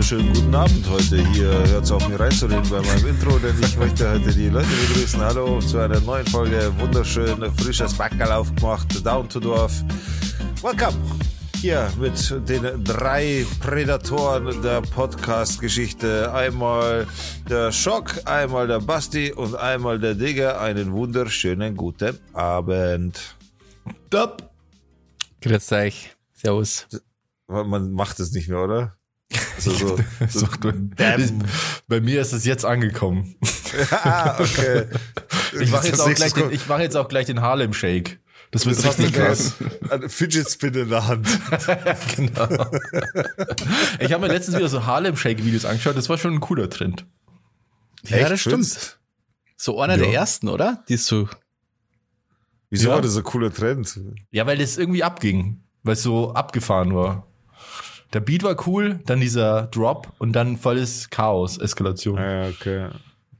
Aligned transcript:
wunderschönen 0.00 0.32
guten 0.32 0.54
Abend 0.54 0.88
heute. 0.88 1.28
Hier 1.32 1.50
hört 1.68 1.84
es 1.84 1.92
auf 1.92 2.08
mir 2.08 2.18
reinzureden 2.18 2.66
bei 2.70 2.80
meinem 2.80 3.08
Intro, 3.08 3.38
denn 3.38 3.54
ich 3.60 3.76
möchte 3.76 4.10
heute 4.10 4.32
die 4.32 4.48
Leute 4.48 4.66
begrüßen. 4.66 5.20
Hallo 5.20 5.60
zu 5.60 5.78
einer 5.78 6.00
neuen 6.00 6.26
Folge. 6.26 6.72
Wunderschön, 6.78 7.36
frisches 7.58 7.92
Backerl 7.92 8.32
aufgemacht, 8.32 9.04
Down 9.04 9.28
to 9.28 9.38
Dorf. 9.38 9.84
Welcome! 10.62 10.96
Hier 11.60 11.92
mit 12.00 12.34
den 12.48 12.82
drei 12.82 13.44
Prädatoren 13.60 14.62
der 14.62 14.80
Podcast-Geschichte. 14.80 16.32
Einmal 16.32 17.06
der 17.50 17.70
Schock, 17.70 18.22
einmal 18.24 18.68
der 18.68 18.80
Basti 18.80 19.34
und 19.34 19.54
einmal 19.54 19.98
der 19.98 20.14
Digger. 20.14 20.62
Einen 20.62 20.92
wunderschönen 20.92 21.76
guten 21.76 22.18
Abend. 22.32 23.36
Stopp. 24.06 24.50
Grüß 25.42 25.72
euch. 25.72 26.16
Servus. 26.32 26.86
Man 27.48 27.92
macht 27.92 28.18
es 28.18 28.32
nicht 28.32 28.48
mehr, 28.48 28.60
oder? 28.60 28.99
Also 29.56 29.72
so, 29.72 29.98
so, 30.28 30.48
Bei 31.86 32.00
mir 32.00 32.20
ist 32.20 32.32
es 32.32 32.44
jetzt 32.44 32.64
angekommen. 32.64 33.36
ah, 33.90 34.36
okay. 34.40 34.86
Ich 35.60 35.70
mache 35.70 35.86
jetzt, 35.86 36.00
auch 36.00 36.14
gleich 36.14 36.32
den, 36.32 36.50
ich 36.50 36.66
mach 36.66 36.80
jetzt 36.80 36.96
auch 36.96 37.08
gleich 37.08 37.26
den 37.26 37.40
Harlem 37.40 37.72
Shake. 37.72 38.18
Das 38.50 38.66
wird 38.66 38.82
richtig 38.82 39.12
krass. 39.12 39.54
Ein 39.90 40.08
Fidget 40.08 40.50
Spin 40.50 40.74
in 40.74 40.88
der 40.88 41.06
Hand. 41.06 41.28
genau. 42.16 42.48
Ich 44.00 44.12
habe 44.12 44.26
mir 44.26 44.32
letztens 44.32 44.56
wieder 44.56 44.68
so 44.68 44.86
Harlem 44.86 45.16
Shake 45.16 45.44
Videos 45.44 45.64
angeschaut. 45.64 45.96
Das 45.96 46.08
war 46.08 46.18
schon 46.18 46.34
ein 46.34 46.40
cooler 46.40 46.68
Trend. 46.68 47.06
Ja, 48.08 48.16
Echt? 48.16 48.30
das 48.30 48.40
stimmt. 48.40 48.98
So 49.56 49.80
einer 49.80 49.96
ja. 49.96 50.04
der 50.04 50.12
ersten, 50.12 50.48
oder? 50.48 50.82
Die 50.88 50.94
ist 50.94 51.06
so. 51.06 51.28
Wieso 52.70 52.88
ja. 52.88 52.94
war 52.94 53.02
das 53.02 53.12
so 53.12 53.20
ein 53.20 53.24
cooler 53.24 53.52
Trend? 53.52 54.00
Ja, 54.32 54.46
weil 54.46 54.58
das 54.58 54.78
irgendwie 54.78 55.04
abging. 55.04 55.62
Weil 55.84 55.92
es 55.94 56.02
so 56.02 56.32
abgefahren 56.32 56.94
war. 56.94 57.29
Der 58.12 58.20
Beat 58.20 58.42
war 58.42 58.56
cool, 58.66 58.98
dann 59.06 59.20
dieser 59.20 59.68
Drop 59.68 60.12
und 60.18 60.32
dann 60.32 60.56
volles 60.56 61.10
Chaos, 61.10 61.58
Eskalation. 61.58 62.16
Ja, 62.16 62.48
okay. 62.48 62.88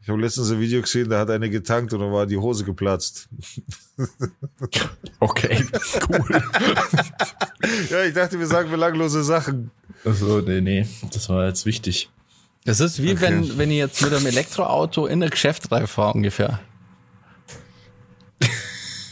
Ich 0.03 0.09
habe 0.09 0.21
letztens 0.21 0.51
ein 0.51 0.61
Video 0.61 0.81
gesehen, 0.81 1.11
da 1.11 1.19
hat 1.19 1.31
eine 1.31 1.51
getankt 1.51 1.93
und 1.93 2.01
dann 2.01 2.12
war 2.12 2.27
die 2.27 2.37
Hose 2.37 2.65
geplatzt. 2.65 3.29
Okay, 5.23 5.67
cool. 6.09 6.25
ja, 7.91 8.05
ich 8.05 8.15
dachte, 8.15 8.39
wir 8.39 8.47
sagen 8.47 8.71
belanglose 8.71 9.23
Sachen. 9.23 9.71
Also 10.07 10.41
nee, 10.41 10.62
nee, 10.62 10.87
das 11.12 11.29
war 11.29 11.47
jetzt 11.47 11.67
wichtig. 11.67 12.09
Das 12.65 12.81
ist 12.81 13.03
wie 13.03 13.12
okay. 13.12 13.21
wenn, 13.21 13.59
wenn 13.59 13.71
ich 13.71 13.77
jetzt 13.77 14.01
mit 14.01 14.15
einem 14.15 14.25
Elektroauto 14.25 15.07
in 15.07 15.21
der 15.21 15.29
Geschäft 15.29 15.71
reinfahre 15.71 16.15
ungefähr. 16.15 16.61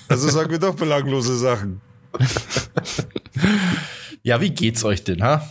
Also 0.08 0.30
sagen 0.30 0.50
wir 0.50 0.58
doch 0.58 0.74
belanglose 0.74 1.36
Sachen. 1.36 1.82
Ja, 4.22 4.40
wie 4.40 4.50
geht's 4.50 4.84
euch 4.84 5.04
denn, 5.04 5.22
ha? 5.22 5.48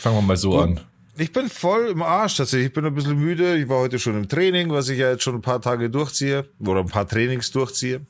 Fangen 0.00 0.16
wir 0.16 0.22
mal 0.22 0.36
so 0.36 0.50
Gut. 0.50 0.60
an. 0.60 0.80
Ich 1.18 1.32
bin 1.32 1.48
voll 1.48 1.86
im 1.88 2.02
Arsch 2.02 2.36
tatsächlich. 2.36 2.68
Ich 2.68 2.72
bin 2.74 2.84
ein 2.84 2.94
bisschen 2.94 3.18
müde. 3.18 3.56
Ich 3.56 3.68
war 3.68 3.78
heute 3.78 3.98
schon 3.98 4.16
im 4.16 4.28
Training, 4.28 4.70
was 4.70 4.88
ich 4.90 4.98
ja 4.98 5.10
jetzt 5.10 5.22
schon 5.22 5.34
ein 5.34 5.40
paar 5.40 5.62
Tage 5.62 5.88
durchziehe 5.88 6.46
oder 6.60 6.80
ein 6.80 6.88
paar 6.88 7.08
Trainings 7.08 7.50
durchziehe. 7.50 8.02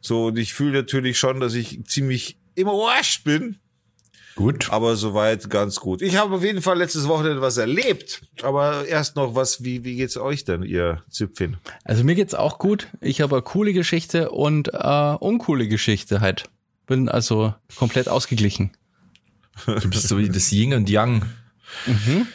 So, 0.00 0.26
und 0.26 0.38
ich 0.38 0.52
fühle 0.52 0.78
natürlich 0.78 1.18
schon, 1.18 1.38
dass 1.38 1.54
ich 1.54 1.84
ziemlich 1.84 2.36
im 2.56 2.68
Arsch 2.68 3.22
bin. 3.22 3.56
Gut. 4.34 4.70
Aber 4.70 4.96
soweit 4.96 5.50
ganz 5.50 5.78
gut. 5.78 6.02
Ich 6.02 6.16
habe 6.16 6.34
auf 6.34 6.42
jeden 6.42 6.62
Fall 6.62 6.78
letztes 6.78 7.06
Wochenende 7.06 7.40
was 7.40 7.58
erlebt. 7.58 8.22
Aber 8.42 8.86
erst 8.86 9.14
noch 9.14 9.34
was, 9.34 9.62
wie, 9.62 9.84
wie 9.84 9.96
geht's 9.96 10.16
euch 10.16 10.44
denn, 10.44 10.62
ihr 10.62 11.02
Zipfin? 11.10 11.58
Also 11.84 12.02
mir 12.02 12.14
geht's 12.14 12.34
auch 12.34 12.58
gut. 12.58 12.88
Ich 13.00 13.20
habe 13.20 13.36
eine 13.36 13.42
coole 13.42 13.72
Geschichte 13.72 14.30
und 14.30 14.70
äh, 14.72 15.16
uncoole 15.20 15.68
Geschichte 15.68 16.20
halt. 16.20 16.44
Bin 16.86 17.08
also 17.08 17.54
komplett 17.76 18.08
ausgeglichen. 18.08 18.72
Du 19.66 19.88
bist 19.90 20.08
so 20.08 20.18
wie 20.18 20.28
das 20.28 20.50
Yin 20.50 20.74
und 20.74 20.88
Yang. 20.88 21.24
Mhm. 21.86 22.26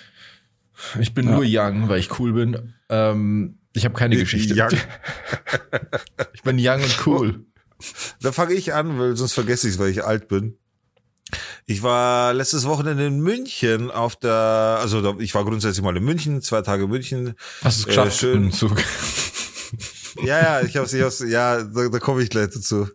Ich 0.99 1.13
bin 1.13 1.27
ja. 1.27 1.35
nur 1.35 1.43
Young, 1.45 1.89
weil 1.89 1.99
ich 1.99 2.19
cool 2.19 2.33
bin. 2.33 2.73
Ähm, 2.89 3.57
ich 3.73 3.85
habe 3.85 3.95
keine 3.95 4.15
Geschichte. 4.15 4.53
Young. 4.55 4.71
ich 6.33 6.43
bin 6.43 6.57
Young 6.59 6.81
und 6.81 7.07
cool. 7.07 7.45
Da 8.21 8.31
fange 8.31 8.53
ich 8.53 8.73
an, 8.73 8.99
weil 8.99 9.15
sonst 9.15 9.33
vergesse 9.33 9.67
ich 9.67 9.75
es, 9.75 9.79
weil 9.79 9.89
ich 9.89 10.03
alt 10.03 10.27
bin. 10.27 10.57
Ich 11.65 11.83
war 11.83 12.33
letztes 12.33 12.65
Wochenende 12.65 13.05
in 13.05 13.19
München 13.19 13.91
auf 13.91 14.15
der, 14.15 14.77
also 14.79 15.19
ich 15.19 15.35
war 15.35 15.43
grundsätzlich 15.43 15.83
mal 15.83 15.95
in 15.97 16.03
München, 16.03 16.41
zwei 16.41 16.61
Tage 16.61 16.85
in 16.85 16.89
München. 16.89 17.33
Hast 17.61 17.79
du 17.79 17.81
es 17.81 17.87
geschafft? 17.87 18.13
Äh, 18.13 18.15
schön. 18.15 18.51
Zug. 18.51 18.77
Ja, 20.23 20.39
ja, 20.39 20.61
ich 20.61 20.75
hab's, 20.77 20.93
ich 20.93 21.01
hab's, 21.01 21.23
ja, 21.25 21.63
da, 21.63 21.89
da 21.89 21.99
komme 21.99 22.21
ich 22.21 22.29
gleich 22.29 22.49
dazu. 22.49 22.87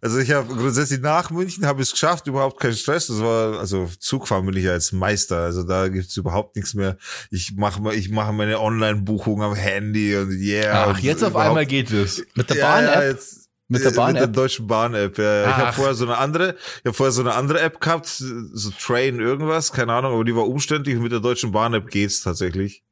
Also 0.00 0.18
ich 0.18 0.30
habe 0.30 0.54
grundsätzlich 0.54 1.00
nach 1.00 1.30
München 1.30 1.66
habe 1.66 1.82
ich 1.82 1.88
es 1.88 1.92
geschafft, 1.92 2.26
überhaupt 2.26 2.60
kein 2.60 2.74
Stress. 2.74 3.08
Das 3.08 3.20
war, 3.20 3.58
also 3.58 3.88
Zugfahren 3.98 4.46
bin 4.46 4.56
ich 4.56 4.64
ja 4.64 4.72
als 4.72 4.92
Meister, 4.92 5.38
also 5.38 5.62
da 5.62 5.88
gibt's 5.88 6.16
überhaupt 6.16 6.56
nichts 6.56 6.74
mehr. 6.74 6.96
Ich 7.30 7.54
mache 7.56 7.94
ich 7.94 8.10
mache 8.10 8.32
meine 8.32 8.60
Online-Buchung 8.60 9.42
am 9.42 9.54
Handy 9.54 10.16
und 10.16 10.30
yeah. 10.30 10.88
Ach, 10.90 10.98
jetzt 10.98 11.24
auf 11.24 11.36
einmal 11.36 11.66
geht 11.66 11.90
es. 11.90 12.24
Mit 12.34 12.50
der 12.50 12.56
Bahn-App? 12.56 13.18
Ja, 13.18 13.26
mit 13.68 13.84
der 13.84 13.90
Bahn-App? 13.90 14.12
Mit 14.14 14.20
der 14.20 14.42
deutschen 14.42 14.66
Bahn-App, 14.66 15.18
ja. 15.18 15.48
Ich 15.48 15.56
habe 15.56 15.72
vorher 15.72 15.94
so 15.94 16.04
eine 16.04 16.18
andere, 16.18 16.56
ich 16.78 16.86
habe 16.86 16.94
vorher 16.94 17.12
so 17.12 17.20
eine 17.20 17.34
andere 17.34 17.60
App 17.60 17.80
gehabt, 17.80 18.06
so 18.06 18.70
Train 18.80 19.20
irgendwas, 19.20 19.72
keine 19.72 19.92
Ahnung, 19.92 20.14
aber 20.14 20.24
die 20.24 20.34
war 20.34 20.46
umständlich 20.46 20.96
und 20.96 21.02
mit 21.02 21.12
der 21.12 21.20
deutschen 21.20 21.52
Bahn-App 21.52 21.88
geht's 21.90 22.22
tatsächlich. 22.22 22.82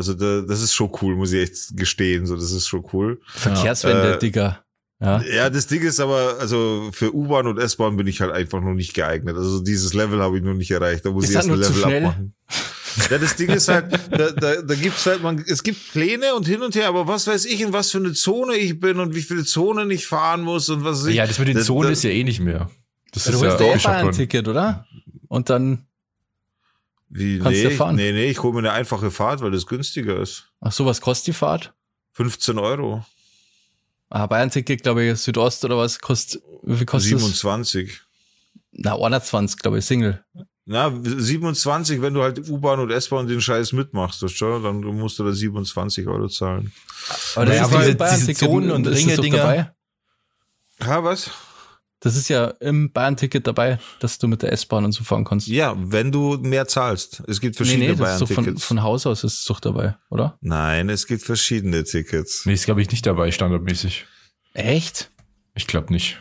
Also 0.00 0.14
da, 0.14 0.40
das 0.40 0.62
ist 0.62 0.72
schon 0.72 0.90
cool, 1.02 1.14
muss 1.14 1.30
ich 1.30 1.42
echt 1.42 1.76
gestehen. 1.76 2.24
So, 2.24 2.34
das 2.34 2.52
ist 2.52 2.66
schon 2.66 2.86
cool. 2.94 3.20
Verkehrswende, 3.26 4.14
äh, 4.14 4.18
Digga. 4.18 4.64
Ja. 4.98 5.20
ja, 5.20 5.50
das 5.50 5.66
Ding 5.66 5.82
ist 5.82 6.00
aber, 6.00 6.36
also 6.40 6.88
für 6.92 7.14
U-Bahn 7.14 7.46
und 7.46 7.58
S-Bahn 7.58 7.98
bin 7.98 8.06
ich 8.06 8.22
halt 8.22 8.32
einfach 8.32 8.62
noch 8.62 8.72
nicht 8.72 8.94
geeignet. 8.94 9.36
Also 9.36 9.60
dieses 9.60 9.92
Level 9.92 10.22
habe 10.22 10.38
ich 10.38 10.42
noch 10.42 10.54
nicht 10.54 10.70
erreicht. 10.70 11.04
Da 11.04 11.10
muss 11.10 11.24
ist 11.24 11.30
ich 11.30 11.36
erst 11.36 11.50
ein 11.50 11.58
Level 11.58 11.84
abmachen. 11.84 12.34
Ja, 13.10 13.18
das 13.18 13.36
Ding 13.36 13.50
ist 13.50 13.68
halt, 13.68 13.92
da, 14.10 14.30
da, 14.30 14.62
da 14.62 14.74
gibt's 14.74 15.04
halt, 15.04 15.22
man, 15.22 15.44
es 15.46 15.62
gibt 15.62 15.92
Pläne 15.92 16.34
und 16.34 16.46
hin 16.46 16.62
und 16.62 16.74
her, 16.74 16.88
aber 16.88 17.06
was 17.06 17.26
weiß 17.26 17.44
ich, 17.44 17.60
in 17.60 17.74
was 17.74 17.90
für 17.90 17.98
eine 17.98 18.14
Zone 18.14 18.56
ich 18.56 18.80
bin 18.80 19.00
und 19.00 19.14
wie 19.14 19.20
viele 19.20 19.44
Zonen 19.44 19.90
ich 19.90 20.06
fahren 20.06 20.40
muss 20.40 20.70
und 20.70 20.82
was 20.82 21.04
ich. 21.04 21.14
Ja, 21.14 21.26
das 21.26 21.38
mit 21.38 21.48
den 21.48 21.60
Zonen 21.60 21.92
ist 21.92 22.04
ja 22.04 22.10
eh 22.10 22.24
nicht 22.24 22.40
mehr. 22.40 22.70
Das 23.12 23.24
du 23.24 23.32
ist 23.32 23.42
ja 23.42 23.54
auch 23.54 23.84
ein 23.84 24.12
Ticket, 24.12 24.48
oder? 24.48 24.86
Und 25.28 25.50
dann 25.50 25.86
wie, 27.10 27.40
Kannst 27.40 27.62
nee, 27.62 27.68
du 27.68 27.70
fahren? 27.72 27.96
nee, 27.96 28.12
nee, 28.12 28.30
ich 28.30 28.40
hole 28.42 28.52
mir 28.52 28.60
eine 28.60 28.72
einfache 28.72 29.10
Fahrt, 29.10 29.40
weil 29.42 29.50
das 29.50 29.66
günstiger 29.66 30.18
ist. 30.20 30.48
Ach 30.60 30.70
so, 30.70 30.86
was 30.86 31.00
kostet 31.00 31.28
die 31.28 31.32
Fahrt? 31.32 31.74
15 32.12 32.58
Euro. 32.58 33.04
Ah, 34.08 34.26
Bayern-Ticket, 34.26 34.82
glaube 34.82 35.04
ich, 35.04 35.18
Südost 35.18 35.64
oder 35.64 35.76
was 35.76 35.98
kostet, 35.98 36.42
wie 36.62 36.76
viel 36.76 36.86
kostet 36.86 37.18
27. 37.18 37.88
Das? 37.88 38.84
Na, 38.84 38.92
120, 38.92 39.58
glaube 39.58 39.78
ich, 39.78 39.84
Single. 39.84 40.24
Na, 40.66 40.92
27, 41.02 42.00
wenn 42.00 42.14
du 42.14 42.22
halt 42.22 42.48
U-Bahn 42.48 42.78
und 42.78 42.92
S-Bahn 42.92 43.26
den 43.26 43.40
Scheiß 43.40 43.72
mitmachst, 43.72 44.22
das 44.22 44.30
schon, 44.30 44.62
dann 44.62 44.80
musst 44.80 45.18
du 45.18 45.24
da 45.24 45.32
27 45.32 46.06
Euro 46.06 46.28
zahlen. 46.28 46.72
Aber 47.34 47.46
das 47.46 47.70
naja, 47.70 47.88
ist 47.88 48.00
diese, 48.00 48.26
diese 48.26 48.34
Zonen 48.34 48.70
und 48.70 48.86
Ringe-Dinger. 48.86 49.74
Ja, 50.80 51.04
was? 51.04 51.30
Das 52.00 52.16
ist 52.16 52.28
ja 52.30 52.46
im 52.60 52.92
Bayern-Ticket 52.92 53.46
dabei, 53.46 53.78
dass 54.00 54.18
du 54.18 54.26
mit 54.26 54.42
der 54.42 54.52
S-Bahn 54.52 54.86
und 54.86 54.92
so 54.92 55.04
fahren 55.04 55.24
kannst. 55.24 55.48
Ja, 55.48 55.76
wenn 55.78 56.10
du 56.10 56.38
mehr 56.40 56.66
zahlst. 56.66 57.22
Es 57.28 57.40
gibt 57.40 57.56
verschiedene 57.56 57.88
nee, 57.88 57.92
nee, 57.92 57.98
Bayern-Tickets. 57.98 58.34
Von, 58.64 58.78
von 58.78 58.82
Haus 58.82 59.06
aus 59.06 59.22
ist 59.22 59.40
es 59.40 59.44
doch 59.44 59.60
dabei, 59.60 59.96
oder? 60.08 60.38
Nein, 60.40 60.88
es 60.88 61.06
gibt 61.06 61.22
verschiedene 61.22 61.84
Tickets. 61.84 62.46
Nee, 62.46 62.54
ist 62.54 62.64
glaube 62.64 62.80
ich 62.80 62.90
nicht 62.90 63.04
dabei, 63.04 63.30
standardmäßig. 63.30 64.06
Echt? 64.54 65.10
Ich 65.54 65.66
glaube 65.66 65.92
nicht. 65.92 66.18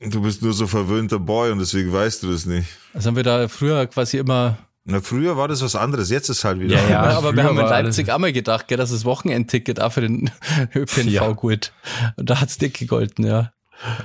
Du 0.00 0.20
bist 0.20 0.42
nur 0.42 0.52
so 0.52 0.66
verwöhnter 0.66 1.18
Boy 1.18 1.50
und 1.50 1.58
deswegen 1.58 1.90
weißt 1.90 2.22
du 2.22 2.30
das 2.30 2.44
nicht. 2.44 2.68
Also 2.92 3.08
haben 3.08 3.16
wir 3.16 3.22
da 3.22 3.48
früher 3.48 3.86
quasi 3.86 4.18
immer 4.18 4.58
na, 4.88 5.00
früher 5.00 5.36
war 5.36 5.48
das 5.48 5.62
was 5.62 5.74
anderes, 5.74 6.10
jetzt 6.10 6.28
ist 6.28 6.44
halt 6.44 6.60
wieder. 6.60 6.76
Ja, 6.76 6.88
ja 6.88 7.02
aber 7.18 7.34
wir 7.34 7.42
haben 7.42 7.58
in 7.58 7.66
Leipzig 7.66 8.12
einmal 8.12 8.32
gedacht, 8.32 8.68
gell, 8.68 8.78
dass 8.78 8.92
das 8.92 9.04
Wochenendticket 9.04 9.80
auch 9.80 9.90
für 9.90 10.02
den 10.02 10.30
ÖPNV 10.76 11.10
ja. 11.10 11.32
gut. 11.32 11.72
Und 12.16 12.30
da 12.30 12.40
hat's 12.40 12.56
dick 12.56 12.74
gegolten, 12.74 13.26
ja. 13.26 13.52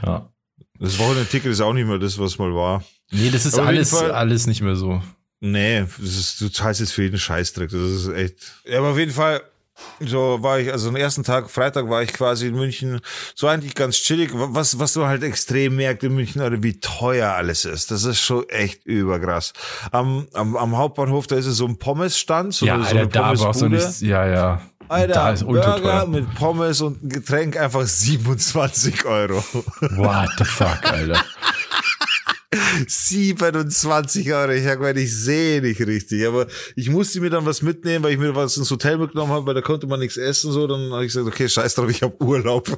Ja. 0.03 0.30
Das 0.81 0.97
Wochenende-Ticket 0.97 1.51
ist 1.51 1.61
auch 1.61 1.73
nicht 1.73 1.87
mehr 1.87 1.99
das, 1.99 2.17
was 2.17 2.39
mal 2.39 2.53
war. 2.55 2.83
Nee, 3.11 3.29
das 3.29 3.45
ist 3.45 3.59
alles, 3.59 3.93
alles 3.93 4.47
nicht 4.47 4.61
mehr 4.61 4.75
so. 4.75 5.01
Nee, 5.39 5.81
das 5.81 6.17
ist, 6.17 6.41
du 6.41 6.49
zahlst 6.49 6.79
jetzt 6.79 6.93
für 6.93 7.03
jeden 7.03 7.19
Scheißdreck. 7.19 7.69
Das 7.69 7.79
ist 7.79 8.09
echt. 8.09 8.35
Ja, 8.65 8.79
aber 8.79 8.89
auf 8.89 8.97
jeden 8.97 9.11
Fall, 9.11 9.41
so 9.99 10.39
war 10.41 10.59
ich, 10.59 10.71
also 10.71 10.89
am 10.89 10.95
ersten 10.95 11.23
Tag, 11.23 11.51
Freitag 11.51 11.87
war 11.87 12.01
ich 12.01 12.13
quasi 12.13 12.47
in 12.47 12.55
München, 12.55 12.99
so 13.35 13.47
eigentlich 13.47 13.75
ganz 13.75 13.97
chillig. 13.97 14.31
Was, 14.33 14.79
was 14.79 14.93
du 14.93 15.05
halt 15.05 15.21
extrem 15.21 15.75
merkst 15.75 16.03
in 16.03 16.15
München, 16.15 16.41
oder 16.41 16.63
wie 16.63 16.79
teuer 16.79 17.29
alles 17.29 17.65
ist. 17.65 17.91
Das 17.91 18.03
ist 18.03 18.19
schon 18.19 18.49
echt 18.49 18.83
überkrass. 18.85 19.53
Am, 19.91 20.27
am, 20.33 20.57
am 20.57 20.77
Hauptbahnhof, 20.77 21.27
da 21.27 21.35
ist 21.35 21.45
es 21.45 21.57
so 21.57 21.67
ein 21.67 21.77
Pommesstand, 21.77 22.55
so, 22.55 22.65
ja, 22.65 22.77
so 22.77 22.85
Alter, 22.85 22.99
eine 22.99 23.07
da 23.07 23.33
brauchst 23.33 23.61
du 23.61 23.69
nicht, 23.69 24.01
ja, 24.01 24.25
ja. 24.27 24.61
Alter, 24.91 25.13
da 25.13 25.31
ist 25.31 25.45
Burger 25.45 26.05
mit 26.05 26.35
Pommes 26.35 26.81
und 26.81 27.01
ein 27.01 27.09
Getränk 27.09 27.55
einfach 27.55 27.85
27 27.85 29.05
Euro. 29.05 29.37
What 29.79 30.29
the 30.37 30.43
fuck, 30.43 30.83
Alter. 30.83 31.23
27 32.85 34.33
Euro. 34.33 34.51
Ich 34.51 34.65
sag 34.65 34.81
mal, 34.81 34.97
ich 34.97 35.15
sehe 35.15 35.61
nicht 35.61 35.79
richtig. 35.79 36.27
Aber 36.27 36.45
ich 36.75 36.89
musste 36.89 37.21
mir 37.21 37.29
dann 37.29 37.45
was 37.45 37.61
mitnehmen, 37.61 38.03
weil 38.03 38.11
ich 38.11 38.19
mir 38.19 38.35
was 38.35 38.57
ins 38.57 38.69
Hotel 38.69 38.97
mitgenommen 38.97 39.31
habe, 39.31 39.45
weil 39.45 39.53
da 39.53 39.61
konnte 39.61 39.87
man 39.87 40.01
nichts 40.01 40.17
essen. 40.17 40.51
So, 40.51 40.67
dann 40.67 40.91
habe 40.91 41.05
ich 41.05 41.13
gesagt, 41.13 41.25
okay, 41.25 41.47
scheiß 41.47 41.75
drauf, 41.75 41.89
ich 41.89 42.03
habe 42.03 42.21
Urlaub. 42.21 42.67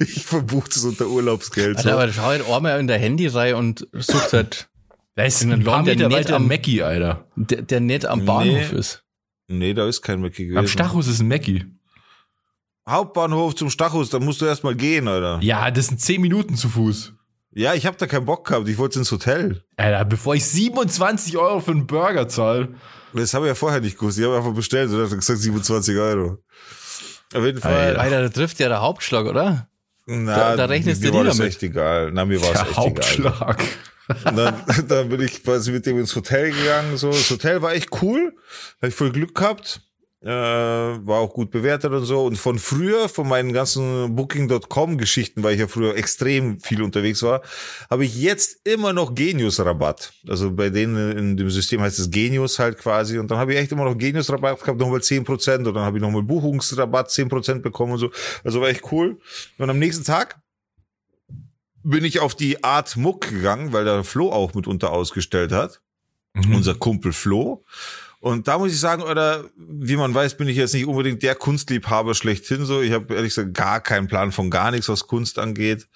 Ich 0.00 0.24
verbuche 0.24 0.68
das 0.68 0.82
unter 0.82 1.06
Urlaubsgeld. 1.06 1.76
Alter, 1.76 1.90
so. 1.90 1.94
aber 1.94 2.12
schau 2.12 2.22
halt 2.22 2.50
einmal 2.50 2.80
in 2.80 2.88
der 2.88 2.98
Handyreihe 2.98 3.56
und 3.56 3.86
sucht 3.92 4.32
halt 4.32 4.68
Da 5.14 5.22
ist 5.24 5.44
ein 5.44 5.62
paar 5.62 5.84
Meter 5.84 6.10
weiter 6.10 6.36
am 6.36 6.48
Mackie, 6.48 6.82
Alter. 6.82 7.24
Der, 7.36 7.62
der 7.62 7.78
nicht 7.78 8.04
am 8.04 8.24
Bahnhof 8.24 8.72
nee. 8.72 8.78
ist. 8.78 9.01
Nee, 9.58 9.74
da 9.74 9.86
ist 9.86 10.02
kein 10.02 10.20
Mackie 10.20 10.44
gewesen. 10.46 10.58
Am 10.58 10.68
Stachus 10.68 11.06
ist 11.06 11.20
ein 11.20 11.28
Mackie. 11.28 11.64
Hauptbahnhof 12.88 13.54
zum 13.54 13.70
Stachus, 13.70 14.10
da 14.10 14.18
musst 14.18 14.40
du 14.40 14.46
erstmal 14.46 14.74
gehen, 14.74 15.06
Alter. 15.06 15.38
Ja, 15.42 15.70
das 15.70 15.86
sind 15.86 16.00
zehn 16.00 16.20
Minuten 16.20 16.56
zu 16.56 16.68
Fuß. 16.68 17.12
Ja, 17.54 17.74
ich 17.74 17.86
hab 17.86 17.98
da 17.98 18.06
keinen 18.06 18.24
Bock 18.24 18.46
gehabt. 18.46 18.66
Ich 18.68 18.78
wollte 18.78 18.98
ins 18.98 19.12
Hotel. 19.12 19.62
Alter, 19.76 20.04
bevor 20.04 20.34
ich 20.34 20.44
27 20.46 21.36
Euro 21.36 21.60
für 21.60 21.72
einen 21.72 21.86
Burger 21.86 22.26
zahle. 22.28 22.70
Das 23.12 23.34
habe 23.34 23.44
ich 23.46 23.50
ja 23.50 23.54
vorher 23.54 23.80
nicht 23.80 23.98
gewusst. 23.98 24.18
Ich 24.18 24.24
habe 24.24 24.36
einfach 24.36 24.54
bestellt 24.54 24.90
und 24.90 25.02
hat 25.02 25.10
gesagt 25.10 25.38
27 25.38 25.96
Euro. 25.98 26.38
Auf 27.34 27.44
jeden 27.44 27.60
Fall. 27.60 27.96
Alter, 27.96 28.22
da 28.22 28.28
trifft 28.30 28.58
ja 28.58 28.68
der 28.68 28.80
Hauptschlag, 28.80 29.26
oder? 29.26 29.68
Na, 30.06 30.34
da, 30.36 30.56
da 30.56 30.64
rechnest 30.64 31.04
du 31.04 31.10
dir 31.12 31.24
damit. 31.24 31.40
echt 31.40 31.62
egal. 31.62 32.10
Na, 32.12 32.24
mir 32.24 32.40
war 32.42 32.54
es 32.54 32.62
echt 32.62 32.76
Hauptschlag. 32.76 33.40
egal. 33.40 33.56
Und 34.08 34.36
dann, 34.36 34.64
dann 34.88 35.08
bin 35.08 35.20
ich 35.20 35.42
quasi 35.42 35.72
mit 35.72 35.86
dem 35.86 35.98
ins 35.98 36.14
Hotel 36.14 36.50
gegangen. 36.52 36.96
So, 36.96 37.10
das 37.10 37.30
Hotel 37.30 37.62
war 37.62 37.74
echt 37.74 37.90
cool. 38.02 38.34
Habe 38.78 38.88
ich 38.88 38.94
voll 38.94 39.12
Glück 39.12 39.34
gehabt 39.34 39.80
äh, 40.22 40.28
war 40.28 41.18
auch 41.18 41.34
gut 41.34 41.50
bewertet 41.50 41.92
und 41.92 42.04
so. 42.04 42.24
Und 42.24 42.36
von 42.36 42.58
früher, 42.58 43.08
von 43.08 43.28
meinen 43.28 43.52
ganzen 43.52 44.14
Booking.com-Geschichten, 44.14 45.42
weil 45.42 45.54
ich 45.54 45.60
ja 45.60 45.66
früher 45.66 45.96
extrem 45.96 46.60
viel 46.60 46.82
unterwegs 46.82 47.22
war, 47.22 47.42
habe 47.90 48.04
ich 48.04 48.16
jetzt 48.20 48.60
immer 48.64 48.92
noch 48.92 49.14
Genius-Rabatt. 49.14 50.12
Also 50.28 50.52
bei 50.52 50.70
denen 50.70 51.18
in 51.18 51.36
dem 51.36 51.50
System 51.50 51.80
heißt 51.80 51.98
es 51.98 52.10
Genius 52.10 52.58
halt 52.58 52.78
quasi. 52.78 53.18
Und 53.18 53.30
dann 53.30 53.38
habe 53.38 53.52
ich 53.52 53.58
echt 53.58 53.72
immer 53.72 53.84
noch 53.84 53.98
Genius-Rabatt 53.98 54.60
gehabt, 54.60 54.78
nochmal 54.78 55.00
10% 55.00 55.56
und 55.56 55.74
dann 55.74 55.84
habe 55.84 55.98
ich 55.98 56.02
nochmal 56.02 56.22
Buchungsrabatt 56.22 57.08
10% 57.08 57.60
bekommen 57.60 57.92
und 57.92 57.98
so. 57.98 58.10
Also 58.44 58.60
war 58.60 58.68
echt 58.68 58.92
cool. 58.92 59.18
Und 59.58 59.70
am 59.70 59.78
nächsten 59.78 60.04
Tag 60.04 60.41
bin 61.84 62.04
ich 62.04 62.20
auf 62.20 62.34
die 62.34 62.64
Art 62.64 62.96
Muck 62.96 63.28
gegangen, 63.28 63.72
weil 63.72 63.84
der 63.84 64.04
Flo 64.04 64.30
auch 64.30 64.54
mitunter 64.54 64.92
ausgestellt 64.92 65.52
hat. 65.52 65.80
Mhm. 66.34 66.54
Unser 66.56 66.74
Kumpel 66.74 67.12
Flo. 67.12 67.64
Und 68.20 68.46
da 68.46 68.56
muss 68.56 68.72
ich 68.72 68.78
sagen, 68.78 69.02
oder 69.02 69.44
wie 69.56 69.96
man 69.96 70.14
weiß, 70.14 70.36
bin 70.36 70.46
ich 70.46 70.56
jetzt 70.56 70.74
nicht 70.74 70.86
unbedingt 70.86 71.24
der 71.24 71.34
Kunstliebhaber 71.34 72.14
schlechthin 72.14 72.64
so. 72.64 72.80
Ich 72.80 72.92
habe 72.92 73.14
ehrlich 73.14 73.30
gesagt 73.30 73.52
gar 73.52 73.80
keinen 73.80 74.06
Plan 74.06 74.30
von 74.30 74.48
gar 74.48 74.70
nichts, 74.70 74.88
was 74.88 75.08
Kunst 75.08 75.40
angeht. 75.40 75.88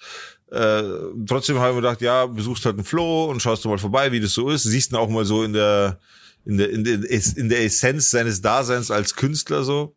Äh, 0.51 0.83
trotzdem 1.25 1.57
habe 1.59 1.69
ich 1.69 1.75
mir 1.75 1.81
gedacht, 1.81 2.01
ja, 2.01 2.25
besuchst 2.25 2.65
halt 2.65 2.75
einen 2.75 2.83
Floh 2.83 3.25
und 3.25 3.41
schaust 3.41 3.63
du 3.63 3.69
mal 3.69 3.77
vorbei, 3.77 4.11
wie 4.11 4.19
das 4.19 4.33
so 4.33 4.49
ist. 4.49 4.63
Siehst 4.63 4.91
ihn 4.91 4.97
auch 4.97 5.07
mal 5.07 5.23
so 5.23 5.43
in 5.43 5.53
der, 5.53 5.99
in 6.43 6.57
der, 6.57 6.69
in 6.69 6.83
der, 6.83 6.99
in 7.37 7.49
der 7.49 7.63
Essenz 7.63 8.11
seines 8.11 8.41
Daseins 8.41 8.91
als 8.91 9.15
Künstler 9.15 9.63
so. 9.63 9.95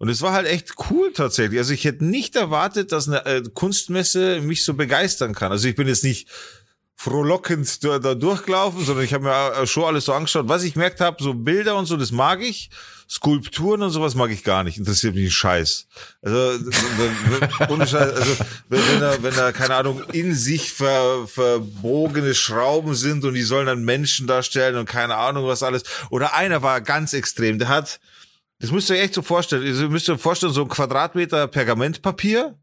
Und 0.00 0.08
es 0.08 0.22
war 0.22 0.32
halt 0.32 0.46
echt 0.46 0.72
cool 0.90 1.12
tatsächlich. 1.12 1.58
Also 1.58 1.74
ich 1.74 1.84
hätte 1.84 2.06
nicht 2.06 2.34
erwartet, 2.34 2.90
dass 2.90 3.06
eine 3.06 3.26
äh, 3.26 3.42
Kunstmesse 3.52 4.40
mich 4.40 4.64
so 4.64 4.72
begeistern 4.72 5.34
kann. 5.34 5.52
Also 5.52 5.68
ich 5.68 5.76
bin 5.76 5.88
jetzt 5.88 6.04
nicht 6.04 6.26
frohlockend 6.96 7.84
da, 7.84 7.98
da 7.98 8.14
durchgelaufen, 8.14 8.82
sondern 8.82 9.04
ich 9.04 9.12
habe 9.12 9.24
mir 9.24 9.66
schon 9.66 9.84
alles 9.84 10.06
so 10.06 10.14
angeschaut. 10.14 10.48
Was 10.48 10.64
ich 10.64 10.74
merkt 10.74 11.02
habe, 11.02 11.22
so 11.22 11.34
Bilder 11.34 11.76
und 11.76 11.84
so, 11.84 11.98
das 11.98 12.12
mag 12.12 12.40
ich. 12.40 12.70
Skulpturen 13.10 13.82
und 13.82 13.90
sowas 13.90 14.14
mag 14.14 14.30
ich 14.30 14.42
gar 14.42 14.64
nicht. 14.64 14.78
Interessiert 14.78 15.16
mich 15.16 15.34
Scheiß. 15.34 15.86
Also, 16.22 16.64
ohne 17.68 17.86
Scheiß, 17.86 18.14
also 18.14 18.36
wenn, 18.70 18.80
wenn, 18.88 19.00
da, 19.00 19.22
wenn 19.22 19.34
da, 19.34 19.52
keine 19.52 19.74
Ahnung, 19.74 20.02
in 20.12 20.34
sich 20.34 20.72
ver, 20.72 21.26
verbogene 21.26 22.34
Schrauben 22.34 22.94
sind 22.94 23.24
und 23.26 23.34
die 23.34 23.42
sollen 23.42 23.66
dann 23.66 23.84
Menschen 23.84 24.26
darstellen 24.26 24.76
und 24.76 24.86
keine 24.86 25.16
Ahnung 25.16 25.46
was 25.46 25.62
alles. 25.62 25.82
Oder 26.08 26.34
einer 26.34 26.62
war 26.62 26.80
ganz 26.80 27.12
extrem, 27.12 27.58
der 27.58 27.68
hat, 27.68 28.00
das 28.60 28.70
müsst 28.70 28.88
ihr 28.90 28.96
euch 28.96 29.02
echt 29.02 29.14
so 29.14 29.22
vorstellen, 29.22 29.66
ihr 29.66 29.88
müsst 29.88 30.08
euch 30.08 30.20
vorstellen, 30.20 30.52
so 30.52 30.62
ein 30.62 30.68
Quadratmeter 30.68 31.48
Pergamentpapier. 31.48 32.54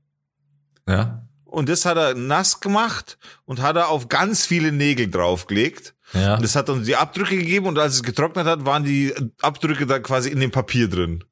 Ja 0.87 1.27
und 1.47 1.69
das 1.69 1.85
hat 1.85 1.97
er 1.97 2.13
nass 2.13 2.59
gemacht 2.59 3.17
und 3.45 3.61
hat 3.61 3.75
er 3.77 3.89
auf 3.89 4.09
ganz 4.09 4.45
viele 4.45 4.71
Nägel 4.71 5.09
draufgelegt. 5.09 5.95
Ja. 6.13 6.35
Und 6.35 6.43
das 6.43 6.55
hat 6.55 6.69
dann 6.69 6.83
die 6.83 6.95
Abdrücke 6.95 7.37
gegeben 7.37 7.65
und 7.67 7.79
als 7.79 7.95
es 7.95 8.03
getrocknet 8.03 8.45
hat, 8.45 8.65
waren 8.65 8.83
die 8.83 9.13
Abdrücke 9.41 9.85
da 9.85 9.99
quasi 9.99 10.29
in 10.29 10.39
dem 10.39 10.51
Papier 10.51 10.87
drin. 10.87 11.23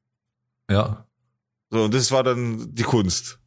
Ja. 0.70 1.06
So, 1.70 1.84
und 1.84 1.94
das 1.94 2.10
war 2.10 2.24
dann 2.24 2.74
die 2.74 2.82
Kunst. 2.82 3.38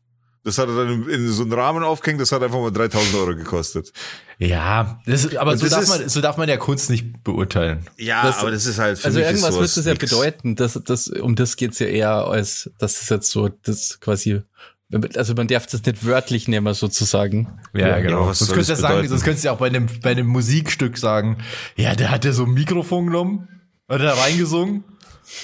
Das 0.44 0.58
hat 0.58 0.70
er 0.70 0.76
dann 0.76 1.10
in, 1.10 1.28
so 1.28 1.44
einen 1.44 1.52
Rahmen 1.52 1.84
aufgehängt, 1.84 2.22
das 2.22 2.32
hat 2.32 2.42
einfach 2.42 2.60
mal 2.60 2.72
3000 2.72 3.16
Euro 3.16 3.36
gekostet. 3.36 3.92
Ja, 4.38 5.02
das, 5.06 5.36
aber 5.36 5.58
so, 5.58 5.68
das 5.68 5.88
darf 5.88 6.00
man, 6.00 6.10
so 6.10 6.22
darf 6.22 6.38
man 6.38 6.48
ja 6.48 6.56
Kunst 6.56 6.90
nicht 6.90 7.24
beurteilen. 7.24 7.86
Ja, 7.98 8.24
das, 8.24 8.38
aber 8.38 8.52
das 8.52 8.66
ist 8.66 8.80
halt 8.80 9.00
für 9.00 9.06
Also 9.06 9.20
irgendwas 9.20 9.54
wird 9.54 9.78
das 9.78 9.86
ja 9.86 9.94
bedeuten, 9.94 10.56
dass, 10.56 10.74
dass, 10.74 11.08
um 11.08 11.36
das 11.36 11.58
geht's 11.58 11.80
ja 11.80 11.88
eher 11.88 12.12
als, 12.28 12.72
dass 12.78 13.00
das 13.00 13.10
jetzt 13.10 13.32
so, 13.32 13.50
das 13.50 14.00
quasi 14.00 14.42
also 15.16 15.36
man 15.36 15.48
darf 15.48 15.68
das 15.68 15.86
nicht 15.86 16.04
wörtlich 16.06 16.48
nehmen, 16.48 16.74
sozusagen. 16.74 17.60
Ja, 17.74 17.90
ja 17.90 18.00
genau. 18.00 18.28
Ja, 18.28 18.34
sonst 18.34 18.50
könntest 18.50 18.72
du 18.72 18.76
sagen, 18.76 19.08
sonst 19.08 19.24
könntest 19.24 19.44
du 19.44 19.50
ja 19.50 19.54
auch 19.54 19.60
bei 19.60 19.68
einem, 19.68 19.88
bei 20.02 20.12
einem 20.12 20.28
Musikstück 20.28 20.98
sagen, 20.98 21.38
ja, 21.76 21.94
der 21.96 22.10
hat 22.10 22.26
ja 22.26 22.32
so 22.32 22.46
ein 22.46 22.52
Mikrofon 22.52 23.06
genommen, 23.06 23.48
hat 23.88 24.02
da 24.02 24.14
reingesungen 24.14 24.84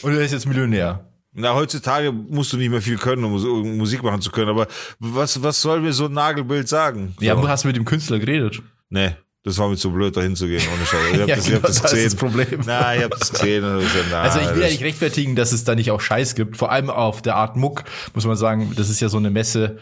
und 0.01 0.13
er 0.13 0.21
ist 0.21 0.31
jetzt 0.31 0.48
Millionär. 0.48 1.06
Na, 1.37 1.53
heutzutage 1.53 2.13
musst 2.13 2.53
du 2.53 2.57
nicht 2.57 2.69
mehr 2.69 2.81
viel 2.81 2.97
können, 2.97 3.23
um 3.25 3.77
Musik 3.77 4.01
machen 4.03 4.21
zu 4.21 4.31
können, 4.31 4.49
aber 4.49 4.67
was, 4.99 5.43
was 5.43 5.61
soll 5.61 5.81
mir 5.81 5.91
so 5.91 6.05
ein 6.05 6.13
Nagelbild 6.13 6.69
sagen? 6.69 7.13
Ja, 7.19 7.35
so. 7.35 7.41
du 7.41 7.47
hast 7.49 7.65
mit 7.65 7.75
dem 7.75 7.83
Künstler 7.83 8.19
geredet. 8.19 8.61
Nee. 8.89 9.15
Das 9.43 9.59
war 9.59 9.67
mir 9.67 9.75
zu 9.75 9.91
blöd, 9.91 10.15
da 10.17 10.21
hinzugehen, 10.21 10.63
ohne 10.73 10.85
Scheiße. 10.85 11.13
Ich 11.13 11.21
hab 11.21 11.27
ja, 11.27 11.35
das, 11.35 11.45
genau, 11.45 11.57
ich 11.57 11.63
hab 11.63 11.67
das 11.67 11.81
gesehen. 11.83 12.03
Das, 12.03 12.13
das 12.13 12.15
Problem. 12.15 12.61
Na, 12.65 12.95
ich 12.95 13.03
hab 13.03 13.11
das 13.11 13.31
gesehen. 13.31 13.79
Ich 13.79 13.87
na, 14.09 14.21
also 14.21 14.39
ich 14.39 14.55
will 14.55 14.61
ja 14.63 14.69
nicht 14.69 14.81
rechtfertigen, 14.81 15.35
dass 15.35 15.51
es 15.51 15.65
da 15.65 15.75
nicht 15.75 15.91
auch 15.91 16.01
Scheiß 16.01 16.35
gibt. 16.35 16.57
Vor 16.57 16.71
allem 16.71 16.89
auf 16.89 17.21
der 17.21 17.35
Art 17.35 17.55
Muck, 17.57 17.83
muss 18.13 18.25
man 18.25 18.38
sagen, 18.38 18.73
das 18.75 18.89
ist 18.89 19.01
ja 19.01 19.09
so 19.09 19.17
eine 19.17 19.29
Messe, 19.29 19.77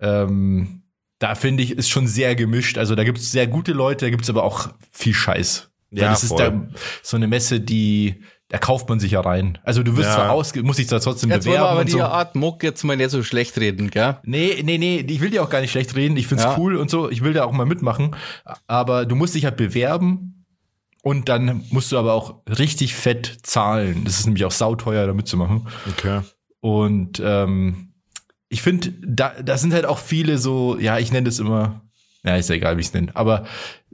ähm, 0.00 0.82
da 1.18 1.34
finde 1.34 1.62
ich, 1.62 1.72
ist 1.72 1.88
schon 1.88 2.06
sehr 2.06 2.36
gemischt. 2.36 2.76
Also 2.76 2.94
da 2.94 3.04
gibt 3.04 3.18
es 3.18 3.32
sehr 3.32 3.46
gute 3.46 3.72
Leute, 3.72 4.04
da 4.04 4.10
gibt 4.10 4.24
es 4.24 4.30
aber 4.30 4.44
auch 4.44 4.68
viel 4.92 5.14
Scheiß. 5.14 5.70
Ja, 5.90 6.10
das 6.10 6.26
voll. 6.26 6.40
ist 6.40 6.46
da 6.46 6.68
so 7.02 7.16
eine 7.16 7.26
Messe, 7.26 7.60
die 7.60 8.22
da 8.54 8.58
kauft 8.58 8.88
man 8.88 9.00
sich 9.00 9.10
ja 9.10 9.20
rein. 9.20 9.58
Also 9.64 9.82
du 9.82 9.96
wirst 9.96 10.10
ja. 10.10 10.14
zwar 10.14 10.30
aus, 10.30 10.54
muss 10.54 10.76
dich 10.76 10.86
zwar 10.86 11.00
trotzdem 11.00 11.28
jetzt 11.28 11.42
bewerben. 11.42 11.64
Jetzt 11.64 11.72
aber 11.72 11.84
die 11.84 11.90
so. 11.90 12.02
Art 12.02 12.36
Muck 12.36 12.62
jetzt 12.62 12.84
mal 12.84 12.96
nicht 12.96 13.10
so 13.10 13.24
schlecht 13.24 13.58
reden, 13.58 13.90
gell? 13.90 14.18
Nee, 14.22 14.62
nee, 14.62 14.78
nee, 14.78 15.04
ich 15.08 15.20
will 15.20 15.30
dir 15.30 15.42
auch 15.42 15.50
gar 15.50 15.60
nicht 15.60 15.72
schlecht 15.72 15.96
reden. 15.96 16.16
Ich 16.16 16.28
find's 16.28 16.44
ja. 16.44 16.56
cool 16.56 16.76
und 16.76 16.88
so. 16.88 17.10
Ich 17.10 17.24
will 17.24 17.32
da 17.32 17.46
auch 17.46 17.50
mal 17.50 17.66
mitmachen. 17.66 18.14
Aber 18.68 19.06
du 19.06 19.16
musst 19.16 19.34
dich 19.34 19.44
halt 19.44 19.56
bewerben 19.56 20.46
und 21.02 21.28
dann 21.28 21.64
musst 21.70 21.90
du 21.90 21.98
aber 21.98 22.12
auch 22.12 22.42
richtig 22.46 22.94
fett 22.94 23.38
zahlen. 23.42 24.04
Das 24.04 24.20
ist 24.20 24.26
nämlich 24.26 24.44
auch 24.44 24.52
sauteuer, 24.52 25.04
da 25.08 25.14
mitzumachen. 25.14 25.66
Okay. 25.88 26.20
Und 26.60 27.20
ähm, 27.24 27.92
ich 28.50 28.62
finde, 28.62 28.92
da, 29.04 29.32
da 29.42 29.58
sind 29.58 29.74
halt 29.74 29.84
auch 29.84 29.98
viele 29.98 30.38
so, 30.38 30.78
ja, 30.78 31.00
ich 31.00 31.10
nenne 31.10 31.24
das 31.24 31.40
immer, 31.40 31.80
ja, 32.22 32.36
ist 32.36 32.50
ja 32.50 32.54
egal, 32.54 32.76
wie 32.76 32.82
ich 32.82 32.86
es 32.86 32.94
nenne, 32.94 33.10
aber 33.14 33.46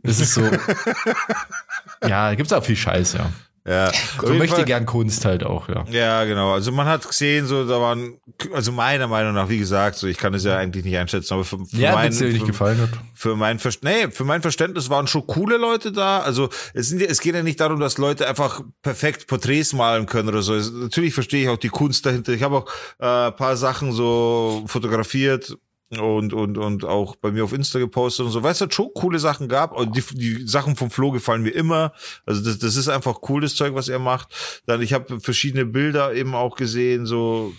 das 0.03 0.21
ist 0.21 0.35
so, 0.35 0.43
ja, 2.07 2.35
gibt's 2.35 2.53
auch 2.53 2.63
viel 2.63 2.77
Scheiß, 2.77 3.15
ja. 3.15 3.33
Ja, 3.67 3.93
so 4.21 4.33
möchte 4.33 4.57
Fall, 4.57 4.65
gern 4.65 4.87
Kunst 4.87 5.27
halt 5.27 5.45
auch, 5.45 5.69
ja. 5.69 5.85
Ja, 5.91 6.25
genau. 6.25 6.53
Also 6.53 6.73
man 6.73 6.87
hat 6.87 7.07
gesehen, 7.07 7.47
so 7.47 7.67
da 7.67 7.79
waren, 7.79 8.19
also 8.55 8.73
meiner 8.73 9.07
Meinung 9.07 9.35
nach, 9.35 9.51
wie 9.51 9.59
gesagt, 9.59 9.97
so 9.97 10.07
ich 10.07 10.17
kann 10.17 10.33
es 10.33 10.45
ja 10.45 10.57
eigentlich 10.57 10.85
nicht 10.85 10.97
einschätzen, 10.97 11.35
aber 11.35 11.45
für, 11.45 11.59
für 11.67 11.77
ja, 11.77 11.93
mein, 11.93 12.11
dir 12.11 12.33
nicht 12.33 12.47
gefallen 12.47 12.81
hat. 12.81 12.89
Für 13.15 13.37
mein 13.37 13.59
Verständnis, 13.59 14.07
nee, 14.07 14.11
für 14.13 14.25
mein 14.25 14.41
Verständnis 14.41 14.89
waren 14.89 15.07
schon 15.07 15.27
coole 15.27 15.59
Leute 15.59 15.93
da. 15.93 16.21
Also 16.21 16.49
es 16.73 16.89
sind 16.89 17.03
es 17.03 17.21
geht 17.21 17.35
ja 17.35 17.43
nicht 17.43 17.61
darum, 17.61 17.81
dass 17.81 17.99
Leute 17.99 18.27
einfach 18.27 18.63
perfekt 18.81 19.27
Porträts 19.27 19.75
malen 19.75 20.07
können 20.07 20.31
oder 20.31 20.41
so. 20.41 20.55
Es, 20.55 20.73
natürlich 20.73 21.13
verstehe 21.13 21.43
ich 21.43 21.49
auch 21.51 21.59
die 21.59 21.69
Kunst 21.69 22.07
dahinter. 22.07 22.33
Ich 22.33 22.43
habe 22.43 22.57
auch 22.57 22.67
äh, 22.99 23.31
paar 23.31 23.57
Sachen 23.57 23.93
so 23.93 24.65
fotografiert 24.67 25.55
und, 25.99 26.33
und, 26.33 26.57
und 26.57 26.85
auch 26.85 27.17
bei 27.17 27.33
mir 27.33 27.43
auf 27.43 27.53
Insta 27.53 27.81
gepostet 27.81 28.27
und 28.27 28.33
so, 28.33 28.43
weil 28.45 28.53
es 28.53 28.61
halt 28.61 28.73
schon 28.73 28.95
coole 28.95 29.19
Sachen 29.19 29.49
gab. 29.49 29.77
Die, 29.93 30.03
die 30.13 30.47
Sachen 30.47 30.77
vom 30.77 30.91
Flo 30.91 31.11
gefallen 31.11 31.43
mir 31.43 31.51
immer. 31.51 31.93
Also 32.27 32.43
das, 32.43 32.59
das 32.59 32.77
ist 32.77 32.89
einfach 32.89 33.21
cooles 33.21 33.57
Zeug, 33.57 33.75
was 33.75 33.89
er 33.89 33.99
macht. 33.99 34.63
Dann, 34.67 34.83
ich 34.83 34.93
habe 34.93 35.21
verschiedene 35.21 35.67
Bilder 35.67 36.15
eben 36.15 36.35
auch 36.35 36.55
gesehen, 36.57 37.07
so 37.07 37.53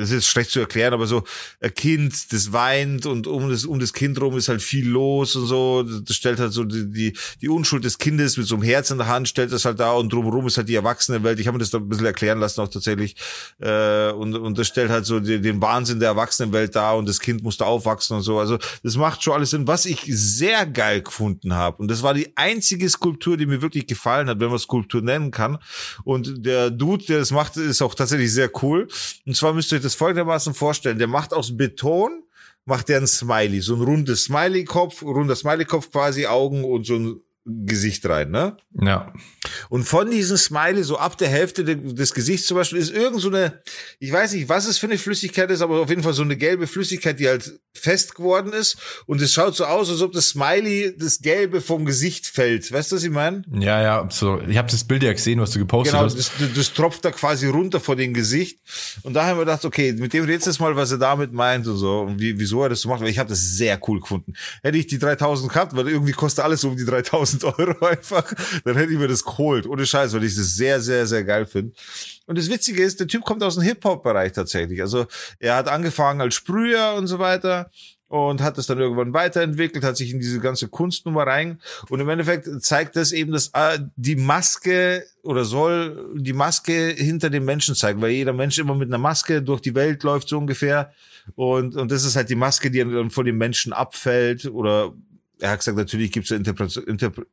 es 0.00 0.10
ist 0.10 0.26
schlecht 0.26 0.50
zu 0.50 0.60
erklären, 0.60 0.94
aber 0.94 1.06
so 1.06 1.22
ein 1.60 1.72
Kind, 1.74 2.32
das 2.32 2.52
weint 2.52 3.06
und 3.06 3.26
um 3.26 3.48
das, 3.48 3.64
um 3.64 3.78
das 3.78 3.92
Kind 3.92 4.20
rum 4.20 4.36
ist 4.36 4.48
halt 4.48 4.62
viel 4.62 4.88
los 4.88 5.36
und 5.36 5.46
so. 5.46 5.82
Das 5.82 6.16
stellt 6.16 6.38
halt 6.38 6.52
so 6.52 6.64
die, 6.64 6.90
die, 6.90 7.16
die 7.40 7.48
Unschuld 7.48 7.84
des 7.84 7.98
Kindes 7.98 8.36
mit 8.36 8.46
so 8.46 8.56
einem 8.56 8.64
Herz 8.64 8.90
in 8.90 8.98
der 8.98 9.06
Hand, 9.06 9.28
stellt 9.28 9.52
das 9.52 9.64
halt 9.64 9.78
da 9.78 9.92
und 9.92 10.12
drumherum 10.12 10.46
ist 10.46 10.56
halt 10.56 10.68
die 10.68 10.74
Erwachsenenwelt. 10.74 11.38
Ich 11.38 11.46
habe 11.46 11.56
mir 11.56 11.60
das 11.60 11.70
da 11.70 11.78
ein 11.78 11.88
bisschen 11.88 12.06
erklären 12.06 12.40
lassen 12.40 12.60
auch 12.60 12.68
tatsächlich. 12.68 13.16
Äh, 13.60 14.10
und, 14.10 14.34
und 14.34 14.58
das 14.58 14.66
stellt 14.66 14.90
halt 14.90 15.06
so 15.06 15.20
die, 15.20 15.40
den 15.40 15.60
Wahnsinn 15.60 16.00
der 16.00 16.10
Erwachsenenwelt 16.10 16.74
da 16.74 16.92
und 16.92 17.08
das 17.08 17.20
Kind 17.20 17.42
muss 17.42 17.56
da 17.56 17.66
aufwachsen 17.66 18.16
und 18.16 18.22
so. 18.22 18.38
Also 18.38 18.58
das 18.82 18.96
macht 18.96 19.22
schon 19.22 19.34
alles 19.34 19.50
Sinn. 19.50 19.66
Was 19.66 19.86
ich 19.86 20.02
sehr 20.06 20.66
geil 20.66 21.02
gefunden 21.02 21.54
habe, 21.54 21.76
und 21.78 21.90
das 21.90 22.02
war 22.02 22.14
die 22.14 22.36
einzige 22.36 22.88
Skulptur, 22.88 23.36
die 23.36 23.46
mir 23.46 23.62
wirklich 23.62 23.86
gefallen 23.86 24.28
hat, 24.28 24.40
wenn 24.40 24.48
man 24.48 24.58
Skulptur 24.58 25.02
nennen 25.02 25.30
kann. 25.30 25.58
Und 26.04 26.44
der 26.44 26.70
Dude, 26.70 27.04
der 27.04 27.18
das 27.18 27.30
macht, 27.30 27.56
ist 27.56 27.82
auch 27.82 27.94
tatsächlich 27.94 28.32
sehr 28.32 28.50
cool. 28.62 28.88
Und 29.24 29.35
zwar 29.36 29.52
müsst 29.52 29.72
ihr 29.72 29.76
euch 29.76 29.82
das 29.82 29.94
folgendermaßen 29.94 30.54
vorstellen. 30.54 30.98
Der 30.98 31.06
macht 31.06 31.32
aus 31.32 31.56
Beton, 31.56 32.24
macht 32.64 32.88
der 32.88 32.98
ein 32.98 33.06
Smiley, 33.06 33.60
so 33.60 33.74
ein 33.74 33.82
rundes 33.82 34.24
Smiley-Kopf, 34.24 35.02
runder 35.02 35.36
Smiley-Kopf 35.36 35.90
quasi, 35.90 36.26
Augen 36.26 36.64
und 36.64 36.86
so 36.86 36.96
ein 36.96 37.20
Gesicht 37.46 38.04
rein, 38.08 38.32
ne? 38.32 38.56
Ja. 38.80 39.12
Und 39.68 39.84
von 39.84 40.10
diesem 40.10 40.36
Smiley, 40.36 40.82
so 40.82 40.98
ab 40.98 41.16
der 41.16 41.28
Hälfte 41.28 41.64
des 41.64 42.12
Gesichts 42.12 42.48
zum 42.48 42.56
Beispiel, 42.56 42.78
ist 42.78 42.92
irgend 42.92 43.20
so 43.20 43.28
eine, 43.28 43.62
ich 44.00 44.10
weiß 44.10 44.32
nicht, 44.32 44.48
was 44.48 44.66
es 44.66 44.78
für 44.78 44.86
eine 44.86 44.98
Flüssigkeit 44.98 45.48
ist, 45.52 45.60
aber 45.60 45.80
auf 45.80 45.88
jeden 45.88 46.02
Fall 46.02 46.12
so 46.12 46.22
eine 46.22 46.36
gelbe 46.36 46.66
Flüssigkeit, 46.66 47.20
die 47.20 47.28
halt 47.28 47.60
fest 47.72 48.16
geworden 48.16 48.52
ist. 48.52 48.76
Und 49.06 49.22
es 49.22 49.32
schaut 49.32 49.54
so 49.54 49.64
aus, 49.64 49.88
als 49.90 50.00
ob 50.00 50.12
das 50.12 50.30
Smiley, 50.30 50.96
das 50.98 51.20
Gelbe 51.20 51.60
vom 51.60 51.84
Gesicht 51.84 52.26
fällt. 52.26 52.72
Weißt 52.72 52.90
du, 52.90 52.96
was 52.96 53.04
ich 53.04 53.10
meine? 53.10 53.42
Ja, 53.52 53.80
ja, 53.80 54.08
so. 54.10 54.40
Ich 54.48 54.56
habe 54.58 54.70
das 54.70 54.82
Bild 54.82 55.04
ja 55.04 55.12
gesehen, 55.12 55.40
was 55.40 55.52
du 55.52 55.60
gepostet 55.60 55.92
genau, 55.92 56.04
hast. 56.04 56.18
Das, 56.18 56.32
das 56.52 56.72
tropft 56.72 57.04
da 57.04 57.12
quasi 57.12 57.46
runter 57.46 57.78
vor 57.78 57.94
dem 57.94 58.12
Gesicht. 58.12 58.58
Und 59.04 59.14
da 59.14 59.24
haben 59.24 59.36
wir 59.38 59.44
gedacht, 59.44 59.64
okay, 59.64 59.92
mit 59.92 60.12
dem 60.12 60.24
redest 60.24 60.58
du 60.58 60.62
mal, 60.62 60.74
was 60.74 60.90
er 60.90 60.98
damit 60.98 61.32
meint 61.32 61.66
und 61.68 61.76
so. 61.76 62.00
Und 62.00 62.18
wie, 62.18 62.36
wieso 62.36 62.64
er 62.64 62.70
das 62.70 62.80
so 62.80 62.88
macht. 62.88 63.02
Weil 63.02 63.10
ich 63.10 63.20
habe 63.20 63.28
das 63.28 63.40
sehr 63.40 63.78
cool 63.86 64.00
gefunden. 64.00 64.32
Hätte 64.64 64.78
ich 64.78 64.88
die 64.88 64.98
3000 64.98 65.52
gehabt, 65.52 65.76
weil 65.76 65.88
irgendwie 65.88 66.12
kostet 66.12 66.44
alles 66.44 66.64
um 66.64 66.76
die 66.76 66.84
3000 66.84 67.35
Euro 67.44 67.84
einfach, 67.86 68.24
dann 68.64 68.76
hätte 68.76 68.92
ich 68.92 68.98
mir 68.98 69.08
das 69.08 69.24
geholt. 69.24 69.66
Ohne 69.66 69.86
Scheiß, 69.86 70.14
weil 70.14 70.24
ich 70.24 70.34
das 70.34 70.54
sehr, 70.54 70.80
sehr, 70.80 71.06
sehr 71.06 71.24
geil 71.24 71.46
finde. 71.46 71.72
Und 72.26 72.38
das 72.38 72.50
Witzige 72.50 72.82
ist, 72.82 73.00
der 73.00 73.06
Typ 73.06 73.24
kommt 73.24 73.42
aus 73.42 73.54
dem 73.54 73.62
Hip-Hop-Bereich 73.62 74.32
tatsächlich. 74.32 74.80
Also 74.80 75.06
er 75.38 75.56
hat 75.56 75.68
angefangen 75.68 76.20
als 76.20 76.34
Sprüher 76.34 76.94
und 76.96 77.06
so 77.06 77.18
weiter 77.18 77.70
und 78.08 78.40
hat 78.40 78.56
es 78.58 78.66
dann 78.66 78.78
irgendwann 78.78 79.12
weiterentwickelt, 79.12 79.84
hat 79.84 79.96
sich 79.96 80.12
in 80.12 80.20
diese 80.20 80.40
ganze 80.40 80.68
Kunstnummer 80.68 81.26
rein 81.26 81.60
und 81.88 82.00
im 82.00 82.08
Endeffekt 82.08 82.48
zeigt 82.62 82.94
das 82.96 83.12
eben, 83.12 83.32
dass 83.32 83.48
äh, 83.52 83.78
die 83.96 84.16
Maske 84.16 85.04
oder 85.22 85.44
soll 85.44 86.14
die 86.16 86.32
Maske 86.32 86.94
hinter 86.96 87.30
dem 87.30 87.44
Menschen 87.44 87.74
zeigen, 87.74 88.00
weil 88.00 88.10
jeder 88.10 88.32
Mensch 88.32 88.58
immer 88.58 88.76
mit 88.76 88.88
einer 88.88 88.98
Maske 88.98 89.42
durch 89.42 89.60
die 89.60 89.74
Welt 89.74 90.02
läuft 90.04 90.28
so 90.28 90.38
ungefähr 90.38 90.92
und 91.34 91.74
und 91.74 91.90
das 91.90 92.04
ist 92.04 92.14
halt 92.14 92.30
die 92.30 92.36
Maske, 92.36 92.70
die 92.70 92.78
dann 92.78 93.10
von 93.10 93.26
dem 93.26 93.38
Menschen 93.38 93.72
abfällt 93.72 94.46
oder 94.46 94.92
er 95.38 95.50
hat 95.50 95.58
gesagt, 95.58 95.76
natürlich 95.76 96.12
gibt 96.12 96.26
es 96.26 96.30
Interpre 96.30 96.68
Interpre 96.86 97.26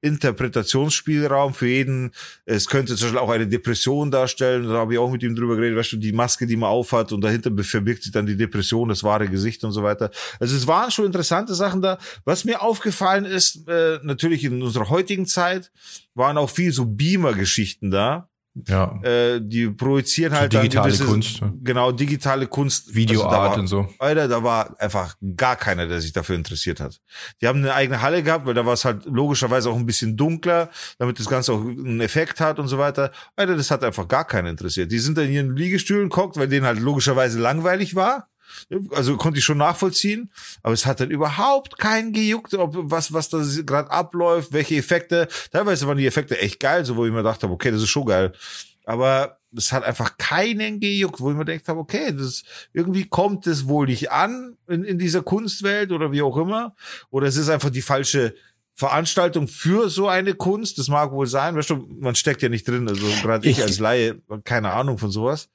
Interpretationsspielraum 0.00 1.54
für 1.54 1.68
jeden. 1.68 2.12
Es 2.44 2.66
könnte 2.68 2.96
zum 2.96 3.06
Beispiel 3.06 3.18
auch 3.18 3.30
eine 3.30 3.46
Depression 3.46 4.10
darstellen. 4.10 4.68
Da 4.68 4.74
habe 4.74 4.94
ich 4.94 4.98
auch 4.98 5.10
mit 5.10 5.22
ihm 5.22 5.34
drüber 5.34 5.56
geredet, 5.56 5.78
weißt 5.78 5.92
du, 5.92 5.96
die 5.98 6.12
Maske, 6.12 6.46
die 6.46 6.56
man 6.56 6.70
aufhat 6.70 7.12
und 7.12 7.20
dahinter 7.20 7.50
verbirgt 7.62 8.02
sich 8.02 8.12
dann 8.12 8.26
die 8.26 8.36
Depression, 8.36 8.88
das 8.88 9.04
wahre 9.04 9.28
Gesicht 9.28 9.62
und 9.64 9.72
so 9.72 9.82
weiter. 9.82 10.10
Also 10.40 10.56
es 10.56 10.66
waren 10.66 10.90
schon 10.90 11.06
interessante 11.06 11.54
Sachen 11.54 11.80
da. 11.80 11.98
Was 12.24 12.44
mir 12.44 12.60
aufgefallen 12.60 13.24
ist, 13.24 13.68
äh, 13.68 14.00
natürlich 14.02 14.44
in 14.44 14.62
unserer 14.62 14.88
heutigen 14.88 15.26
Zeit, 15.26 15.70
waren 16.14 16.38
auch 16.38 16.50
viel 16.50 16.72
so 16.72 16.84
Beamer-Geschichten 16.84 17.90
da. 17.90 18.28
Ja. 18.54 19.00
Äh, 19.02 19.40
die 19.42 19.68
projizieren 19.68 20.32
halt 20.32 20.52
so 20.52 20.60
digitale 20.60 20.90
dann 20.90 20.98
gewisse, 20.98 21.10
Kunst. 21.10 21.42
Genau, 21.62 21.90
digitale 21.90 22.46
Kunst. 22.46 22.94
Videoart 22.94 23.26
also 23.26 23.36
da 23.36 23.50
war, 23.50 23.58
und 23.58 23.66
so. 23.66 23.88
Alter, 23.98 24.28
da 24.28 24.42
war 24.44 24.80
einfach 24.80 25.16
gar 25.36 25.56
keiner, 25.56 25.88
der 25.88 26.00
sich 26.00 26.12
dafür 26.12 26.36
interessiert 26.36 26.78
hat. 26.78 27.00
Die 27.40 27.48
haben 27.48 27.58
eine 27.58 27.74
eigene 27.74 28.00
Halle 28.00 28.22
gehabt, 28.22 28.46
weil 28.46 28.54
da 28.54 28.64
war 28.64 28.74
es 28.74 28.84
halt 28.84 29.06
logischerweise 29.06 29.70
auch 29.70 29.76
ein 29.76 29.86
bisschen 29.86 30.16
dunkler, 30.16 30.70
damit 30.98 31.18
das 31.18 31.28
Ganze 31.28 31.52
auch 31.52 31.60
einen 31.60 32.00
Effekt 32.00 32.40
hat 32.40 32.60
und 32.60 32.68
so 32.68 32.78
weiter. 32.78 33.10
Alter, 33.34 33.56
das 33.56 33.72
hat 33.72 33.82
einfach 33.82 34.06
gar 34.06 34.24
keiner 34.24 34.50
interessiert. 34.50 34.92
Die 34.92 35.00
sind 35.00 35.18
dann 35.18 35.28
in 35.28 35.56
Liegestühlen 35.56 36.08
geguckt, 36.08 36.36
weil 36.36 36.48
denen 36.48 36.66
halt 36.66 36.78
logischerweise 36.78 37.40
langweilig 37.40 37.96
war. 37.96 38.28
Also 38.90 39.16
konnte 39.16 39.38
ich 39.38 39.44
schon 39.44 39.58
nachvollziehen, 39.58 40.30
aber 40.62 40.74
es 40.74 40.86
hat 40.86 41.00
dann 41.00 41.10
überhaupt 41.10 41.78
keinen 41.78 42.12
gejuckt, 42.12 42.54
ob 42.54 42.74
was 42.90 43.12
was 43.12 43.28
da 43.28 43.42
gerade 43.64 43.90
abläuft, 43.90 44.52
welche 44.52 44.76
Effekte. 44.76 45.28
Teilweise 45.50 45.86
waren 45.86 45.98
die 45.98 46.06
Effekte 46.06 46.38
echt 46.38 46.60
geil, 46.60 46.84
so 46.84 46.96
wo 46.96 47.06
ich 47.06 47.12
mir 47.12 47.22
dachte, 47.22 47.48
okay, 47.48 47.70
das 47.70 47.82
ist 47.82 47.90
schon 47.90 48.06
geil. 48.06 48.32
Aber 48.84 49.38
es 49.56 49.72
hat 49.72 49.84
einfach 49.84 50.18
keinen 50.18 50.80
gejuckt, 50.80 51.20
wo 51.20 51.30
ich 51.30 51.36
mir 51.36 51.44
gedacht 51.44 51.68
habe, 51.68 51.80
okay, 51.80 52.12
das 52.12 52.42
irgendwie 52.72 53.04
kommt 53.04 53.46
es 53.46 53.66
wohl 53.68 53.86
nicht 53.86 54.10
an 54.10 54.56
in, 54.68 54.84
in 54.84 54.98
dieser 54.98 55.22
Kunstwelt 55.22 55.92
oder 55.92 56.12
wie 56.12 56.22
auch 56.22 56.36
immer, 56.36 56.74
oder 57.10 57.26
es 57.26 57.36
ist 57.36 57.48
einfach 57.48 57.70
die 57.70 57.82
falsche 57.82 58.34
Veranstaltung 58.74 59.46
für 59.46 59.88
so 59.88 60.08
eine 60.08 60.34
Kunst. 60.34 60.78
Das 60.78 60.88
mag 60.88 61.12
wohl 61.12 61.28
sein, 61.28 61.54
weißt 61.54 61.70
du, 61.70 61.88
man 62.00 62.16
steckt 62.16 62.42
ja 62.42 62.48
nicht 62.48 62.66
drin. 62.66 62.88
Also 62.88 63.06
gerade 63.22 63.48
ich, 63.48 63.58
ich 63.58 63.64
als 63.64 63.78
Laie, 63.78 64.20
keine 64.42 64.72
Ahnung 64.72 64.98
von 64.98 65.10
sowas. 65.10 65.48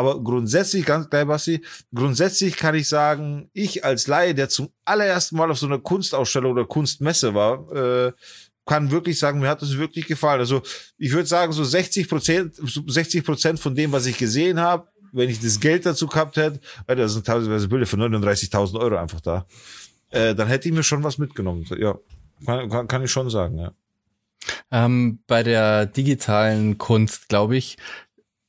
Aber 0.00 0.24
grundsätzlich, 0.24 0.86
ganz 0.86 1.10
geil, 1.10 1.26
Basti, 1.26 1.60
grundsätzlich 1.94 2.56
kann 2.56 2.74
ich 2.74 2.88
sagen, 2.88 3.50
ich 3.52 3.84
als 3.84 4.06
Laie, 4.06 4.34
der 4.34 4.48
zum 4.48 4.70
allerersten 4.86 5.36
Mal 5.36 5.50
auf 5.50 5.58
so 5.58 5.66
einer 5.66 5.78
Kunstausstellung 5.78 6.52
oder 6.52 6.64
Kunstmesse 6.64 7.34
war, 7.34 7.70
äh, 7.70 8.12
kann 8.64 8.90
wirklich 8.90 9.18
sagen, 9.18 9.40
mir 9.40 9.48
hat 9.50 9.60
es 9.60 9.76
wirklich 9.76 10.06
gefallen. 10.06 10.40
Also 10.40 10.62
ich 10.96 11.12
würde 11.12 11.26
sagen, 11.26 11.52
so 11.52 11.64
60 11.64 12.08
Prozent, 12.08 12.54
60 12.86 13.22
Prozent 13.22 13.60
von 13.60 13.74
dem, 13.74 13.92
was 13.92 14.06
ich 14.06 14.16
gesehen 14.16 14.58
habe, 14.58 14.88
wenn 15.12 15.28
ich 15.28 15.38
das 15.38 15.60
Geld 15.60 15.84
dazu 15.84 16.06
gehabt 16.06 16.38
hätte, 16.38 16.60
da 16.86 17.06
sind 17.06 17.26
teilweise 17.26 17.68
Bilder 17.68 17.84
für 17.84 17.96
39.000 17.96 18.80
Euro 18.80 18.96
einfach 18.96 19.20
da, 19.20 19.44
äh, 20.08 20.34
dann 20.34 20.48
hätte 20.48 20.66
ich 20.66 20.74
mir 20.74 20.82
schon 20.82 21.04
was 21.04 21.18
mitgenommen. 21.18 21.66
Ja, 21.76 21.98
kann, 22.46 22.70
kann, 22.70 22.88
kann 22.88 23.04
ich 23.04 23.10
schon 23.10 23.28
sagen, 23.28 23.58
ja. 23.58 23.72
Ähm, 24.70 25.18
bei 25.26 25.42
der 25.42 25.84
digitalen 25.84 26.78
Kunst, 26.78 27.28
glaube 27.28 27.58
ich, 27.58 27.76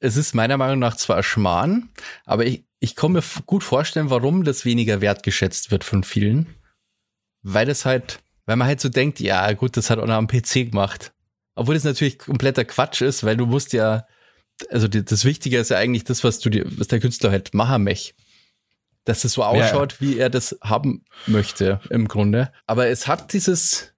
es 0.01 0.17
ist 0.17 0.34
meiner 0.34 0.58
Meinung 0.58 0.79
nach 0.79 0.98
zwar 0.98 1.24
Schmarrn, 1.24 1.89
aber 2.25 2.46
ich, 2.46 2.65
ich 2.79 2.96
kann 2.96 3.13
mir 3.13 3.24
gut 3.46 3.63
vorstellen, 3.63 4.10
warum 4.10 4.43
das 4.43 4.65
weniger 4.65 5.00
wertgeschätzt 5.00 5.72
wird 5.72 5.84
von 5.84 6.03
vielen. 6.03 6.55
Weil 7.43 7.67
das 7.67 7.86
halt, 7.86 8.20
weil 8.46 8.55
man 8.55 8.67
halt 8.67 8.81
so 8.81 8.89
denkt, 8.89 9.20
ja 9.20 9.51
gut, 9.53 9.77
das 9.77 9.89
hat 9.89 10.00
auch 10.00 10.08
noch 10.08 10.15
am 10.15 10.27
PC 10.27 10.72
gemacht. 10.72 11.13
Obwohl 11.55 11.75
das 11.75 11.84
natürlich 11.84 12.17
kompletter 12.17 12.65
Quatsch 12.65 13.01
ist, 13.01 13.24
weil 13.24 13.38
du 13.38 13.46
musst 13.46 13.74
ja, 13.74 14.08
also 14.70 14.88
die, 14.88 15.05
das 15.05 15.24
Wichtige 15.24 15.60
ist 15.60 15.70
ja 15.70 15.77
eigentlich 15.77 16.03
das, 16.03 16.24
was 16.24 16.39
du 16.39 16.50
dir, 16.50 16.65
was 16.77 16.88
der 16.88 17.00
Künstler 17.00 17.29
halt 17.29 17.53
machen 17.53 17.84
möchte. 17.84 18.15
Dass 19.03 19.24
es 19.24 19.34
so 19.34 19.43
ausschaut, 19.43 19.93
ja. 19.93 20.00
wie 20.00 20.17
er 20.17 20.29
das 20.29 20.58
haben 20.63 21.05
möchte, 21.27 21.79
im 21.89 22.08
Grunde. 22.08 22.51
Aber 22.65 22.88
es 22.88 23.08
hat 23.08 23.34
dieses, 23.34 23.93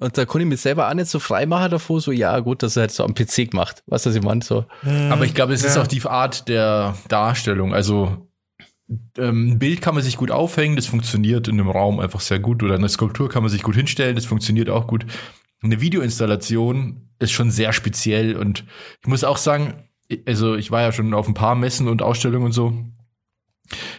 und 0.00 0.18
da 0.18 0.24
konnte 0.24 0.44
ich 0.44 0.48
mich 0.48 0.60
selber 0.60 0.88
auch 0.88 0.94
nicht 0.94 1.08
so 1.08 1.18
frei 1.18 1.46
machen 1.46 1.70
davor, 1.70 2.00
so, 2.00 2.12
ja, 2.12 2.38
gut, 2.40 2.62
dass 2.62 2.76
er 2.76 2.82
halt 2.82 2.90
so 2.90 3.04
am 3.04 3.14
PC 3.14 3.50
gemacht. 3.50 3.82
Was 3.86 4.02
das 4.02 4.20
meine? 4.20 4.42
So. 4.42 4.64
Aber 5.10 5.24
ich 5.24 5.34
glaube, 5.34 5.52
es 5.52 5.62
ja. 5.62 5.68
ist 5.68 5.78
auch 5.78 5.86
die 5.86 6.02
Art 6.02 6.48
der 6.48 6.96
Darstellung. 7.08 7.74
Also, 7.74 8.28
ähm, 9.18 9.52
ein 9.52 9.58
Bild 9.58 9.82
kann 9.82 9.94
man 9.94 10.04
sich 10.04 10.16
gut 10.16 10.30
aufhängen, 10.30 10.76
das 10.76 10.86
funktioniert 10.86 11.48
in 11.48 11.58
einem 11.58 11.70
Raum 11.70 12.00
einfach 12.00 12.20
sehr 12.20 12.38
gut. 12.38 12.62
Oder 12.62 12.74
eine 12.74 12.88
Skulptur 12.88 13.28
kann 13.28 13.42
man 13.42 13.50
sich 13.50 13.62
gut 13.62 13.74
hinstellen, 13.74 14.14
das 14.14 14.26
funktioniert 14.26 14.70
auch 14.70 14.86
gut. 14.86 15.06
Eine 15.62 15.80
Videoinstallation 15.80 17.08
ist 17.18 17.32
schon 17.32 17.50
sehr 17.50 17.72
speziell 17.72 18.36
und 18.36 18.64
ich 19.00 19.08
muss 19.08 19.24
auch 19.24 19.38
sagen, 19.38 19.88
also 20.26 20.54
ich 20.54 20.70
war 20.70 20.82
ja 20.82 20.92
schon 20.92 21.14
auf 21.14 21.26
ein 21.26 21.34
paar 21.34 21.54
Messen 21.54 21.88
und 21.88 22.02
Ausstellungen 22.02 22.46
und 22.46 22.52
so. 22.52 22.74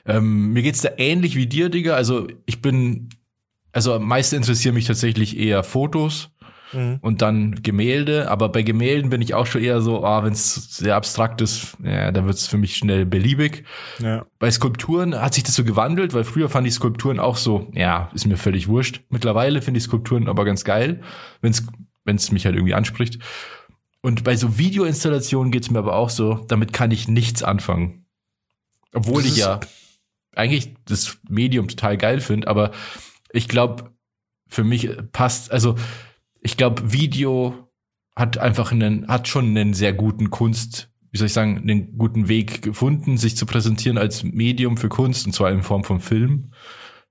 Ähm, 0.06 0.54
mir 0.54 0.62
geht's 0.62 0.82
da 0.82 0.90
ähnlich 0.98 1.36
wie 1.36 1.48
dir, 1.48 1.70
Digga. 1.70 1.96
Also 1.96 2.28
ich 2.46 2.62
bin 2.62 3.10
also 3.78 3.94
am 3.94 4.08
meisten 4.08 4.38
interessieren 4.38 4.74
mich 4.74 4.88
tatsächlich 4.88 5.38
eher 5.38 5.62
Fotos 5.62 6.32
mhm. 6.74 6.98
und 7.02 7.22
dann 7.22 7.62
Gemälde. 7.62 8.28
Aber 8.32 8.50
bei 8.50 8.64
Gemälden 8.64 9.12
bin 9.12 9.22
ich 9.22 9.36
auch 9.36 9.46
schon 9.46 9.62
eher 9.62 9.82
so, 9.82 10.04
ah, 10.04 10.24
wenn 10.24 10.34
es 10.34 10.78
sehr 10.78 10.96
abstrakt 10.96 11.42
ist, 11.42 11.78
ja, 11.84 12.12
dann 12.12 12.26
wird 12.26 12.38
es 12.38 12.48
für 12.48 12.58
mich 12.58 12.76
schnell 12.76 13.06
beliebig. 13.06 13.66
Ja. 14.00 14.26
Bei 14.40 14.50
Skulpturen 14.50 15.22
hat 15.22 15.36
sich 15.36 15.44
das 15.44 15.54
so 15.54 15.64
gewandelt, 15.64 16.16
weil 16.16 16.24
früher 16.24 16.50
fand 16.50 16.66
ich 16.66 16.74
Skulpturen 16.74 17.20
auch 17.20 17.38
so, 17.38 17.72
ja, 17.76 18.10
ist 18.16 18.26
mir 18.26 18.38
völlig 18.38 18.68
wurscht. 18.68 19.02
Mittlerweile 19.10 19.62
finde 19.62 19.78
ich 19.78 19.84
Skulpturen 19.84 20.28
aber 20.28 20.44
ganz 20.44 20.64
geil, 20.64 21.02
wenn 21.42 21.52
es 22.16 22.32
mich 22.32 22.48
halt 22.48 22.56
irgendwie 22.56 22.74
anspricht. 22.74 23.20
Und 24.02 24.24
bei 24.24 24.36
so 24.36 24.58
Videoinstallationen 24.58 25.52
geht's 25.52 25.70
mir 25.70 25.78
aber 25.78 25.96
auch 25.96 26.10
so, 26.10 26.46
damit 26.48 26.74
kann 26.74 26.90
ich 26.90 27.08
nichts 27.08 27.44
anfangen. 27.44 28.08
Obwohl 28.92 29.22
das 29.22 29.34
ich 29.34 29.38
ja 29.38 29.60
eigentlich 30.36 30.74
das 30.86 31.20
Medium 31.30 31.68
total 31.68 31.96
geil 31.96 32.22
finde, 32.22 32.48
aber 32.48 32.72
ich 33.32 33.48
glaube, 33.48 33.92
für 34.48 34.64
mich 34.64 34.90
passt, 35.12 35.52
also 35.52 35.76
ich 36.42 36.58
glaube, 36.58 36.94
Video 36.94 37.70
hat 38.16 38.38
einfach 38.38 38.72
einen, 38.72 39.08
hat 39.08 39.28
schon 39.28 39.46
einen 39.46 39.74
sehr 39.74 39.94
guten 39.94 40.30
Kunst, 40.30 40.90
wie 41.12 41.18
soll 41.18 41.28
ich 41.28 41.34
sagen, 41.34 41.58
einen 41.58 41.98
guten 41.98 42.28
Weg 42.28 42.62
gefunden, 42.62 43.18
sich 43.18 43.38
zu 43.38 43.46
präsentieren 43.46 43.98
als 43.98 44.24
Medium 44.24 44.78
für 44.78 44.90
Kunst 44.90 45.26
und 45.26 45.34
zwar 45.34 45.52
in 45.52 45.64
Form 45.64 45.84
von 45.84 46.00
Film. 46.00 46.52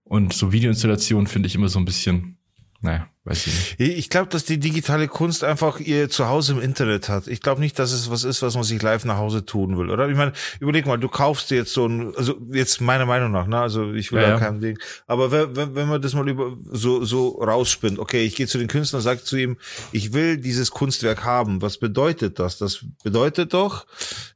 Und 0.05 0.33
so 0.33 0.53
Videoinstallationen 0.53 1.27
finde 1.27 1.49
ich 1.49 1.55
immer 1.55 1.69
so 1.69 1.79
ein 1.79 1.85
bisschen, 1.85 2.36
naja, 2.83 3.09
weiß 3.25 3.47
ich 3.47 3.79
nicht. 3.79 3.81
Ich 3.99 4.11
glaube, 4.11 4.29
dass 4.29 4.45
die 4.45 4.59
digitale 4.59 5.09
Kunst 5.09 5.45
einfach 5.45 5.81
ihr 5.81 6.11
Zuhause 6.11 6.53
im 6.53 6.61
Internet 6.61 7.09
hat. 7.09 7.27
Ich 7.27 7.41
glaube 7.41 7.61
nicht, 7.61 7.79
dass 7.79 7.93
es 7.93 8.11
was 8.11 8.23
ist, 8.23 8.43
was 8.43 8.55
man 8.55 8.65
sich 8.65 8.81
live 8.83 9.05
nach 9.05 9.17
Hause 9.17 9.45
tun 9.45 9.79
will, 9.79 9.91
oder? 9.91 10.09
Ich 10.09 10.17
meine, 10.17 10.33
überleg 10.61 10.87
mal, 10.87 10.99
du 10.99 11.09
kaufst 11.09 11.51
dir 11.51 11.57
jetzt 11.57 11.73
so 11.73 11.87
ein, 11.87 12.15
also 12.17 12.37
jetzt 12.53 12.81
meiner 12.81 13.07
Meinung 13.07 13.33
nach, 13.33 13.47
ne? 13.47 13.59
Also 13.59 13.95
ich 13.95 14.13
will 14.13 14.21
ja, 14.21 14.31
ja. 14.31 14.39
kein 14.39 14.61
Ding. 14.61 14.79
Aber 15.07 15.33
wenn, 15.33 15.57
wenn, 15.57 15.75
wenn 15.75 15.89
man 15.89 16.03
das 16.03 16.15
mal 16.15 16.29
über 16.29 16.57
so 16.71 17.05
so 17.05 17.43
rausspinnt, 17.43 17.99
okay, 17.99 18.25
ich 18.25 18.37
gehe 18.37 18.47
zu 18.47 18.59
den 18.59 18.69
Künstlern, 18.69 19.01
sage 19.01 19.25
zu 19.25 19.37
ihm, 19.37 19.57
ich 19.91 20.13
will 20.13 20.37
dieses 20.37 20.71
Kunstwerk 20.71 21.25
haben. 21.25 21.63
Was 21.63 21.79
bedeutet 21.79 22.39
das? 22.39 22.59
Das 22.59 22.85
bedeutet 23.03 23.55
doch, 23.55 23.87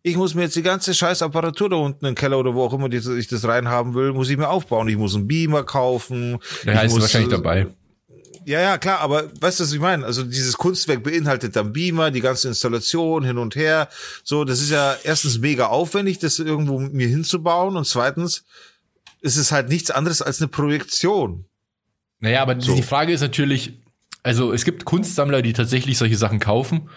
ich 0.03 0.17
muss 0.17 0.35
mir 0.35 0.43
jetzt 0.43 0.57
die 0.57 0.63
ganze 0.63 0.95
scheiß 0.95 1.23
Apparatur 1.23 1.69
da 1.69 1.77
unten 1.77 2.07
im 2.07 2.15
Keller 2.15 2.39
oder 2.39 2.55
wo 2.55 2.65
auch 2.65 2.73
immer 2.73 2.91
ich 2.91 3.29
das 3.29 3.45
reinhaben 3.47 3.95
will, 3.95 4.13
muss 4.13 4.31
ich 4.31 4.39
mir 4.39 4.49
aufbauen. 4.49 4.89
Ich 4.89 4.97
muss 4.97 5.15
einen 5.15 5.29
Beamer 5.29 5.65
kaufen. 5.65 6.39
Ja, 6.65 6.81
ist 6.81 6.93
muss, 6.93 7.03
wahrscheinlich 7.03 7.31
dabei 7.31 7.69
ja, 8.45 8.61
ja, 8.61 8.79
klar, 8.79 9.01
aber 9.01 9.31
weißt 9.41 9.61
du, 9.61 9.65
was 9.65 9.73
ich 9.73 9.81
meine? 9.81 10.05
Also 10.05 10.23
dieses 10.23 10.57
Kunstwerk 10.57 11.03
beinhaltet 11.03 11.57
dann 11.57 11.73
Beamer, 11.73 12.11
die 12.11 12.21
ganze 12.21 12.49
Installation 12.49 13.25
hin 13.25 13.39
und 13.39 13.57
her. 13.57 13.89
So, 14.25 14.45
das 14.45 14.61
ist 14.61 14.71
ja 14.71 14.97
erstens 15.05 15.39
mega 15.39 15.67
aufwendig, 15.67 16.19
das 16.19 16.39
irgendwo 16.39 16.79
mir 16.79 17.09
hinzubauen 17.09 17.77
und 17.77 17.87
zweitens 17.87 18.45
ist 19.21 19.37
es 19.37 19.53
halt 19.53 19.69
nichts 19.69 19.91
anderes 19.91 20.23
als 20.23 20.41
eine 20.41 20.49
Projektion. 20.49 21.45
Naja, 22.21 22.43
aber 22.43 22.61
so. 22.61 22.75
die 22.75 22.83
Frage 22.83 23.13
ist 23.13 23.21
natürlich, 23.21 23.75
also 24.23 24.53
es 24.53 24.65
gibt 24.65 24.85
Kunstsammler, 24.85 25.43
die 25.43 25.53
tatsächlich 25.53 25.99
solche 25.99 26.17
Sachen 26.17 26.39
kaufen. 26.39 26.89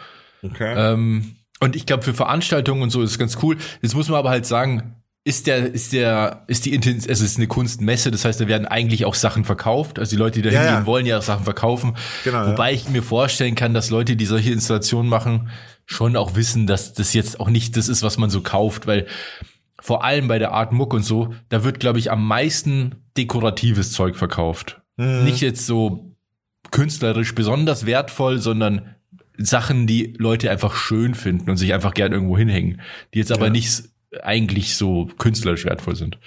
Okay. 0.41 0.73
Ähm, 0.75 1.35
und 1.59 1.75
ich 1.75 1.85
glaube, 1.85 2.03
für 2.03 2.13
Veranstaltungen 2.13 2.81
und 2.81 2.89
so 2.89 3.01
ist 3.01 3.12
es 3.12 3.19
ganz 3.19 3.38
cool. 3.41 3.57
Jetzt 3.81 3.95
muss 3.95 4.09
man 4.09 4.19
aber 4.19 4.29
halt 4.29 4.45
sagen, 4.45 4.95
ist 5.25 5.47
der, 5.47 5.73
ist 5.73 5.93
der, 5.93 6.43
ist 6.47 6.65
die 6.65 6.73
Intens 6.73 7.05
es 7.07 7.21
ist 7.21 7.37
eine 7.37 7.47
Kunstmesse, 7.47 8.11
das 8.11 8.25
heißt, 8.25 8.41
da 8.41 8.47
werden 8.47 8.65
eigentlich 8.67 9.05
auch 9.05 9.15
Sachen 9.15 9.45
verkauft. 9.45 9.97
Also 9.99 10.11
die 10.15 10.19
Leute, 10.19 10.41
die 10.41 10.49
da 10.49 10.53
Ja, 10.53 10.59
hingehen, 10.61 10.79
ja. 10.81 10.85
wollen 10.85 11.05
ja 11.05 11.19
auch 11.19 11.23
Sachen 11.23 11.45
verkaufen. 11.45 11.95
Genau, 12.25 12.47
Wobei 12.47 12.73
ich 12.73 12.89
mir 12.89 13.03
vorstellen 13.03 13.55
kann, 13.55 13.73
dass 13.73 13.89
Leute, 13.89 14.15
die 14.17 14.25
solche 14.25 14.51
Installationen 14.51 15.09
machen, 15.09 15.49
schon 15.85 16.15
auch 16.17 16.35
wissen, 16.35 16.67
dass 16.67 16.93
das 16.93 17.13
jetzt 17.13 17.39
auch 17.39 17.49
nicht 17.49 17.77
das 17.77 17.87
ist, 17.87 18.03
was 18.03 18.17
man 18.17 18.29
so 18.29 18.41
kauft, 18.41 18.85
weil 18.85 19.05
vor 19.79 20.03
allem 20.03 20.27
bei 20.27 20.39
der 20.39 20.51
Art 20.51 20.71
Muck 20.73 20.93
und 20.93 21.03
so, 21.03 21.33
da 21.49 21.63
wird, 21.63 21.79
glaube 21.79 21.99
ich, 21.99 22.11
am 22.11 22.25
meisten 22.25 22.95
dekoratives 23.17 23.91
Zeug 23.91 24.15
verkauft. 24.15 24.81
Mhm. 24.97 25.23
Nicht 25.23 25.41
jetzt 25.41 25.65
so 25.65 26.15
künstlerisch 26.71 27.33
besonders 27.35 27.85
wertvoll, 27.85 28.39
sondern 28.39 28.95
Sachen, 29.37 29.87
die 29.87 30.13
Leute 30.17 30.51
einfach 30.51 30.75
schön 30.75 31.15
finden 31.15 31.49
und 31.49 31.57
sich 31.57 31.73
einfach 31.73 31.93
gern 31.93 32.11
irgendwo 32.11 32.37
hinhängen, 32.37 32.81
die 33.13 33.19
jetzt 33.19 33.31
aber 33.31 33.45
Ja. 33.45 33.51
nicht 33.51 33.83
eigentlich 34.22 34.75
so 34.75 35.10
künstlerisch 35.17 35.65
wertvoll 35.65 35.96
sind. 35.96 36.17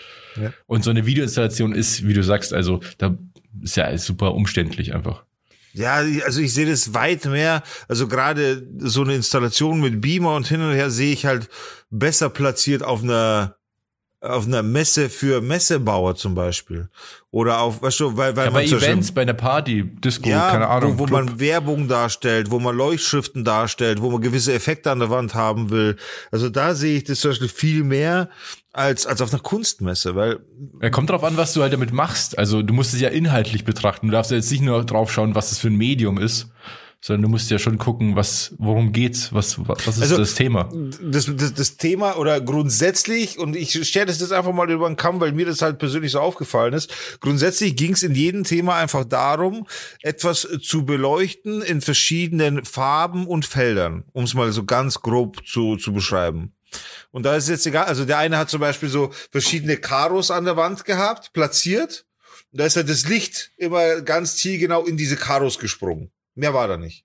Ja. 0.41 0.53
Und 0.67 0.85
so 0.85 0.91
eine 0.91 1.07
Videoinstallation 1.07 1.75
ist, 1.75 2.07
wie 2.07 2.15
du 2.15 2.23
sagst, 2.23 2.53
also 2.53 2.81
da 2.99 3.17
ist 3.63 3.77
ja 3.77 3.97
super 3.99 4.35
umständlich 4.35 4.95
einfach. 4.95 5.25
Ja, 5.73 5.97
also 6.25 6.41
ich 6.41 6.55
sehe 6.55 6.67
das 6.67 6.95
weit 6.95 7.27
mehr. 7.27 7.63
Also 7.87 8.09
gerade 8.09 8.67
so 8.79 9.03
eine 9.03 9.15
Installation 9.15 9.81
mit 9.81 10.01
Beamer 10.01 10.35
und 10.35 10.47
hin 10.47 10.63
und 10.63 10.73
her 10.73 10.91
sehe 10.91 11.13
ich 11.13 11.27
halt 11.27 11.51
besser 11.91 12.31
platziert 12.31 12.83
auf 12.83 13.03
einer 13.03 13.56
auf 14.27 14.47
einer 14.47 14.63
Messe 14.63 15.09
für 15.09 15.41
Messebauer 15.41 16.17
zum 16.17 16.35
Beispiel 16.35 16.89
oder 17.31 17.61
auf, 17.61 17.83
weißt 17.83 18.01
du, 18.01 18.17
weil 18.17 18.37
weil 18.37 18.47
Ja, 18.47 18.51
bei 18.51 18.61
man 18.63 18.71
Beispiel- 18.71 18.79
Events, 18.79 19.13
bei 19.13 19.23
einer 19.23 19.35
Party, 19.35 19.85
Disco, 19.85 20.29
ja, 20.29 20.51
keine 20.51 20.69
Ahnung. 20.69 20.99
wo, 20.99 21.09
wo 21.09 21.13
man 21.13 21.39
Werbung 21.41 21.89
darstellt, 21.89 22.51
wo 22.51 22.59
man 22.59 22.77
Leuchtschriften 22.77 23.45
darstellt, 23.45 24.01
wo 24.01 24.11
man 24.11 24.21
gewisse 24.21 24.53
Effekte 24.53 24.91
an 24.91 24.99
der 25.01 25.11
Wand 25.11 25.35
haben 25.35 25.71
will. 25.71 25.97
Also 26.31 26.49
da 26.49 26.75
sehe 26.75 26.97
ich 26.99 27.05
das 27.05 27.21
zum 27.21 27.31
Beispiel 27.33 27.49
viel 27.49 27.85
mehr 27.85 28.29
als 28.73 29.07
als 29.07 29.21
auf 29.23 29.33
einer 29.33 29.43
Kunstmesse, 29.43 30.15
weil 30.15 30.41
Ja, 30.83 30.91
kommt 30.91 31.11
drauf 31.11 31.25
an, 31.25 31.37
was 31.37 31.53
du 31.55 31.63
halt 31.63 31.73
damit 31.73 31.93
machst. 31.93 32.39
Also 32.39 32.63
du 32.63 32.73
musst 32.75 32.95
es 32.95 33.01
ja 33.01 33.09
inhaltlich 33.09 33.65
betrachten. 33.65 34.07
Du 34.09 34.13
darfst 34.13 34.31
ja 34.31 34.37
jetzt 34.37 34.51
nicht 34.51 34.63
nur 34.63 34.85
drauf 34.85 35.13
schauen, 35.13 35.35
was 35.35 35.53
es 35.53 35.59
für 35.59 35.69
ein 35.69 35.77
Medium 35.77 36.19
ist, 36.19 36.49
sondern 37.01 37.23
du 37.23 37.29
musst 37.29 37.51
ja 37.51 37.59
schon 37.59 37.79
gucken, 37.79 38.17
was, 38.17 38.55
worum 38.59 38.93
geht's, 38.93 39.33
was, 39.33 39.59
was 39.59 39.97
ist 39.97 40.03
Also, 40.03 40.17
das 40.17 40.35
Thema. 40.35 40.69
das, 41.01 41.31
das, 41.37 41.55
das 41.55 41.77
Thema 41.77 42.17
oder 42.17 42.41
grundsätzlich, 42.41 43.39
und 43.39 43.55
ich 43.55 43.87
stelle 43.87 44.07
das 44.07 44.21
jetzt 44.21 44.33
einfach 44.33 44.53
mal 44.53 44.71
über 44.71 44.89
den 44.89 44.97
Kamm, 44.97 45.21
weil 45.21 45.33
mir 45.33 45.47
das 45.47 45.63
halt 45.63 45.79
persönlich 45.79 46.13
so 46.13 46.21
aufgefallen 46.21 46.75
ist, 46.75 46.93
grundsätzlich 47.21 47.77
ging 47.77 47.93
es 47.93 48.03
in 48.03 48.15
jedem 48.15 48.45
Thema 48.45 48.77
einfach 48.77 49.05
darum, 49.05 49.67
etwas 50.03 50.49
zu 50.63 50.85
beleuchten 50.85 51.63
in 51.63 51.81
verschiedenen 51.81 52.65
Farben 52.65 53.27
und 53.27 53.47
Feldern, 53.47 54.05
um 54.13 54.25
es 54.25 54.35
mal 54.35 54.51
so 54.53 54.65
ganz 54.65 55.01
grob 55.01 55.47
zu, 55.47 55.77
zu 55.77 55.93
beschreiben. 55.93 56.53
Und 57.11 57.25
da 57.25 57.37
ist 57.37 57.49
jetzt 57.49 57.67
egal, 57.67 57.85
also 57.87 58.05
der 58.05 58.19
eine 58.19 58.39
hat 58.39 58.51
zum 58.51 58.61
Beispiel 58.61 58.89
so 58.89 59.13
verschiedene 59.31 59.77
Karos 59.77 60.31
an 60.31 60.45
der 60.45 60.57
Wand 60.57 60.85
gehabt, 60.85 61.33
platziert. 61.33 62.05
Und 62.53 62.61
da 62.61 62.67
ist 62.67 62.77
ja 62.77 62.83
das 62.83 63.09
Licht 63.09 63.53
immer 63.57 64.01
ganz 64.03 64.37
zielgenau 64.37 64.85
in 64.85 64.97
diese 64.97 65.17
Karos 65.17 65.59
gesprungen. 65.59 66.11
Mehr 66.37 66.55
war 66.55 66.69
da 66.69 66.77
nicht. 66.77 67.05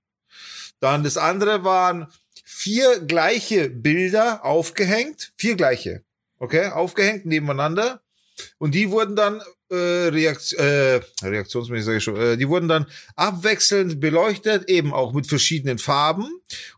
Dann 0.79 1.03
das 1.03 1.17
andere 1.17 1.63
waren 1.63 2.07
vier 2.43 2.99
gleiche 2.99 3.69
Bilder 3.69 4.45
aufgehängt, 4.45 5.33
vier 5.37 5.55
gleiche, 5.55 6.03
okay, 6.37 6.67
aufgehängt 6.67 7.25
nebeneinander. 7.25 8.01
Und 8.57 8.75
die 8.75 8.89
wurden 8.91 9.15
dann 9.15 9.41
äh, 9.69 10.09
Reakt 10.09 10.53
äh, 10.53 11.01
reaktionsmäßig 11.23 11.85
sage 11.85 11.97
ich 11.97 12.03
schon, 12.03 12.17
äh, 12.17 12.37
die 12.37 12.47
wurden 12.49 12.67
dann 12.67 12.87
abwechselnd 13.15 13.99
beleuchtet, 13.99 14.69
eben 14.69 14.93
auch 14.93 15.13
mit 15.13 15.27
verschiedenen 15.27 15.77
Farben. 15.77 16.29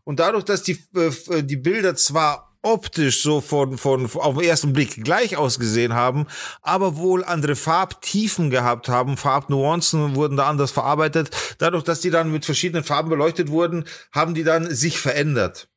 Und 0.04 0.20
dadurch, 0.20 0.44
dass 0.44 0.62
die 0.62 0.78
äh, 0.94 1.42
die 1.42 1.56
Bilder 1.56 1.96
zwar 1.96 2.53
optisch 2.64 3.22
so 3.22 3.40
von, 3.40 3.78
von 3.78 4.10
auf 4.14 4.36
den 4.36 4.48
ersten 4.48 4.72
Blick 4.72 5.04
gleich 5.04 5.36
ausgesehen 5.36 5.94
haben, 5.94 6.26
aber 6.62 6.96
wohl 6.96 7.24
andere 7.24 7.56
Farbtiefen 7.56 8.50
gehabt 8.50 8.88
haben, 8.88 9.16
Farbnuancen 9.16 10.16
wurden 10.16 10.36
da 10.36 10.48
anders 10.48 10.70
verarbeitet. 10.70 11.30
Dadurch, 11.58 11.84
dass 11.84 12.00
die 12.00 12.10
dann 12.10 12.32
mit 12.32 12.44
verschiedenen 12.44 12.84
Farben 12.84 13.10
beleuchtet 13.10 13.50
wurden, 13.50 13.84
haben 14.12 14.34
die 14.34 14.44
dann 14.44 14.74
sich 14.74 14.98
verändert. 14.98 15.68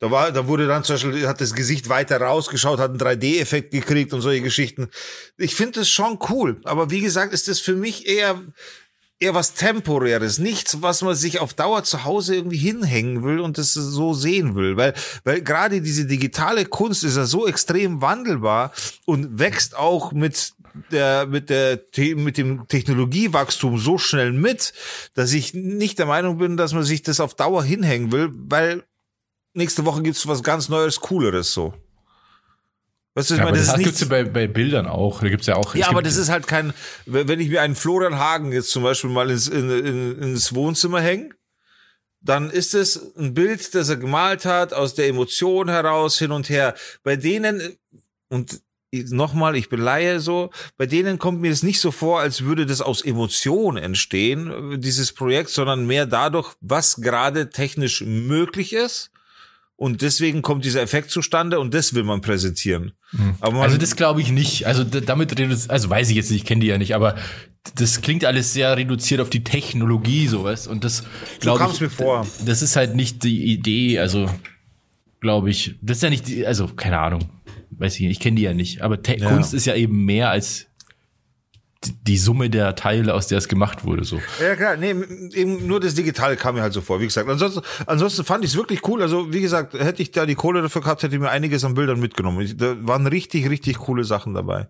Da 0.00 0.10
war, 0.10 0.32
da 0.32 0.46
wurde 0.46 0.66
dann 0.66 0.82
zum 0.82 0.94
Beispiel, 0.94 1.28
hat 1.28 1.42
das 1.42 1.52
Gesicht 1.52 1.90
weiter 1.90 2.18
rausgeschaut, 2.18 2.78
hat 2.78 2.90
einen 2.90 2.98
3D-Effekt 2.98 3.70
gekriegt 3.70 4.14
und 4.14 4.22
solche 4.22 4.40
Geschichten. 4.40 4.88
Ich 5.36 5.54
finde 5.54 5.80
das 5.80 5.90
schon 5.90 6.18
cool. 6.30 6.58
Aber 6.64 6.90
wie 6.90 7.02
gesagt, 7.02 7.34
ist 7.34 7.48
das 7.48 7.60
für 7.60 7.74
mich 7.74 8.08
eher, 8.08 8.40
eher 9.20 9.34
was 9.34 9.54
Temporäres. 9.54 10.38
Nichts, 10.38 10.80
was 10.80 11.02
man 11.02 11.14
sich 11.14 11.40
auf 11.40 11.54
Dauer 11.54 11.84
zu 11.84 12.04
Hause 12.04 12.34
irgendwie 12.34 12.56
hinhängen 12.56 13.22
will 13.22 13.38
und 13.38 13.58
das 13.58 13.74
so 13.74 14.14
sehen 14.14 14.56
will. 14.56 14.76
Weil, 14.76 14.94
weil 15.24 15.42
gerade 15.42 15.82
diese 15.82 16.06
digitale 16.06 16.64
Kunst 16.64 17.04
ist 17.04 17.18
ja 17.18 17.26
so 17.26 17.46
extrem 17.46 18.00
wandelbar 18.00 18.72
und 19.04 19.38
wächst 19.38 19.76
auch 19.76 20.12
mit 20.12 20.54
der, 20.90 21.26
mit 21.26 21.50
der, 21.50 21.80
mit 22.16 22.38
dem 22.38 22.66
Technologiewachstum 22.66 23.78
so 23.78 23.98
schnell 23.98 24.32
mit, 24.32 24.72
dass 25.14 25.32
ich 25.32 25.52
nicht 25.52 25.98
der 25.98 26.06
Meinung 26.06 26.38
bin, 26.38 26.56
dass 26.56 26.72
man 26.72 26.84
sich 26.84 27.02
das 27.02 27.20
auf 27.20 27.34
Dauer 27.34 27.62
hinhängen 27.62 28.12
will, 28.12 28.30
weil 28.32 28.84
nächste 29.52 29.84
Woche 29.84 30.02
gibt's 30.02 30.26
was 30.26 30.42
ganz 30.42 30.68
Neues, 30.68 31.00
Cooleres 31.00 31.52
so. 31.52 31.74
Weißt 33.14 33.30
du, 33.30 33.34
ich 33.34 33.38
Ja, 33.38 33.44
meine, 33.44 33.56
aber 33.56 33.58
das 33.58 33.66
das 33.66 33.78
ist 33.78 33.84
gibt's 33.84 34.00
ja 34.00 34.06
bei, 34.06 34.24
bei 34.24 34.46
Bildern 34.46 34.86
auch. 34.86 35.20
Da 35.20 35.28
gibt's 35.28 35.46
ja 35.46 35.56
auch. 35.56 35.74
Ja, 35.74 35.88
aber 35.88 36.02
das 36.02 36.16
ist 36.16 36.28
halt 36.28 36.46
kein, 36.46 36.72
wenn 37.06 37.26
wenn 37.28 37.40
ich 37.40 37.48
mir 37.48 37.60
einen 37.60 37.74
Florian 37.74 38.18
Hagen 38.18 38.52
jetzt 38.52 38.70
zum 38.70 38.82
Beispiel 38.82 39.10
mal 39.10 39.30
ins, 39.30 39.48
in, 39.48 39.68
in, 39.70 40.22
ins 40.22 40.54
Wohnzimmer 40.54 41.00
hänge, 41.00 41.30
dann 42.20 42.50
ist 42.50 42.74
es 42.74 43.16
ein 43.16 43.34
Bild, 43.34 43.74
das 43.74 43.88
er 43.88 43.96
gemalt 43.96 44.44
hat, 44.44 44.72
aus 44.72 44.94
der 44.94 45.08
Emotion 45.08 45.68
heraus, 45.68 46.18
hin 46.18 46.32
und 46.32 46.48
her. 46.50 46.74
Bei 47.02 47.16
denen, 47.16 47.76
und 48.28 48.60
nochmal, 48.92 49.56
ich 49.56 49.68
bin 49.68 49.80
Laie 49.80 50.20
so, 50.20 50.50
bei 50.76 50.86
denen 50.86 51.18
kommt 51.18 51.40
mir 51.40 51.50
das 51.50 51.62
nicht 51.62 51.80
so 51.80 51.90
vor, 51.90 52.20
als 52.20 52.44
würde 52.44 52.66
das 52.66 52.80
aus 52.80 53.02
Emotion 53.02 53.76
entstehen, 53.76 54.80
dieses 54.80 55.12
Projekt, 55.12 55.50
sondern 55.50 55.86
mehr 55.86 56.06
dadurch, 56.06 56.52
was 56.60 56.96
gerade 56.96 57.50
technisch 57.50 58.02
möglich 58.02 58.72
ist. 58.72 59.10
Und 59.80 60.02
deswegen 60.02 60.42
kommt 60.42 60.66
dieser 60.66 60.82
Effekt 60.82 61.10
zustande 61.10 61.58
und 61.58 61.72
das 61.72 61.94
will 61.94 62.02
man 62.02 62.20
präsentieren. 62.20 62.92
Aber 63.40 63.52
man, 63.52 63.62
also 63.62 63.78
das 63.78 63.96
glaube 63.96 64.20
ich 64.20 64.30
nicht. 64.30 64.66
Also 64.66 64.84
damit 64.84 65.38
redet, 65.38 65.70
also 65.70 65.88
weiß 65.88 66.10
ich 66.10 66.16
jetzt 66.16 66.30
nicht, 66.30 66.42
ich 66.42 66.46
kenne 66.46 66.60
die 66.60 66.66
ja 66.66 66.76
nicht, 66.76 66.94
aber 66.94 67.14
das 67.76 68.02
klingt 68.02 68.26
alles 68.26 68.52
sehr 68.52 68.76
reduziert 68.76 69.22
auf 69.22 69.30
die 69.30 69.42
Technologie 69.42 70.26
sowas 70.26 70.66
und 70.66 70.84
das 70.84 71.04
glaube 71.40 71.66
ich. 71.72 71.80
mir 71.80 71.88
vor. 71.88 72.26
Das 72.44 72.60
ist 72.60 72.76
halt 72.76 72.94
nicht 72.94 73.24
die 73.24 73.46
Idee. 73.54 73.98
Also 73.98 74.28
glaube 75.20 75.48
ich, 75.48 75.76
das 75.80 75.96
ist 75.96 76.02
ja 76.02 76.10
nicht, 76.10 76.28
die, 76.28 76.46
also 76.46 76.66
keine 76.66 76.98
Ahnung, 76.98 77.30
weiß 77.70 77.94
ich 77.94 78.00
nicht, 78.02 78.10
ich 78.10 78.20
kenne 78.20 78.36
die 78.36 78.42
ja 78.42 78.52
nicht. 78.52 78.82
Aber 78.82 79.00
Te 79.00 79.16
Ja. 79.18 79.30
Kunst 79.30 79.54
ist 79.54 79.64
ja 79.64 79.74
eben 79.74 80.04
mehr 80.04 80.28
als 80.28 80.66
die, 81.82 82.18
Summe 82.18 82.50
der 82.50 82.74
Teile, 82.74 83.14
aus 83.14 83.26
der 83.26 83.38
es 83.38 83.48
gemacht 83.48 83.84
wurde. 83.84 84.04
So. 84.04 84.20
Ja, 84.40 84.54
klar, 84.54 84.76
nee, 84.76 84.90
eben 84.90 85.66
nur 85.66 85.80
das 85.80 85.94
Digitale 85.94 86.36
kam 86.36 86.54
mir 86.54 86.62
halt 86.62 86.72
so 86.72 86.80
vor, 86.80 87.00
wie 87.00 87.06
gesagt. 87.06 87.28
Ansonsten, 87.28 87.62
ansonsten 87.86 88.24
fand 88.24 88.44
ich 88.44 88.50
es 88.50 88.56
wirklich 88.56 88.86
cool. 88.86 89.00
Also, 89.02 89.32
wie 89.32 89.40
gesagt, 89.40 89.74
hätte 89.74 90.02
ich 90.02 90.10
da 90.10 90.26
die 90.26 90.34
Kohle 90.34 90.62
dafür 90.62 90.82
gehabt, 90.82 91.02
hätte 91.02 91.14
ich 91.14 91.20
mir 91.20 91.30
einiges 91.30 91.64
an 91.64 91.74
Bildern 91.74 92.00
mitgenommen. 92.00 92.40
Ich, 92.42 92.56
da 92.56 92.76
waren 92.86 93.06
richtig, 93.06 93.48
richtig 93.48 93.78
coole 93.78 94.04
Sachen 94.04 94.34
dabei. 94.34 94.68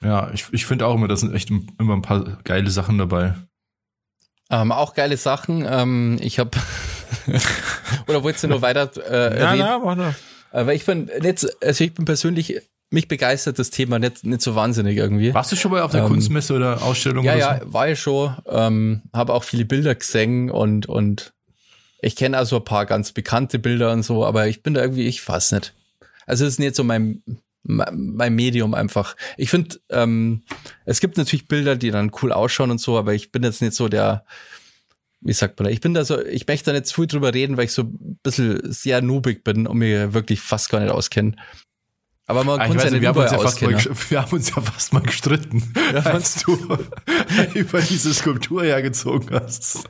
Ja, 0.00 0.30
ich, 0.32 0.46
ich 0.52 0.64
finde 0.64 0.86
auch 0.86 0.94
immer, 0.94 1.08
da 1.08 1.16
sind 1.16 1.34
echt 1.34 1.50
immer 1.50 1.94
ein 1.94 2.02
paar 2.02 2.38
geile 2.44 2.70
Sachen 2.70 2.98
dabei. 2.98 3.34
Ähm, 4.50 4.72
auch 4.72 4.94
geile 4.94 5.16
Sachen. 5.16 5.66
Ähm, 5.68 6.18
ich 6.20 6.38
habe 6.38 6.50
oder 8.06 8.22
wolltest 8.22 8.44
du 8.44 8.48
nur 8.48 8.62
weiter 8.62 8.90
äh, 9.10 9.40
Ja, 9.40 9.56
na, 9.56 9.78
mach 9.78 9.96
nur. 9.96 10.14
Aber 10.50 10.74
ich 10.74 10.86
bin 10.86 11.10
nicht, 11.20 11.46
also 11.62 11.84
ich 11.84 11.94
bin 11.94 12.04
persönlich 12.04 12.62
mich 12.90 13.08
begeistert 13.08 13.58
das 13.58 13.70
Thema 13.70 13.98
nicht 13.98 14.24
nicht 14.24 14.40
so 14.42 14.54
wahnsinnig 14.54 14.96
irgendwie. 14.96 15.34
Warst 15.34 15.52
du 15.52 15.56
schon 15.56 15.70
mal 15.70 15.82
auf 15.82 15.92
der 15.92 16.02
Ähm, 16.02 16.08
Kunstmesse 16.08 16.54
oder 16.54 16.82
Ausstellung? 16.82 17.24
Ja, 17.24 17.32
oder 17.32 17.40
ja, 17.40 17.60
So? 17.60 17.72
war 17.72 17.88
ich 17.88 18.00
schon. 18.00 18.34
Ähm, 18.46 19.02
habe 19.12 19.34
auch 19.34 19.44
viele 19.44 19.64
Bilder 19.64 19.94
gesehen 19.94 20.50
und 20.50 20.86
und 20.86 21.32
ich 22.00 22.16
kenne 22.16 22.38
also 22.38 22.56
ein 22.56 22.64
paar 22.64 22.86
ganz 22.86 23.12
bekannte 23.12 23.58
Bilder 23.58 23.92
und 23.92 24.04
so, 24.04 24.24
aber 24.24 24.46
ich 24.46 24.62
bin 24.62 24.74
da 24.74 24.80
irgendwie, 24.82 25.06
ich 25.06 25.26
weiß 25.26 25.52
nicht. 25.52 25.74
Also 26.26 26.44
es 26.46 26.52
ist 26.54 26.58
nicht 26.60 26.76
so 26.76 26.84
mein 26.84 27.22
mein 27.62 28.12
mein 28.14 28.34
Medium 28.34 28.72
einfach. 28.72 29.16
Ich 29.36 29.50
finde, 29.50 29.76
ähm, 29.90 30.42
es 30.86 31.00
gibt 31.00 31.18
natürlich 31.18 31.48
Bilder, 31.48 31.76
die 31.76 31.90
dann 31.90 32.12
cool 32.22 32.32
ausschauen 32.32 32.70
und 32.70 32.80
so, 32.80 32.96
aber 32.98 33.14
ich 33.14 33.32
bin 33.32 33.42
jetzt 33.42 33.60
nicht 33.60 33.74
so 33.74 33.88
der, 33.88 34.24
wie 35.20 35.32
sagt 35.32 35.58
man 35.58 35.64
da, 35.64 35.70
ich 35.70 35.80
bin 35.80 35.92
da 35.92 36.04
so, 36.04 36.24
ich 36.24 36.46
möchte 36.46 36.66
da 36.66 36.72
nicht 36.72 36.86
zu 36.86 36.94
viel 36.94 37.06
drüber 37.06 37.34
reden, 37.34 37.56
weil 37.56 37.64
ich 37.64 37.72
so 37.72 37.82
ein 37.82 38.18
bisschen 38.22 38.60
sehr 38.72 39.02
noobig 39.02 39.42
bin 39.44 39.66
und 39.66 39.76
mir 39.78 40.14
wirklich 40.14 40.40
fast 40.40 40.70
gar 40.70 40.80
nicht 40.80 40.92
auskenne. 40.92 41.34
Aber 42.30 42.44
man 42.44 42.60
Ah, 42.60 42.68
nicht, 42.68 42.90
nicht 42.90 43.00
wir, 43.00 43.08
haben 43.08 43.18
uns 43.18 43.32
ja 43.32 43.38
fast 43.38 43.62
mal, 43.62 43.74
wir 44.10 44.20
haben 44.20 44.32
uns 44.32 44.54
ja 44.54 44.60
fast 44.60 44.92
mal 44.92 45.00
gestritten, 45.00 45.72
als 46.04 46.44
du 46.44 46.58
über 47.54 47.80
diese 47.80 48.12
Skulptur 48.12 48.64
hergezogen 48.64 49.40
hast. 49.40 49.88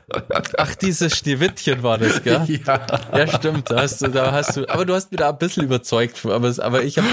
Ach, 0.57 0.73
dieses 0.75 1.17
Schneewittchen 1.17 1.83
war 1.83 1.97
das, 1.97 2.23
gell? 2.23 2.39
Ja. 2.65 2.85
Ja, 3.13 3.27
stimmt. 3.27 3.69
Da 3.69 3.81
hast 3.81 4.01
du, 4.01 4.07
da 4.07 4.31
hast 4.31 4.55
du, 4.55 4.69
aber 4.69 4.85
du 4.85 4.93
hast 4.93 5.11
mir 5.11 5.17
da 5.17 5.31
ein 5.31 5.37
bisschen 5.37 5.65
überzeugt. 5.65 6.25
Aber, 6.25 6.53
aber 6.59 6.83
ich 6.83 6.97
habe 6.97 7.07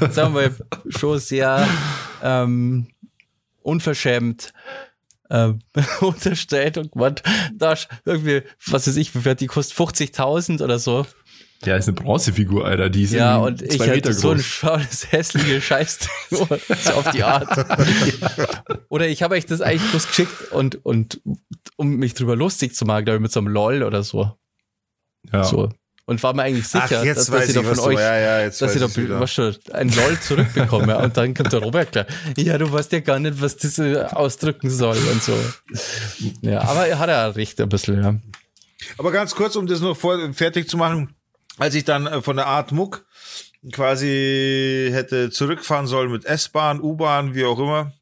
da, 0.00 0.10
sagen 0.10 0.34
wir 0.34 0.48
mal, 0.48 0.56
schon 0.88 1.18
sehr 1.18 1.68
ähm, 2.22 2.86
unverschämt 3.60 4.54
ähm, 5.28 5.60
unterstellt 6.00 6.78
und 6.78 6.92
gemeint, 6.92 7.22
da 7.54 7.74
irgendwie, 8.06 8.42
was 8.66 8.86
weiß 8.86 8.96
ich, 8.96 9.14
wie 9.14 9.20
viel 9.20 9.30
hat 9.32 9.40
die 9.40 9.46
kostet 9.46 9.76
50.000 9.76 10.64
oder 10.64 10.78
so. 10.78 11.06
Ja, 11.64 11.76
ist 11.76 11.88
eine 11.88 11.94
Bronzefigur, 11.94 12.64
Alter. 12.64 12.88
Die 12.88 13.02
ist 13.02 13.12
Ja, 13.12 13.36
und 13.36 13.60
ich 13.60 13.78
hatte 13.78 13.90
Meter 13.90 14.12
so 14.14 14.30
ein 14.30 14.36
groß. 14.36 14.46
schaues, 14.46 15.12
hässliche 15.12 15.60
Scheiß 15.60 15.98
so 16.30 16.42
auf 16.94 17.10
die 17.12 17.22
Art. 17.22 17.66
Oder 18.88 19.08
ich 19.08 19.22
habe 19.22 19.34
euch 19.34 19.44
das 19.44 19.60
eigentlich 19.60 19.90
bloß 19.90 20.06
geschickt 20.08 20.52
und, 20.52 20.84
und 20.86 21.20
um 21.76 21.96
mich 21.96 22.14
drüber 22.14 22.34
lustig 22.34 22.74
zu 22.74 22.86
machen, 22.86 23.04
glaube 23.04 23.16
ich, 23.16 23.22
mit 23.22 23.32
so 23.32 23.40
einem 23.40 23.48
LOL 23.48 23.82
oder 23.82 24.02
so. 24.02 24.32
Ja. 25.32 25.44
so. 25.44 25.68
Und 26.06 26.22
war 26.22 26.32
mir 26.34 26.42
eigentlich 26.42 26.66
sicher, 26.66 26.98
Ach, 27.00 27.04
jetzt 27.04 27.28
dass, 27.28 27.30
dass 27.30 27.48
ich 27.48 27.54
da 27.54 27.62
von 27.62 27.78
euch, 27.80 27.98
ja, 27.98 28.18
ja, 28.18 28.40
jetzt 28.40 28.60
dass 28.62 28.74
ich 28.74 28.80
da 28.80 28.96
wieder. 28.96 29.20
was 29.20 29.32
schon 29.32 29.54
ein 29.72 29.90
LOL 29.94 30.18
zurückbekomme. 30.18 30.96
und 30.98 31.16
dann 31.16 31.34
kommt 31.34 31.52
der 31.52 31.60
Robert 31.60 31.92
klar. 31.92 32.06
Ja, 32.36 32.56
du 32.58 32.72
weißt 32.72 32.90
ja 32.92 33.00
gar 33.00 33.18
nicht, 33.20 33.40
was 33.40 33.58
das 33.58 33.78
äh, 33.78 33.96
ausdrücken 34.10 34.70
soll 34.70 34.96
und 35.12 35.22
so. 35.22 35.36
Ja, 36.40 36.62
aber 36.62 36.86
er 36.88 36.98
hat 36.98 37.10
ja 37.10 37.28
recht 37.28 37.60
ein 37.60 37.68
bisschen, 37.68 38.02
ja. 38.02 38.16
Aber 38.98 39.12
ganz 39.12 39.34
kurz, 39.34 39.54
um 39.56 39.66
das 39.66 39.80
noch 39.80 39.96
vor, 39.96 40.18
fertig 40.32 40.68
zu 40.68 40.78
machen, 40.78 41.14
als 41.60 41.74
ich 41.74 41.84
dann 41.84 42.06
äh, 42.06 42.22
von 42.22 42.36
der 42.36 42.46
Art 42.46 42.72
Muck 42.72 43.04
quasi 43.72 44.88
hätte 44.92 45.30
zurückfahren 45.30 45.86
sollen 45.86 46.10
mit 46.10 46.24
S-Bahn, 46.24 46.80
U-Bahn, 46.80 47.34
wie 47.34 47.44
auch 47.44 47.58
immer, 47.58 47.92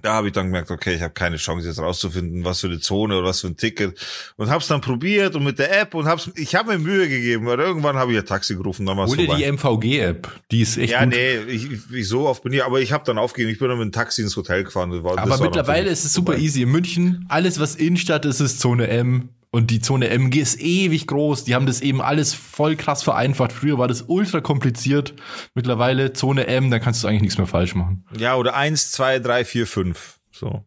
da 0.00 0.14
habe 0.14 0.28
ich 0.28 0.32
dann 0.32 0.46
gemerkt, 0.46 0.70
okay, 0.70 0.94
ich 0.94 1.02
habe 1.02 1.14
keine 1.14 1.36
Chance 1.36 1.68
jetzt 1.68 1.78
rauszufinden, 1.78 2.44
was 2.44 2.60
für 2.60 2.66
eine 2.66 2.80
Zone 2.80 3.16
oder 3.18 3.28
was 3.28 3.40
für 3.40 3.46
ein 3.46 3.56
Ticket 3.56 3.98
und 4.36 4.50
hab's 4.50 4.66
dann 4.66 4.80
probiert 4.80 5.36
und 5.36 5.44
mit 5.44 5.58
der 5.60 5.80
App 5.80 5.94
und 5.94 6.06
hab's, 6.06 6.30
ich 6.34 6.54
habe 6.56 6.72
mir 6.72 6.78
Mühe 6.78 7.08
gegeben, 7.08 7.46
weil 7.46 7.58
irgendwann 7.60 7.96
habe 7.96 8.12
ich 8.12 8.18
ein 8.18 8.26
Taxi 8.26 8.56
gerufen, 8.56 8.84
dann 8.84 8.96
war's 8.96 9.10
Hol 9.10 9.16
dir 9.16 9.26
vorbei. 9.26 9.40
die 9.40 9.52
MVG-App. 9.52 10.40
Die 10.50 10.62
ist 10.62 10.76
echt 10.76 10.92
ja, 10.92 11.04
gut. 11.04 11.14
nee, 11.14 11.36
ich, 11.48 11.68
ich, 11.92 12.08
so 12.08 12.26
oft 12.26 12.42
bin 12.42 12.52
ich, 12.52 12.64
aber 12.64 12.80
ich 12.80 12.92
habe 12.92 13.04
dann 13.04 13.18
aufgegeben, 13.18 13.52
ich 13.52 13.58
bin 13.58 13.68
dann 13.68 13.78
mit 13.78 13.86
dem 13.86 13.92
Taxi 13.92 14.22
ins 14.22 14.36
Hotel 14.36 14.64
gefahren. 14.64 15.04
War, 15.04 15.18
Aber 15.18 15.38
mittlerweile 15.38 15.88
ist 15.88 16.04
es 16.04 16.12
super 16.12 16.32
vorbei. 16.32 16.44
easy. 16.44 16.62
In 16.62 16.70
München, 16.70 17.24
alles 17.28 17.60
was 17.60 17.76
Innenstadt 17.76 18.24
ist, 18.24 18.40
ist 18.40 18.60
Zone 18.60 18.88
M. 18.88 19.28
Und 19.54 19.70
die 19.70 19.80
Zone 19.80 20.08
MG 20.08 20.40
ist 20.40 20.58
ewig 20.60 21.06
groß. 21.06 21.44
Die 21.44 21.54
haben 21.54 21.66
das 21.66 21.82
eben 21.82 22.00
alles 22.00 22.32
voll 22.32 22.74
krass 22.74 23.02
vereinfacht. 23.02 23.52
Früher 23.52 23.76
war 23.76 23.86
das 23.86 24.00
ultra 24.02 24.40
kompliziert. 24.40 25.12
Mittlerweile 25.54 26.14
Zone 26.14 26.46
M, 26.46 26.70
da 26.70 26.78
kannst 26.78 27.04
du 27.04 27.08
eigentlich 27.08 27.20
nichts 27.22 27.36
mehr 27.38 27.46
falsch 27.46 27.74
machen. 27.74 28.06
Ja, 28.16 28.36
oder 28.36 28.54
eins, 28.54 28.90
zwei, 28.92 29.18
drei, 29.18 29.44
vier, 29.44 29.66
fünf. 29.66 30.18
So. 30.32 30.64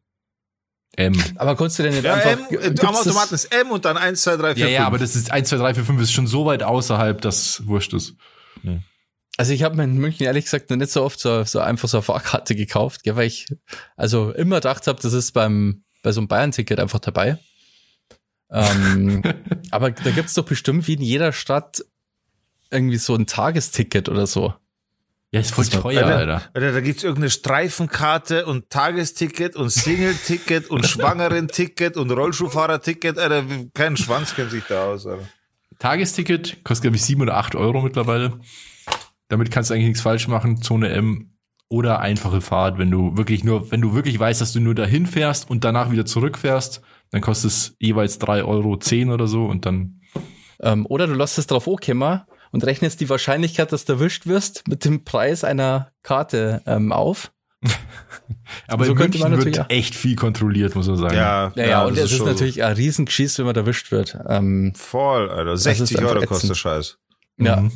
M. 0.98 1.14
Aber 1.38 1.56
konntest 1.56 1.80
du 1.80 1.84
denn 1.84 1.94
nicht 1.96 2.04
Ja, 2.06 2.14
einfach. 2.14 2.52
M, 2.52 2.76
äh, 2.78 2.80
am 2.86 2.96
Automaten 2.96 3.34
ist 3.34 3.46
M 3.46 3.72
und 3.72 3.86
dann 3.86 3.98
eins, 3.98 4.22
zwei, 4.22 4.38
drei, 4.38 4.54
vier, 4.54 4.66
Ja, 4.66 4.72
ja, 4.72 4.78
fünf. 4.82 4.88
aber 4.88 4.98
das 5.00 5.16
ist 5.16 5.32
1, 5.32 5.50
2, 5.50 5.58
3, 5.58 5.74
4, 5.74 5.84
5 5.84 6.02
ist 6.02 6.14
schon 6.14 6.28
so 6.28 6.46
weit 6.46 6.62
außerhalb, 6.62 7.20
dass 7.20 7.66
wurscht 7.66 7.94
ist. 7.94 8.16
Also 9.38 9.52
ich 9.52 9.64
habe 9.64 9.76
mir 9.76 9.84
in 9.84 9.98
München 9.98 10.26
ehrlich 10.28 10.46
gesagt 10.46 10.70
noch 10.70 10.78
nicht 10.78 10.92
so 10.92 11.04
oft 11.04 11.20
so, 11.20 11.44
so 11.44 11.60
einfach 11.60 11.90
so 11.90 11.98
eine 11.98 12.04
Fahrkarte 12.04 12.56
gekauft, 12.56 13.04
gell, 13.04 13.16
weil 13.18 13.28
ich 13.28 13.48
also 13.98 14.32
immer 14.32 14.58
gedacht 14.58 14.88
habe, 14.88 15.02
das 15.02 15.12
ist 15.12 15.32
beim 15.34 15.84
bei 16.04 16.12
so 16.12 16.22
einem 16.22 16.28
Bayern-Ticket 16.28 16.80
einfach 16.80 17.00
dabei. 17.00 17.40
Ähm, 18.52 19.24
aber 19.72 19.92
da 19.92 20.12
gibt's 20.12 20.34
doch 20.34 20.46
bestimmt 20.46 20.88
wie 20.88 20.94
in 20.94 21.02
jeder 21.02 21.32
Stadt 21.32 21.84
irgendwie 22.72 22.98
so 22.98 23.16
ein 23.16 23.28
Tagesticket 23.28 24.10
oder 24.10 24.28
so. 24.28 24.54
Ja, 25.32 25.42
ist 25.42 25.54
voll 25.54 25.66
teuer, 25.66 26.06
Alter, 26.06 26.18
Alter. 26.18 26.42
Alter, 26.54 26.72
da 26.72 26.80
gibt's 26.80 27.04
irgendeine 27.04 27.30
Streifenkarte 27.30 28.46
und 28.46 28.70
Tagesticket 28.70 29.56
und 29.56 29.70
Single-Ticket 29.70 30.70
und 30.70 30.86
Schwangeren-Ticket 30.88 31.98
und 31.98 32.10
Rollschuhfahrer-Ticket. 32.12 33.18
Alter, 33.18 33.44
kein 33.74 33.98
Schwanz 33.98 34.34
kennt 34.36 34.52
sich 34.52 34.64
da 34.64 34.86
aus. 34.86 35.06
Alter. 35.06 35.28
Tagesticket 35.80 36.64
kostet, 36.64 36.84
glaube 36.84 36.96
ich, 36.96 37.04
7 37.04 37.22
oder 37.22 37.38
8 37.38 37.56
Euro 37.56 37.82
mittlerweile. 37.82 38.40
Damit 39.28 39.52
kannst 39.52 39.70
du 39.70 39.74
eigentlich 39.74 39.88
nichts 39.88 40.02
falsch 40.02 40.28
machen. 40.28 40.62
Zone 40.62 40.90
M 40.90 41.32
oder 41.68 42.00
einfache 42.00 42.42
Fahrt, 42.42 42.78
wenn 42.78 42.92
du 42.92 43.18
wirklich 43.18 43.44
nur, 43.44 43.72
wenn 43.72 43.82
du 43.82 43.94
wirklich 43.94 44.18
weißt, 44.18 44.40
dass 44.40 44.54
du 44.54 44.60
nur 44.60 44.76
dahin 44.76 45.06
fährst 45.06 45.50
und 45.50 45.64
danach 45.64 45.92
wieder 45.92 46.06
zurückfährst, 46.06 46.82
dann 47.16 47.22
kostet 47.22 47.52
es 47.52 47.76
jeweils 47.80 48.20
3 48.20 48.44
Euro 48.44 48.76
10 48.76 49.10
oder 49.10 49.28
so 49.28 49.46
und 49.46 49.66
dann. 49.66 50.02
Ähm, 50.60 50.86
oder 50.86 51.08
du 51.08 51.14
lässt 51.14 51.38
es 51.38 51.48
drauf 51.48 51.66
ankommen 51.66 52.24
und 52.52 52.66
rechnest 52.66 53.00
die 53.00 53.08
Wahrscheinlichkeit, 53.08 53.72
dass 53.72 53.86
du 53.86 53.94
erwischt 53.94 54.28
wirst, 54.28 54.68
mit 54.68 54.84
dem 54.84 55.06
Preis 55.06 55.46
einer 55.46 55.94
Karte 56.04 56.62
ähm, 56.66 56.92
auf. 56.92 57.32
Aber 58.68 58.84
So 58.84 58.92
in 58.92 58.98
könnte 58.98 59.20
man 59.20 59.32
München 59.32 59.52
natürlich 59.52 59.58
wird 59.60 59.72
echt 59.72 59.96
viel 59.96 60.18
kontrolliert, 60.18 60.76
muss 60.76 60.90
man 60.90 60.98
sagen. 60.98 61.16
Ja, 61.16 61.54
Ja, 61.56 61.66
ja, 61.66 61.86
und 61.86 61.98
es 61.98 62.12
ist 62.12 62.18
schon 62.18 62.28
natürlich 62.28 62.62
ein 62.62 62.74
Riesengeschiss, 62.74 63.40
wenn 63.40 63.46
man 63.46 63.56
erwischt 63.56 63.92
wird. 63.92 64.18
Ähm, 64.28 64.74
voll, 64.76 65.30
Alter. 65.30 65.54
ist 65.54 65.64
60 65.64 65.98
einfach 65.98 66.16
Euro 66.16 66.26
kostet 66.26 66.50
der 66.50 66.56
Scheiß. 66.56 66.98
Ja. 67.38 67.62
Mhm. 67.62 67.72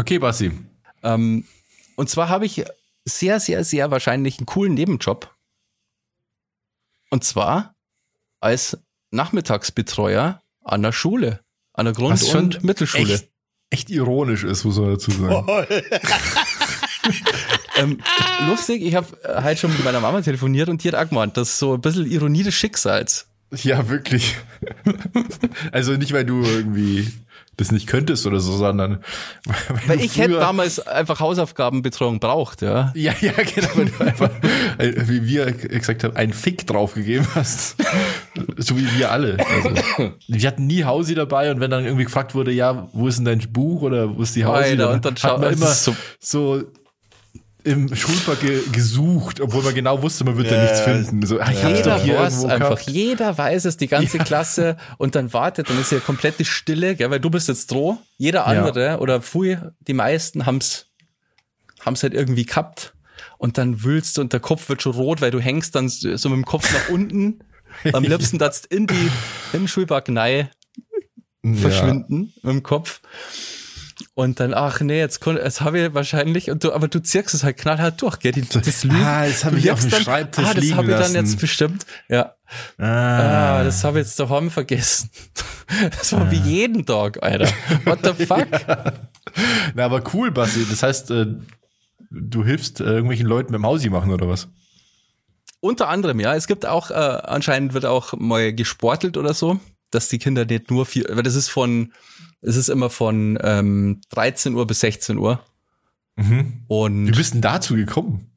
Okay, 0.00 0.18
Basti. 0.18 0.50
Ähm, 1.04 1.44
und 1.94 2.10
zwar 2.10 2.28
habe 2.28 2.44
ich 2.44 2.64
sehr, 3.04 3.38
sehr, 3.38 3.62
sehr 3.62 3.92
wahrscheinlich 3.92 4.38
einen 4.38 4.46
coolen 4.46 4.74
Nebenjob. 4.74 5.32
Und 7.10 7.22
zwar 7.22 7.76
als 8.40 8.78
Nachmittagsbetreuer 9.10 10.40
an 10.64 10.82
der 10.82 10.92
Schule, 10.92 11.40
an 11.72 11.86
der 11.86 11.94
Grund- 11.94 12.22
und 12.34 12.64
Mittelschule. 12.64 13.14
Echt, 13.14 13.28
echt 13.70 13.90
ironisch 13.90 14.44
ist, 14.44 14.64
muss 14.64 14.78
man 14.78 14.90
dazu 14.90 15.10
sagen. 15.10 15.46
Ähm, 17.76 17.98
lustig, 18.48 18.82
ich 18.82 18.94
habe 18.94 19.06
halt 19.26 19.58
schon 19.58 19.72
mit 19.72 19.82
meiner 19.84 20.00
Mama 20.00 20.20
telefoniert 20.20 20.68
und 20.68 20.84
die 20.84 20.88
hat 20.88 20.94
auch 20.94 21.08
gemeint, 21.08 21.36
das 21.36 21.50
ist 21.50 21.58
so 21.58 21.74
ein 21.74 21.80
bisschen 21.80 22.10
Ironie 22.10 22.42
des 22.42 22.54
Schicksals. 22.54 23.26
Ja, 23.52 23.88
wirklich. 23.88 24.36
also 25.72 25.92
nicht, 25.92 26.12
weil 26.12 26.24
du 26.24 26.42
irgendwie 26.42 27.08
das 27.56 27.72
nicht 27.72 27.86
könntest 27.86 28.26
oder 28.26 28.40
so, 28.40 28.56
sondern 28.56 29.02
Weil 29.86 29.98
du 29.98 30.04
ich 30.04 30.16
hätte 30.16 30.34
damals 30.34 30.78
einfach 30.86 31.20
Hausaufgabenbetreuung 31.20 32.20
braucht, 32.20 32.62
ja. 32.62 32.92
Ja, 32.94 33.14
ja, 33.20 33.32
genau, 33.32 33.68
weil 33.74 33.84
du 33.86 34.04
einfach, 34.04 34.30
äh, 34.78 34.92
wie 35.08 35.26
wir 35.26 35.52
gesagt 35.52 36.04
haben, 36.04 36.16
einen 36.16 36.32
Fick 36.32 36.66
draufgegeben 36.66 37.26
hast. 37.34 37.76
So 38.58 38.76
wie 38.76 38.86
wir 38.96 39.10
alle. 39.10 39.36
Also, 39.38 40.12
wir 40.28 40.46
hatten 40.48 40.66
nie 40.66 40.84
Hausi 40.84 41.14
dabei 41.14 41.50
und 41.50 41.60
wenn 41.60 41.70
dann 41.70 41.84
irgendwie 41.84 42.04
gefragt 42.04 42.34
wurde, 42.34 42.52
ja, 42.52 42.88
wo 42.92 43.08
ist 43.08 43.16
denn 43.18 43.24
dein 43.24 43.40
Buch 43.52 43.82
oder 43.82 44.16
wo 44.16 44.22
ist 44.22 44.36
die 44.36 44.44
Hausi, 44.44 44.70
Alter, 44.70 44.90
und 44.92 45.04
dann 45.04 45.14
hat 45.16 45.40
man 45.40 45.52
immer 45.52 45.66
so- 45.66 45.96
so, 46.20 46.62
im 47.62 47.94
Schulpark 47.94 48.40
ge 48.40 48.60
gesucht, 48.72 49.40
obwohl 49.40 49.62
man 49.62 49.74
genau 49.74 50.00
wusste, 50.02 50.24
man 50.24 50.36
wird 50.38 50.50
da 50.50 50.54
Ja, 50.56 50.62
nichts 50.62 50.80
finden. 50.80 51.26
So, 51.26 51.38
ah, 51.40 51.50
ich 51.52 51.62
hab's 51.62 51.82
doch 51.82 51.98
Jeder 51.98 52.02
hier 52.02 52.18
weiß 52.18 52.44
einfach, 52.46 52.58
gehabt. 52.76 52.88
jeder 52.90 53.36
weiß 53.36 53.64
es, 53.66 53.76
die 53.76 53.86
ganze 53.88 54.16
Klasse 54.18 54.76
und 54.96 55.14
dann 55.14 55.32
wartet, 55.34 55.68
dann 55.68 55.78
ist 55.78 55.92
ja 55.92 55.98
komplette 55.98 56.44
Stille, 56.46 56.96
gell, 56.96 57.10
weil 57.10 57.20
du 57.20 57.28
bist 57.28 57.48
jetzt 57.48 57.70
droh. 57.70 57.98
Jeder 58.16 58.46
andere 58.46 58.98
oder 59.00 59.20
früher, 59.20 59.74
die 59.80 59.92
meisten 59.92 60.46
haben's 60.46 60.86
haben's 61.84 62.02
halt 62.02 62.14
irgendwie 62.14 62.44
gehabt 62.46 62.94
und 63.36 63.58
dann 63.58 63.82
wühlst 63.84 64.16
du 64.16 64.22
und 64.22 64.32
der 64.32 64.40
Kopf 64.40 64.68
wird 64.70 64.80
schon 64.82 64.92
rot, 64.92 65.20
weil 65.20 65.30
du 65.30 65.38
hängst 65.40 65.74
dann 65.74 65.88
so 65.88 66.28
mit 66.30 66.36
dem 66.36 66.44
Kopf 66.46 66.72
nach 66.72 66.88
unten. 66.88 67.40
Am 67.92 68.04
liebsten 68.04 68.38
darfst 68.38 68.66
in 68.66 68.86
die 68.86 69.10
in 69.52 69.60
den 69.60 69.68
Schulpark 69.68 70.08
rein 70.08 70.48
verschwinden 71.42 72.34
dem 72.42 72.62
Kopf. 72.62 73.00
Und 74.14 74.40
dann, 74.40 74.54
ach 74.54 74.80
nee, 74.80 74.98
jetzt, 74.98 75.24
jetzt 75.24 75.60
habe 75.60 75.78
ich 75.78 75.94
wahrscheinlich, 75.94 76.50
und 76.50 76.64
du, 76.64 76.72
aber 76.72 76.88
du 76.88 77.02
zirkst 77.02 77.34
es 77.34 77.44
halt 77.44 77.58
knallhart 77.58 78.00
durch, 78.02 78.18
gell? 78.18 78.32
Die, 78.32 78.42
das 78.42 78.84
Lügen. 78.84 79.02
Ah, 79.02 79.26
das 79.26 79.44
hab 79.44 79.52
Du 79.52 79.58
ich 79.58 79.70
auf 79.70 79.80
dem 79.80 79.90
Schreibtisch 79.90 80.44
Ah, 80.44 80.54
das 80.54 80.72
habe 80.72 80.90
ich 80.90 80.98
dann 80.98 81.14
jetzt 81.14 81.38
bestimmt. 81.38 81.86
Ja. 82.08 82.34
Ah, 82.78 83.62
das 83.62 83.84
habe 83.84 84.00
ich 84.00 84.06
jetzt 84.06 84.18
daheim 84.18 84.50
vergessen. 84.50 85.10
Das 85.90 86.12
war 86.12 86.28
wie 86.32 86.36
jeden 86.36 86.84
Tag, 86.84 87.22
Alter. 87.22 87.48
What 87.84 88.00
the 88.02 88.26
fuck? 88.26 88.48
Na, 89.74 89.84
aber 89.84 90.02
cool, 90.12 90.32
Basti. 90.32 90.66
Das 90.68 90.82
heißt, 90.82 91.12
äh, 91.12 91.26
du 92.10 92.44
hilfst 92.44 92.80
äh, 92.80 92.84
irgendwelchen 92.86 93.26
Leuten 93.26 93.52
beim 93.52 93.64
Hausi 93.64 93.88
machen 93.88 94.10
oder 94.10 94.26
was? 94.26 94.48
Unter 95.60 95.88
anderem, 95.88 96.20
ja. 96.20 96.34
Es 96.34 96.46
gibt 96.46 96.66
auch, 96.66 96.90
äh, 96.90 96.94
anscheinend 96.94 97.74
wird 97.74 97.84
auch 97.84 98.14
mal 98.14 98.54
gesportelt 98.54 99.16
oder 99.16 99.34
so, 99.34 99.60
dass 99.90 100.08
die 100.08 100.18
Kinder 100.18 100.46
nicht 100.46 100.70
nur 100.70 100.86
vier, 100.86 101.04
weil 101.10 101.22
das 101.22 101.34
ist 101.34 101.48
von, 101.48 101.92
es 102.40 102.56
ist 102.56 102.70
immer 102.70 102.90
von 102.90 103.38
ähm, 103.42 104.00
13 104.10 104.54
Uhr 104.54 104.66
bis 104.66 104.80
16 104.80 105.18
Uhr. 105.18 105.44
Mhm. 106.16 106.64
Und 106.68 107.08
Wie 107.08 107.12
bist 107.12 107.34
denn 107.34 107.42
dazu 107.42 107.74
gekommen? 107.74 108.30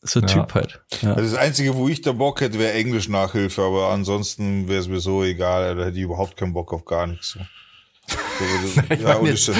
so 0.01 0.19
ein 0.19 0.27
Ja. 0.27 0.33
Typ 0.33 0.53
halt. 0.53 0.81
Ja. 1.01 1.13
Also 1.13 1.31
das 1.35 1.39
Einzige, 1.39 1.75
wo 1.75 1.87
ich 1.89 2.01
da 2.01 2.11
Bock 2.11 2.41
hätte, 2.41 2.59
wäre 2.59 2.73
Englisch-Nachhilfe, 2.73 3.61
aber 3.63 3.89
ansonsten 3.89 4.67
wäre 4.67 4.79
es 4.79 4.87
mir 4.87 4.99
so 4.99 5.23
egal, 5.23 5.75
da 5.75 5.85
hätte 5.85 5.97
ich 5.97 6.03
überhaupt 6.03 6.37
keinen 6.37 6.53
Bock 6.53 6.71
auf 6.73 6.85
gar 6.85 7.07
nichts. 7.07 7.31
So. 7.31 7.39
So, 8.09 8.81
das, 8.89 8.99
ja, 8.99 9.15
meine 9.17 9.29
jetzt-. 9.29 9.51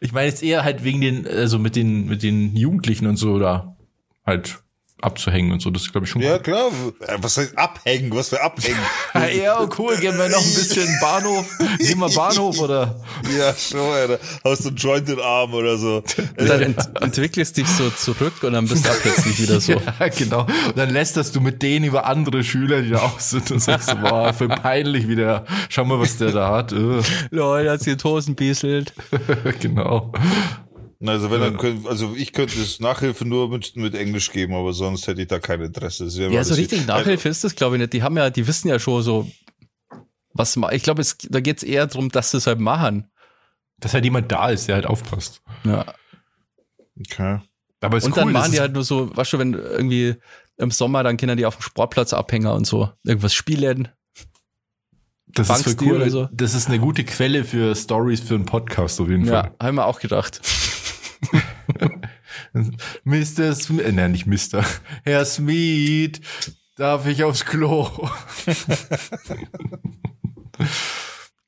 Ich 0.00 0.12
meine 0.12 0.26
jetzt 0.28 0.42
eher 0.42 0.62
halt 0.64 0.84
wegen 0.84 1.00
den, 1.00 1.26
also 1.26 1.58
mit 1.58 1.74
den, 1.74 2.06
mit 2.06 2.22
den 2.22 2.54
Jugendlichen 2.54 3.06
und 3.06 3.16
so 3.16 3.38
da 3.38 3.74
halt 4.26 4.58
abzuhängen 5.02 5.52
und 5.52 5.60
so. 5.60 5.70
Das 5.70 5.82
ist, 5.82 5.92
glaube 5.92 6.06
ich, 6.06 6.10
schon 6.10 6.22
ja 6.22 6.38
klar, 6.38 6.70
Äh, 7.00 7.16
was 7.18 7.36
heißt 7.36 7.56
abhängen? 7.56 8.14
Was 8.14 8.30
für 8.30 8.42
abhängen? 8.42 8.78
Ja, 9.36 9.60
oh, 9.60 9.68
cool, 9.78 9.96
gehen 9.96 10.16
wir 10.16 10.28
noch 10.28 10.38
ein 10.38 10.54
bisschen 10.54 10.86
Bahnhof. 11.00 11.46
Nehmen 11.80 12.00
wir 12.00 12.14
Bahnhof 12.14 12.58
oder? 12.60 13.00
ja, 13.38 13.54
schon, 13.54 13.80
Alter. 13.80 14.18
Hast 14.44 14.64
du 14.64 14.68
einen 14.68 14.76
Joint 14.76 15.08
in 15.08 15.16
den 15.16 15.24
Arm 15.24 15.52
oder 15.54 15.76
so. 15.78 16.02
Und 16.38 16.48
dann 16.48 16.62
ent 16.62 16.88
entwickelst 17.00 17.56
dich 17.56 17.66
so 17.66 17.90
zurück 17.90 18.42
und 18.42 18.52
dann 18.52 18.68
bist 18.68 18.86
du 18.86 18.90
auch 18.90 19.00
plötzlich 19.00 19.40
wieder 19.40 19.60
so. 19.60 19.72
Ja, 19.72 20.08
genau. 20.08 20.42
Und 20.42 20.76
dann 20.76 20.90
lästerst 20.90 21.34
du 21.34 21.40
mit 21.40 21.62
denen 21.62 21.86
über 21.86 22.06
andere 22.06 22.44
Schüler, 22.44 22.82
die 22.82 22.90
da 22.90 22.98
auch 22.98 23.20
sind 23.20 23.50
und 23.50 23.60
sagst 23.60 23.88
so, 23.90 23.96
boah, 23.96 24.32
voll 24.32 24.48
peinlich 24.48 25.08
wieder. 25.08 25.44
Schau 25.68 25.84
mal, 25.84 25.98
was 25.98 26.18
der 26.18 26.32
da 26.32 26.50
hat. 26.50 26.74
Leute, 27.30 27.70
hat 27.70 27.80
sie 27.80 27.96
die 27.96 28.04
Hosen 28.04 28.34
bieselt. 28.34 28.92
genau. 29.60 30.12
Also 31.04 31.30
wenn 31.30 31.40
dann 31.40 31.56
könnt, 31.58 31.86
also 31.86 32.14
ich 32.16 32.32
könnte 32.32 32.58
es 32.60 32.80
Nachhilfe 32.80 33.26
nur 33.26 33.50
mit, 33.50 33.76
mit 33.76 33.94
Englisch 33.94 34.30
geben, 34.32 34.54
aber 34.54 34.72
sonst 34.72 35.06
hätte 35.06 35.20
ich 35.22 35.28
da 35.28 35.38
kein 35.38 35.60
Interesse. 35.60 36.06
Ja, 36.06 36.42
so 36.42 36.54
richtig 36.54 36.86
Nachhilfe 36.86 37.28
ist 37.28 37.44
das, 37.44 37.54
glaube 37.54 37.76
ich, 37.76 37.80
nicht. 37.80 37.92
Die 37.92 38.02
haben 38.02 38.16
ja, 38.16 38.30
die 38.30 38.46
wissen 38.46 38.68
ja 38.68 38.78
schon 38.78 39.02
so, 39.02 39.30
was 40.32 40.56
ich 40.72 40.82
glaube, 40.82 41.02
es, 41.02 41.18
da 41.18 41.40
geht's 41.40 41.62
eher 41.62 41.86
darum, 41.86 42.08
dass 42.10 42.30
sie 42.30 42.38
es 42.38 42.46
halt 42.46 42.60
machen. 42.60 43.10
Dass 43.78 43.92
halt 43.92 44.04
jemand 44.04 44.32
da 44.32 44.48
ist, 44.48 44.68
der 44.68 44.76
halt 44.76 44.86
aufpasst. 44.86 45.42
Ja. 45.64 45.84
Okay. 46.98 47.40
Aber 47.80 47.98
ist 47.98 48.04
Und 48.04 48.12
cool. 48.12 48.24
dann 48.24 48.32
machen 48.32 48.52
die 48.52 48.60
halt 48.60 48.72
nur 48.72 48.84
so, 48.84 49.14
weißt 49.14 49.34
du, 49.34 49.38
wenn 49.38 49.52
irgendwie 49.52 50.14
im 50.56 50.70
Sommer, 50.70 51.02
dann 51.02 51.18
können 51.18 51.36
die 51.36 51.44
auf 51.44 51.56
dem 51.56 51.62
Sportplatz 51.62 52.14
abhängen 52.14 52.46
und 52.46 52.66
so. 52.66 52.90
Irgendwas 53.04 53.34
spielen. 53.34 53.88
das 55.26 55.50
ist 55.50 55.54
voll 55.62 55.62
Bankstil 55.74 55.88
cool. 55.88 55.96
oder 55.96 56.10
so. 56.10 56.28
Das 56.32 56.54
ist 56.54 56.68
eine 56.68 56.78
gute 56.78 57.04
Quelle 57.04 57.44
für 57.44 57.74
Stories 57.74 58.20
für 58.20 58.34
einen 58.34 58.46
Podcast 58.46 58.98
auf 59.00 59.08
jeden 59.10 59.26
Ja, 59.26 59.42
Fall. 59.42 59.54
haben 59.60 59.74
wir 59.76 59.84
auch 59.86 60.00
gedacht. 60.00 60.40
Mr. 63.04 63.54
Smith, 63.54 63.84
äh, 63.84 63.92
nein, 63.92 64.12
nicht 64.12 64.26
Mr. 64.26 64.64
Herr 65.04 65.24
Smith, 65.24 66.20
darf 66.76 67.06
ich 67.06 67.24
aufs 67.24 67.44
Klo? 67.44 68.08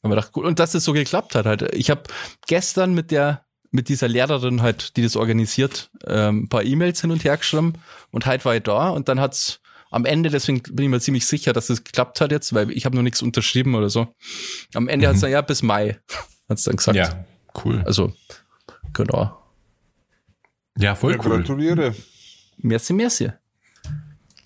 Wir 0.02 0.10
gedacht, 0.10 0.30
cool. 0.36 0.46
Und 0.46 0.58
dass 0.58 0.72
das 0.72 0.84
so 0.84 0.92
geklappt 0.92 1.34
hat 1.34 1.46
halt. 1.46 1.74
Ich 1.74 1.90
habe 1.90 2.02
gestern 2.46 2.94
mit 2.94 3.10
der, 3.10 3.44
mit 3.70 3.88
dieser 3.88 4.08
Lehrerin 4.08 4.62
halt, 4.62 4.96
die 4.96 5.02
das 5.02 5.16
organisiert, 5.16 5.90
ähm, 6.06 6.44
ein 6.44 6.48
paar 6.48 6.64
E-Mails 6.64 7.00
hin 7.00 7.10
und 7.10 7.24
her 7.24 7.36
geschrieben 7.36 7.74
und 8.10 8.26
halt 8.26 8.44
war 8.44 8.56
ich 8.56 8.62
da 8.62 8.90
und 8.90 9.08
dann 9.08 9.20
hat's 9.20 9.60
am 9.90 10.04
Ende, 10.04 10.28
deswegen 10.28 10.62
bin 10.62 10.84
ich 10.84 10.90
mir 10.90 11.00
ziemlich 11.00 11.26
sicher, 11.26 11.52
dass 11.52 11.70
es 11.70 11.82
geklappt 11.82 12.20
hat 12.20 12.30
jetzt, 12.30 12.52
weil 12.52 12.70
ich 12.70 12.84
habe 12.84 12.94
noch 12.94 13.02
nichts 13.02 13.22
unterschrieben 13.22 13.74
oder 13.74 13.88
so. 13.88 14.08
Am 14.74 14.88
Ende 14.88 15.08
hat's 15.08 15.20
dann 15.20 15.30
ja 15.30 15.40
bis 15.40 15.62
Mai, 15.62 15.98
hat's 16.48 16.64
dann 16.64 16.76
gesagt. 16.76 16.96
Ja, 16.96 17.24
cool. 17.64 17.82
Also, 17.86 18.12
genau. 18.92 19.36
Ja, 20.78 20.94
voll 20.94 21.12
Ja, 21.12 21.18
cool. 21.24 21.38
gratuliere. 21.38 21.94
Merci, 22.58 22.92
merci. 22.92 23.30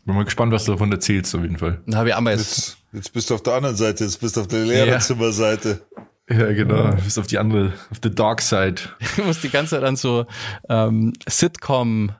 Bin 0.04 0.14
mal 0.16 0.24
gespannt, 0.24 0.52
was 0.52 0.64
du 0.64 0.72
davon 0.72 0.90
erzählst, 0.90 1.34
auf 1.34 1.42
jeden 1.42 1.58
Fall. 1.58 1.80
Dann 1.86 1.96
habe 1.96 2.08
ich 2.08 2.16
einmal 2.16 2.36
jetzt, 2.36 2.78
Jetzt, 2.92 3.12
bist 3.12 3.30
du 3.30 3.34
auf 3.34 3.42
der 3.42 3.54
anderen 3.54 3.76
Seite, 3.76 4.04
jetzt 4.04 4.20
bist 4.20 4.36
du 4.36 4.40
auf 4.42 4.48
der 4.48 4.64
Lehrerzimmerseite. 4.64 5.80
Ja, 6.28 6.52
genau. 6.52 6.90
Du 6.90 7.02
bist 7.02 7.18
auf 7.18 7.26
die 7.26 7.38
andere, 7.38 7.72
auf 7.90 7.98
the 8.02 8.10
dark 8.14 8.40
side. 8.42 8.76
ich 9.00 9.24
muss 9.24 9.40
die 9.40 9.50
ganze 9.50 9.76
Zeit 9.76 9.84
an 9.84 9.96
so 9.96 10.26
ähm, 10.68 11.12
Sitcom, 11.28 12.12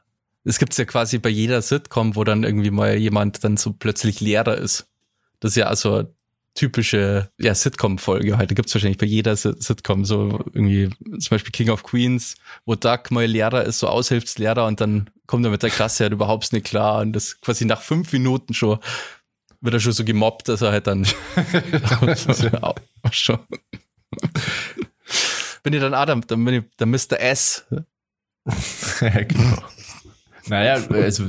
es 0.45 0.59
gibt's 0.59 0.77
ja 0.77 0.85
quasi 0.85 1.19
bei 1.19 1.29
jeder 1.29 1.61
Sitcom, 1.63 2.17
wo 2.17 2.25
dann 2.25 2.43
irgendwie 2.43 2.71
mal 2.71 2.97
jemand 2.97 3.45
dann 3.45 3.57
so 3.57 3.73
plötzlich 3.73 4.21
Lehrer 4.21 4.57
ist. 4.57 4.87
Das 5.41 5.53
ist 5.53 5.57
ja 5.57 5.67
also 5.67 6.05
typische 6.55 7.31
ja, 7.39 7.55
Sitcom-Folge 7.55 8.37
halt. 8.37 8.51
Da 8.51 8.55
gibt's 8.55 8.75
wahrscheinlich 8.75 8.99
bei 8.99 9.07
jeder 9.07 9.37
Si- 9.37 9.55
Sitcom 9.59 10.05
so 10.05 10.41
irgendwie, 10.53 10.91
zum 11.19 11.31
Beispiel 11.31 11.53
King 11.53 11.71
of 11.71 11.83
Queens, 11.83 12.37
wo 12.67 12.75
Doug 12.75 13.05
mal 13.11 13.25
Lehrer 13.25 13.65
ist, 13.65 13.79
so 13.79 13.89
Aushilfslehrer 13.89 14.67
und 14.67 14.81
dann 14.81 15.09
kommt 15.27 15.45
er 15.47 15.51
mit 15.51 15.63
der 15.63 15.71
Klasse 15.71 16.05
halt 16.05 16.13
überhaupt 16.13 16.53
nicht 16.53 16.67
klar 16.67 17.01
und 17.01 17.13
das 17.15 17.41
quasi 17.41 17.65
nach 17.65 17.81
fünf 17.81 18.13
Minuten 18.13 18.53
schon 18.55 18.79
wird 19.61 19.75
er 19.75 19.81
schon 19.81 19.93
so 19.93 20.05
gemobbt, 20.05 20.49
dass 20.49 20.61
er 20.61 20.73
halt 20.73 20.87
dann 20.89 21.07
schon. 23.13 23.39
Bin 25.63 25.73
ich 25.73 25.81
dann 25.81 25.95
Adam, 25.95 26.27
dann 26.27 26.45
bin 26.45 26.55
ich 26.55 26.65
der 26.79 26.87
Mr. 26.87 27.21
S. 27.21 27.65
genau. 29.01 29.63
Naja, 30.49 30.85
also, 30.91 31.25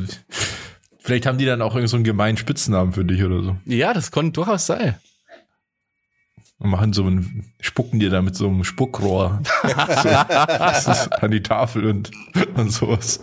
vielleicht 1.00 1.28
haben 1.28 1.38
die 1.38 1.46
dann 1.46 1.62
auch 1.62 1.76
irgend 1.76 1.90
so 1.90 1.98
einen 1.98 2.04
gemeinen 2.04 2.38
Spitznamen 2.38 2.94
für 2.94 3.06
dich 3.06 3.24
oder 3.24 3.44
so. 3.44 3.56
Ja, 3.66 3.94
das 3.94 4.10
konnte 4.10 4.32
durchaus 4.32 4.66
sein. 4.66 4.96
Und 6.64 6.70
machen 6.70 6.94
so 6.94 7.04
einen, 7.06 7.52
spucken 7.60 8.00
dir 8.00 8.10
da 8.10 8.22
mit 8.22 8.36
so 8.36 8.48
einem 8.48 8.64
Spuckrohr 8.64 9.42
so, 10.82 10.90
an 11.18 11.30
die 11.32 11.44
Tafel 11.44 11.86
und, 11.86 12.10
und 12.56 12.72
sowas. 12.72 13.20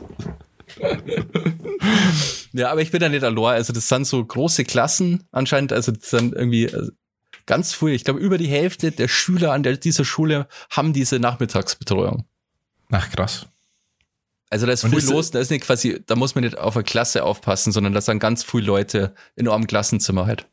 Ja, 2.52 2.70
aber 2.70 2.82
ich 2.82 2.90
bin 2.90 3.00
da 3.00 3.08
nicht 3.08 3.24
allein. 3.24 3.54
Also 3.54 3.72
das 3.72 3.88
sind 3.88 4.06
so 4.06 4.24
große 4.24 4.64
Klassen 4.64 5.24
anscheinend. 5.32 5.72
Also 5.72 5.92
das 5.92 6.10
sind 6.10 6.34
irgendwie 6.34 6.64
äh, 6.66 6.90
ganz 7.46 7.72
früh. 7.72 7.92
Ich 7.92 8.04
glaube, 8.04 8.20
über 8.20 8.38
die 8.38 8.46
Hälfte 8.48 8.90
der 8.92 9.08
Schüler 9.08 9.52
an 9.52 9.62
der, 9.62 9.76
dieser 9.76 10.04
Schule 10.04 10.46
haben 10.70 10.92
diese 10.92 11.18
Nachmittagsbetreuung. 11.18 12.24
Ach, 12.90 13.08
krass. 13.10 13.46
Also 14.50 14.66
da 14.66 14.72
ist 14.72 14.84
Und 14.84 14.90
früh 14.90 14.98
ist- 14.98 15.10
los. 15.10 15.30
Da 15.30 15.38
ist 15.38 15.50
nicht 15.50 15.64
quasi, 15.64 16.02
da 16.06 16.16
muss 16.16 16.34
man 16.34 16.44
nicht 16.44 16.58
auf 16.58 16.76
eine 16.76 16.84
Klasse 16.84 17.24
aufpassen, 17.24 17.72
sondern 17.72 17.92
da 17.94 18.00
sind 18.00 18.18
ganz 18.18 18.42
früh 18.42 18.60
Leute 18.60 19.14
in 19.36 19.48
einem 19.48 19.66
Klassenzimmer 19.66 20.26
halt. 20.26 20.46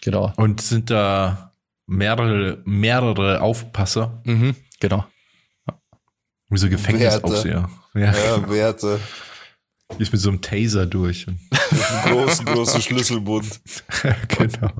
Genau. 0.00 0.32
Und 0.36 0.60
sind 0.60 0.90
da 0.90 1.51
mehrere, 1.86 2.62
mehrere 2.64 3.40
Aufpasser? 3.40 4.22
Mhm, 4.24 4.56
genau. 4.80 5.04
Wie 6.48 6.58
so 6.58 6.68
Gefängnisaufseher. 6.68 7.70
Ja. 7.94 8.00
Ja, 8.12 8.50
Werte. 8.50 9.00
Die 9.98 10.02
ist 10.02 10.12
mit 10.12 10.20
so 10.20 10.30
einem 10.30 10.40
Taser 10.40 10.86
durch. 10.86 11.26
Und, 11.26 11.38
Einen 12.04 12.14
großen, 12.14 12.46
großen 12.46 12.82
Schlüsselbund. 12.82 13.60
genau. 14.28 14.70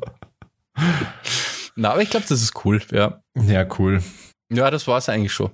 Na, 1.77 1.93
aber 1.93 2.03
ich 2.03 2.11
glaube, 2.11 2.27
das 2.29 2.43
ist 2.43 2.65
cool. 2.65 2.83
Ja. 2.91 3.23
Ja, 3.35 3.67
cool. 3.79 4.03
Ja, 4.51 4.71
das 4.71 4.87
war's 4.87 5.09
eigentlich 5.09 5.33
schon. 5.33 5.51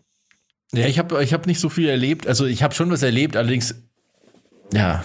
Ja, 0.73 0.87
ich 0.87 0.99
habe 0.99 1.23
ich 1.23 1.33
hab 1.33 1.47
nicht 1.47 1.61
so 1.61 1.69
viel 1.69 1.89
erlebt. 1.89 2.27
Also 2.27 2.47
ich 2.47 2.63
habe 2.63 2.75
schon 2.75 2.91
was 2.91 3.03
erlebt, 3.03 3.37
allerdings, 3.37 3.75
ja, 4.73 5.05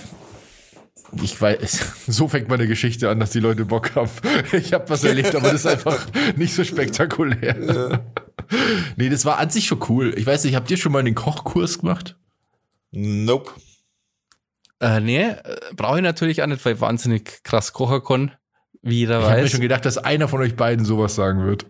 ich 1.21 1.39
weiß, 1.39 2.05
so 2.07 2.27
fängt 2.27 2.49
meine 2.49 2.67
Geschichte 2.67 3.09
an, 3.09 3.19
dass 3.19 3.31
die 3.31 3.39
Leute 3.39 3.65
Bock 3.65 3.95
haben. 3.95 4.09
Ich 4.53 4.73
habe 4.73 4.89
was 4.89 5.03
erlebt, 5.03 5.35
aber 5.35 5.51
das 5.51 5.61
ist 5.61 5.67
einfach 5.67 6.05
nicht 6.35 6.53
so 6.53 6.63
spektakulär. 6.63 8.01
Nee, 8.97 9.09
das 9.09 9.25
war 9.25 9.37
an 9.37 9.49
sich 9.49 9.67
schon 9.67 9.79
cool. 9.89 10.13
Ich 10.17 10.25
weiß 10.25 10.43
nicht, 10.43 10.55
habt 10.55 10.69
ihr 10.71 10.77
schon 10.77 10.91
mal 10.91 11.03
den 11.03 11.15
Kochkurs 11.15 11.79
gemacht? 11.79 12.17
Nope. 12.91 13.51
Äh, 14.79 14.99
nee, 14.99 15.21
äh, 15.23 15.39
brauche 15.75 15.97
ich 15.97 16.03
natürlich 16.03 16.41
auch 16.43 16.47
nicht, 16.47 16.63
weil 16.65 16.75
ich 16.75 16.81
wahnsinnig 16.81 17.43
krass 17.43 17.73
kochen 17.73 18.03
kann, 18.03 18.31
wie 18.81 18.99
jeder 18.99 19.19
Ich 19.19 19.25
habe 19.25 19.37
mir 19.37 19.43
weiß. 19.43 19.51
schon 19.51 19.61
gedacht, 19.61 19.85
dass 19.85 19.97
einer 19.97 20.27
von 20.27 20.41
euch 20.41 20.55
beiden 20.55 20.85
sowas 20.85 21.15
sagen 21.15 21.45
wird. 21.45 21.65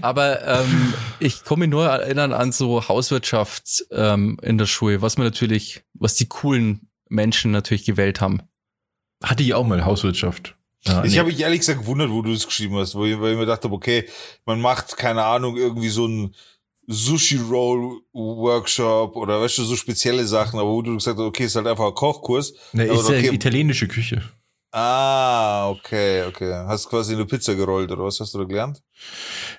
Aber 0.00 0.46
ähm, 0.46 0.94
ich 1.20 1.44
komme 1.44 1.60
mich 1.60 1.70
nur 1.70 1.86
erinnern 1.86 2.32
an 2.32 2.52
so 2.52 2.88
Hauswirtschaft 2.88 3.84
ähm, 3.90 4.38
in 4.42 4.58
der 4.58 4.66
Schule, 4.66 5.02
was 5.02 5.16
man 5.18 5.26
natürlich, 5.26 5.84
was 5.94 6.14
die 6.14 6.26
coolen 6.26 6.88
Menschen 7.14 7.50
natürlich 7.50 7.84
gewählt 7.84 8.20
haben. 8.20 8.42
Hatte 9.22 9.42
ich 9.42 9.54
auch 9.54 9.64
mal 9.64 9.84
Hauswirtschaft. 9.84 10.54
Ja, 10.86 11.02
ich 11.02 11.12
nee. 11.12 11.18
habe 11.18 11.30
mich 11.30 11.40
ehrlich 11.40 11.60
gesagt 11.60 11.80
gewundert, 11.80 12.10
wo 12.10 12.20
du 12.20 12.30
das 12.32 12.44
geschrieben 12.44 12.76
hast, 12.76 12.94
weil 12.94 13.12
ich, 13.12 13.20
weil 13.20 13.32
ich 13.32 13.38
mir 13.38 13.46
dachte, 13.46 13.70
okay, 13.70 14.06
man 14.44 14.60
macht, 14.60 14.98
keine 14.98 15.24
Ahnung, 15.24 15.56
irgendwie 15.56 15.88
so 15.88 16.06
ein 16.06 16.34
Sushi-Roll-Workshop 16.86 19.16
oder 19.16 19.40
weißt 19.40 19.56
du, 19.58 19.64
so 19.64 19.76
spezielle 19.76 20.26
Sachen, 20.26 20.58
aber 20.58 20.68
wo 20.68 20.82
du 20.82 20.92
gesagt 20.94 21.16
hast, 21.18 21.24
okay, 21.24 21.44
ist 21.44 21.56
halt 21.56 21.66
einfach 21.66 21.86
ein 21.86 21.94
Kochkurs. 21.94 22.52
Nee, 22.72 22.84
ist 22.84 23.06
okay. 23.06 23.24
ja 23.26 23.32
italienische 23.32 23.88
Küche. 23.88 24.22
Ah, 24.72 25.70
okay, 25.70 26.24
okay. 26.24 26.52
Hast 26.66 26.90
quasi 26.90 27.14
eine 27.14 27.24
Pizza 27.24 27.54
gerollt 27.54 27.90
oder 27.92 28.04
was 28.04 28.20
hast 28.20 28.34
du 28.34 28.38
da 28.38 28.44
gelernt? 28.44 28.82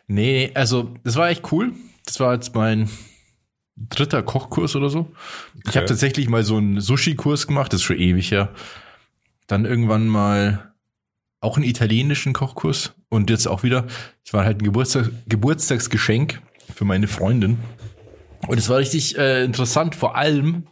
Nee, 0.08 0.52
also 0.54 0.92
das 1.04 1.16
war 1.16 1.30
echt 1.30 1.52
cool. 1.52 1.74
Das 2.06 2.20
war 2.20 2.36
jetzt 2.36 2.54
mein 2.54 2.88
dritter 3.76 4.24
Kochkurs 4.24 4.76
oder 4.76 4.90
so. 4.90 5.00
Okay. 5.00 5.70
Ich 5.70 5.78
habe 5.78 5.86
tatsächlich 5.86 6.30
mal 6.30 6.44
so 6.44 6.58
einen 6.58 6.80
Sushi-Kurs 6.80 7.48
gemacht, 7.48 7.74
das 7.74 7.82
ist 7.82 7.86
schon 7.86 7.98
ewig 7.98 8.32
her. 8.32 8.54
Dann 9.48 9.66
irgendwann 9.66 10.08
mal 10.08 10.74
auch 11.42 11.58
einen 11.58 11.66
italienischen 11.66 12.34
Kochkurs 12.34 12.94
und 13.10 13.30
jetzt 13.30 13.48
auch 13.48 13.64
wieder, 13.64 13.86
es 14.26 14.34
war 14.34 14.46
halt 14.46 14.62
ein 14.62 14.64
Geburtstag, 14.64 15.12
Geburtstagsgeschenk 15.28 16.42
für 16.74 16.86
meine 16.86 17.08
Freundin. 17.08 17.58
Und 18.48 18.58
es 18.58 18.70
war 18.70 18.78
richtig 18.78 19.18
äh, 19.18 19.44
interessant, 19.44 19.96
vor 19.96 20.16
allem, 20.16 20.68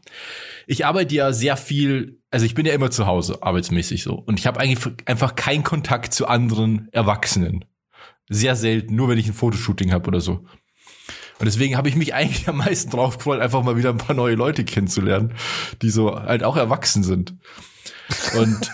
ich 0.65 0.85
arbeite 0.85 1.13
ja 1.13 1.33
sehr 1.33 1.57
viel, 1.57 2.19
also 2.31 2.45
ich 2.45 2.55
bin 2.55 2.65
ja 2.65 2.73
immer 2.73 2.91
zu 2.91 3.05
Hause, 3.05 3.39
arbeitsmäßig 3.41 4.03
so. 4.03 4.15
Und 4.15 4.39
ich 4.39 4.47
habe 4.47 4.59
eigentlich 4.59 4.79
einfach 5.05 5.35
keinen 5.35 5.63
Kontakt 5.63 6.13
zu 6.13 6.27
anderen 6.27 6.87
Erwachsenen. 6.91 7.65
Sehr 8.29 8.55
selten, 8.55 8.95
nur 8.95 9.09
wenn 9.09 9.17
ich 9.17 9.27
ein 9.27 9.33
Fotoshooting 9.33 9.91
habe 9.91 10.07
oder 10.07 10.21
so. 10.21 10.45
Und 11.39 11.45
deswegen 11.45 11.77
habe 11.77 11.89
ich 11.89 11.95
mich 11.95 12.13
eigentlich 12.13 12.47
am 12.47 12.57
meisten 12.57 12.91
drauf 12.91 13.17
gefreut, 13.17 13.41
einfach 13.41 13.63
mal 13.63 13.77
wieder 13.77 13.89
ein 13.89 13.97
paar 13.97 14.15
neue 14.15 14.35
Leute 14.35 14.63
kennenzulernen, 14.63 15.33
die 15.81 15.89
so 15.89 16.15
halt 16.15 16.43
auch 16.43 16.57
erwachsen 16.57 17.03
sind. 17.03 17.33
Und, 18.37 18.71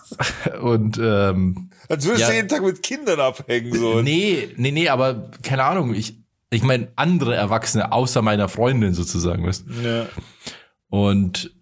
und 0.62 0.98
ähm, 0.98 1.70
Als 1.88 2.04
würdest 2.04 2.22
ja, 2.22 2.28
du 2.28 2.34
jeden 2.34 2.48
Tag 2.48 2.62
mit 2.62 2.82
Kindern 2.82 3.20
abhängen. 3.20 3.72
So. 3.74 4.02
Nee, 4.02 4.48
nee, 4.56 4.70
nee, 4.70 4.88
aber 4.88 5.30
keine 5.42 5.64
Ahnung, 5.64 5.94
ich, 5.94 6.16
ich 6.50 6.62
meine 6.62 6.88
andere 6.96 7.34
Erwachsene 7.34 7.92
außer 7.92 8.22
meiner 8.22 8.48
Freundin 8.48 8.94
sozusagen, 8.94 9.46
weißt 9.46 9.64
Ja. 9.82 10.06
Und 10.88 11.54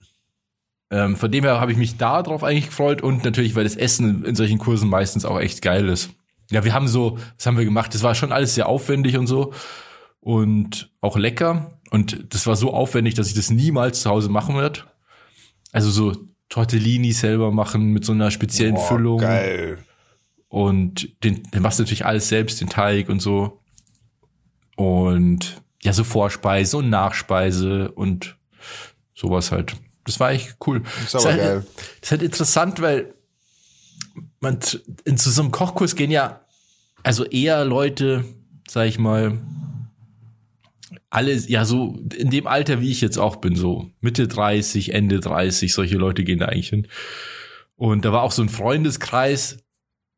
ähm, 0.91 1.17
von 1.17 1.31
dem 1.31 1.45
her 1.45 1.61
habe 1.61 1.71
ich 1.71 1.79
mich 1.79 1.97
da 1.97 2.23
drauf 2.23 2.43
eigentlich 2.43 2.67
gefreut 2.67 3.01
und 3.01 3.25
natürlich, 3.25 3.55
weil 3.55 3.65
das 3.65 3.77
Essen 3.77 4.25
in 4.25 4.35
solchen 4.35 4.59
Kursen 4.59 4.89
meistens 4.89 5.25
auch 5.25 5.39
echt 5.39 5.63
geil 5.63 5.89
ist. 5.89 6.11
Ja, 6.51 6.65
wir 6.65 6.75
haben 6.75 6.89
so, 6.89 7.19
was 7.37 7.47
haben 7.47 7.57
wir 7.57 7.65
gemacht? 7.65 7.95
Das 7.95 8.03
war 8.03 8.17
schon 8.17 8.33
alles 8.33 8.57
sehr 8.57 8.69
aufwendig 8.69 9.17
und 9.17 9.29
so 9.29 9.53
und 10.21 10.91
auch 11.01 11.17
lecker. 11.17 11.79
Und 11.91 12.33
das 12.35 12.47
war 12.47 12.57
so 12.57 12.73
aufwendig, 12.73 13.15
dass 13.15 13.29
ich 13.29 13.35
das 13.35 13.51
niemals 13.51 14.03
zu 14.03 14.11
Hause 14.11 14.29
machen 14.29 14.57
werde. 14.57 14.83
Also 15.73 15.91
so 15.91 16.17
Tortellini 16.49 17.13
selber 17.13 17.51
machen 17.51 17.93
mit 17.93 18.05
so 18.05 18.13
einer 18.13 18.31
speziellen 18.31 18.75
Boah, 18.75 18.89
Füllung. 18.89 19.19
Geil. 19.19 19.79
Und 20.49 21.23
den, 21.23 21.43
den 21.45 21.63
machst 21.63 21.79
du 21.79 21.85
natürlich 21.85 22.07
alles 22.07 22.29
selbst, 22.29 22.61
den 22.61 22.69
Teig 22.69 23.09
und 23.09 23.21
so. 23.21 23.61
Und 24.77 25.63
ja, 25.83 25.93
so 25.93 26.05
Vorspeise 26.05 26.77
und 26.77 26.91
Nachspeise 26.91 27.91
und 27.93 28.37
sowas 29.15 29.53
halt. 29.53 29.77
Das 30.05 30.19
war 30.19 30.33
echt 30.33 30.57
cool. 30.67 30.83
Das 30.83 31.15
ist 31.15 31.15
aber 31.15 31.25
das 31.25 31.25
ist 31.25 31.27
halt, 31.27 31.41
geil. 31.41 31.67
Das 31.77 32.03
ist 32.03 32.11
halt 32.11 32.23
interessant, 32.23 32.81
weil 32.83 33.15
man 34.41 34.59
in 35.05 35.19
zu 35.19 35.31
so 35.31 35.43
einem 35.43 35.53
Kochkurs 35.53 35.95
gehen 35.95 36.11
ja 36.11 36.41
also 37.03 37.25
eher 37.25 37.65
Leute, 37.65 38.25
sag 38.69 38.87
ich 38.87 38.99
mal, 38.99 39.39
alle, 41.11 41.35
ja, 41.35 41.65
so 41.65 41.99
in 42.17 42.31
dem 42.31 42.47
Alter, 42.47 42.81
wie 42.81 42.91
ich 42.91 43.01
jetzt 43.01 43.19
auch 43.19 43.37
bin, 43.37 43.57
so 43.57 43.91
Mitte 44.01 44.29
30, 44.29 44.95
Ende 44.95 45.19
30, 45.19 45.75
solche 45.75 45.97
Leute 45.97 46.23
gehen 46.25 46.39
da 46.39 46.47
eigentlich 46.47 46.69
hin. 46.69 46.87
Und 47.77 48.05
da 48.05 48.13
war 48.13 48.23
auch 48.23 48.33
so 48.33 48.43
ein 48.43 48.49
Freundeskreis, 48.49 49.59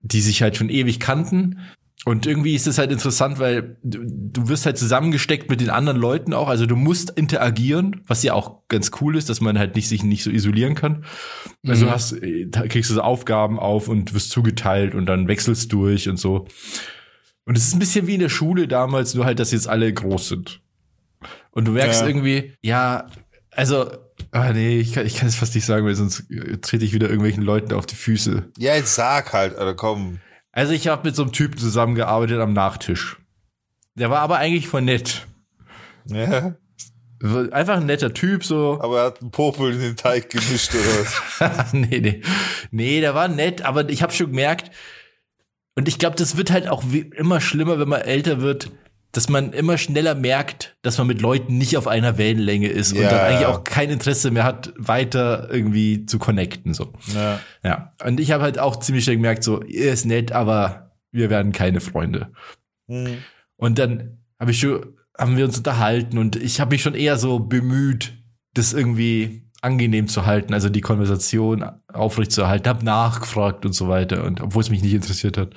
die 0.01 0.21
sich 0.21 0.43
halt 0.43 0.57
schon 0.57 0.69
ewig 0.69 1.01
kannten. 1.01 1.61
Und 2.05 2.27
irgendwie 2.27 2.55
ist 2.55 2.67
es 2.67 2.79
halt 2.79 2.91
interessant, 2.91 3.39
weil 3.39 3.77
du, 3.85 4.01
du 4.05 4.49
wirst 4.49 4.67
halt 4.67 4.77
zusammengesteckt 4.77 5.49
mit 5.49 5.61
den 5.61 5.71
anderen 5.71 5.99
Leuten 5.99 6.35
auch. 6.35 6.49
Also 6.49 6.67
du 6.67 6.75
musst 6.75 7.11
interagieren, 7.11 8.03
was 8.07 8.25
ja 8.25 8.35
auch 8.35 8.67
ganz 8.69 8.91
cool 9.01 9.17
ist, 9.17 9.31
dass 9.31 9.41
man 9.41 9.59
halt 9.59 9.77
nicht 9.77 9.89
sich 9.89 10.03
nicht 10.03 10.25
so 10.25 10.31
isolieren 10.31 10.75
kann. 10.75 11.05
Also 11.67 11.85
mhm. 11.85 11.89
du 11.89 11.95
hast, 11.95 12.17
da 12.49 12.67
kriegst 12.67 12.91
du 12.91 12.95
so 12.95 13.03
Aufgaben 13.03 13.61
auf 13.61 13.89
und 13.89 14.13
wirst 14.15 14.31
zugeteilt 14.31 14.97
und 14.97 15.07
dann 15.07 15.29
wechselst 15.29 15.73
durch 15.73 16.09
und 16.09 16.19
so. 16.19 16.49
Und 17.45 17.57
es 17.57 17.69
ist 17.69 17.75
ein 17.75 17.79
bisschen 17.79 18.09
wie 18.09 18.15
in 18.15 18.21
der 18.21 18.29
Schule 18.29 18.67
damals, 18.67 19.15
nur 19.15 19.25
halt, 19.25 19.39
dass 19.39 19.53
jetzt 19.53 19.69
alle 19.69 19.93
groß 19.93 20.29
sind. 20.29 20.62
Und 21.51 21.67
du 21.67 21.73
merkst 21.73 22.03
ja. 22.03 22.07
irgendwie, 22.07 22.55
ja, 22.63 23.07
also, 23.51 23.91
ah 24.31 24.53
nee, 24.53 24.79
ich 24.79 24.93
kann, 24.95 25.07
ich 25.07 25.17
kann 25.17 25.29
es 25.29 25.37
fast 25.37 25.55
nicht 25.55 25.67
sagen, 25.67 25.85
weil 25.85 25.95
sonst 25.95 26.25
trete 26.63 26.85
ich 26.85 26.93
wieder 26.93 27.09
irgendwelchen 27.09 27.43
Leuten 27.43 27.75
auf 27.75 27.87
die 27.87 27.97
Füße. 27.97 28.51
Ja, 28.59 28.75
jetzt 28.75 28.95
sag 28.95 29.33
halt, 29.33 29.57
oder 29.57 29.75
komm. 29.75 30.21
Also 30.53 30.73
ich 30.73 30.89
habe 30.89 31.09
mit 31.09 31.17
so 31.17 31.23
einem 31.23 31.33
Typen 31.33 31.59
zusammengearbeitet 31.59 32.41
am 32.41 32.53
Nachtisch. 32.53 33.19
Der 33.95 34.11
war 34.11 34.21
aber 34.21 34.39
eigentlich 34.39 34.69
voll 34.69 34.83
nett. 34.83 35.27
Ja. 36.07 36.55
Einfach 37.53 37.77
ein 37.77 37.87
netter 37.87 38.13
Typ, 38.13 38.45
so. 38.45 38.81
Aber 38.81 38.99
er 38.99 39.05
hat 39.07 39.21
einen 39.21 39.31
Popel 39.31 39.73
in 39.73 39.81
den 39.81 39.97
Teig 39.97 40.29
gemischt, 40.31 40.75
oder 40.75 41.07
was? 41.39 41.73
nee, 41.73 42.01
nee. 42.01 42.23
Nee, 42.71 43.01
der 43.01 43.15
war 43.15 43.29
nett, 43.29 43.63
aber 43.63 43.89
ich 43.89 44.03
habe 44.03 44.13
schon 44.13 44.29
gemerkt, 44.29 44.73
und 45.75 45.89
ich 45.89 45.99
glaube, 45.99 46.17
das 46.17 46.37
wird 46.37 46.51
halt 46.51 46.69
auch 46.69 46.83
immer 47.17 47.41
schlimmer, 47.41 47.79
wenn 47.79 47.89
man 47.89 48.03
älter 48.03 48.41
wird, 48.41 48.71
dass 49.13 49.29
man 49.29 49.53
immer 49.53 49.77
schneller 49.77 50.15
merkt, 50.15 50.77
dass 50.81 50.97
man 50.97 51.07
mit 51.07 51.21
Leuten 51.21 51.59
nicht 51.59 51.77
auf 51.77 51.87
einer 51.87 52.17
Wellenlänge 52.17 52.69
ist 52.69 52.93
ja, 52.93 53.03
und 53.03 53.13
dann 53.13 53.21
eigentlich 53.21 53.47
auch 53.47 53.63
kein 53.63 53.91
Interesse 53.91 54.31
mehr 54.31 54.45
hat, 54.45 54.73
weiter 54.77 55.49
irgendwie 55.51 56.07
zu 56.07 56.19
connecten. 56.19 56.73
So. 56.73 56.93
Ja. 57.15 57.41
ja. 57.63 57.93
Und 58.05 58.21
ich 58.21 58.33
habe 58.33 58.43
halt 58.43 58.59
auch 58.59 58.77
ziemlich 58.77 59.05
schnell 59.05 59.17
gemerkt, 59.17 59.45
so, 59.45 59.63
ihr 59.63 59.93
ist 59.93 60.07
nett, 60.07 60.33
aber 60.33 60.93
wir 61.11 61.29
werden 61.29 61.53
keine 61.53 61.81
Freunde. 61.81 62.33
Mhm. 62.87 63.19
Und 63.57 63.79
dann 63.79 64.19
habe 64.41 64.51
ich 64.51 64.61
schon, 64.61 64.95
haben 65.17 65.37
wir 65.37 65.45
uns 65.45 65.59
unterhalten 65.59 66.17
und 66.17 66.37
ich 66.37 66.59
habe 66.59 66.71
mich 66.71 66.83
schon 66.83 66.95
eher 66.95 67.19
so 67.19 67.39
bemüht, 67.39 68.15
das 68.55 68.73
irgendwie 68.73 69.43
angenehm 69.61 70.09
zu 70.09 70.25
halten, 70.25 70.55
also 70.55 70.71
die 70.71 70.81
Konversation 70.81 71.65
aufrecht 71.93 72.33
zu 72.33 72.43
erhalten, 72.43 72.69
habe 72.69 72.85
nachgefragt 72.85 73.65
und 73.67 73.75
so 73.75 73.89
weiter 73.89 74.25
und 74.25 74.41
obwohl 74.41 74.63
es 74.63 74.71
mich 74.71 74.83
nicht 74.83 74.95
interessiert 74.95 75.37
hat. 75.37 75.51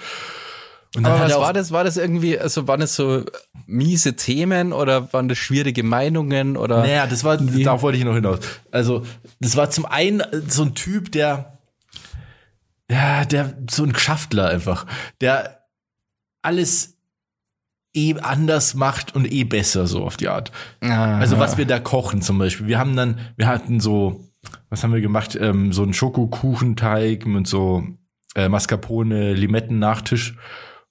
Aber 0.98 1.19
was 1.19 1.36
war 1.36 1.54
das? 1.54 1.71
War 1.71 1.84
das 1.84 1.98
irgendwie, 1.98 2.39
also 2.39 2.67
waren 2.67 2.80
das 2.80 2.95
so 2.95 3.24
miese 3.65 4.15
Themen 4.15 4.74
oder 4.74 5.12
waren 5.13 5.28
das 5.28 5.38
schwierige 5.38 5.84
Meinungen 5.84 6.58
oder? 6.58 6.80
Naja, 6.80 7.08
das 7.08 7.24
war, 7.24 7.38
darauf 7.38 7.82
wollte 7.82 7.98
ich 7.98 8.06
noch 8.06 8.15
hinaus. 8.15 8.39
Also, 8.71 9.04
das 9.39 9.56
war 9.56 9.69
zum 9.69 9.86
einen 9.86 10.24
so 10.48 10.63
ein 10.63 10.76
Typ, 10.76 11.12
der, 11.12 11.60
ja, 12.89 13.26
der, 13.26 13.58
so 13.69 13.84
ein 13.84 13.93
Geschäftler 13.93 14.50
einfach, 14.50 14.86
der 15.21 15.65
alles 16.41 16.98
eh 17.93 18.15
anders 18.19 18.76
macht 18.76 19.15
und 19.15 19.32
eh 19.32 19.43
besser, 19.43 19.88
so 19.88 20.04
auf 20.04 20.17
die 20.17 20.28
Art. 20.28 20.52
Aha. 20.82 21.19
Also, 21.19 21.39
was 21.39 21.58
wir 21.58 21.65
da 21.65 21.80
kochen 21.80 22.21
zum 22.21 22.38
Beispiel. 22.38 22.67
Wir 22.67 22.78
haben 22.78 22.95
dann, 22.95 23.19
wir 23.38 23.48
hatten 23.48 23.80
so, 23.80 24.30
was 24.69 24.84
haben 24.84 24.93
wir 24.93 25.02
gemacht? 25.02 25.38
Ähm, 25.39 25.74
so 25.74 25.84
einen 25.84 25.93
Schokokuchenteig 25.93 27.26
mit 27.26 27.48
so 27.48 27.84
äh, 28.36 28.50
Mascarpone, 28.50 29.34
Limetten-Nachtisch. 29.34 30.36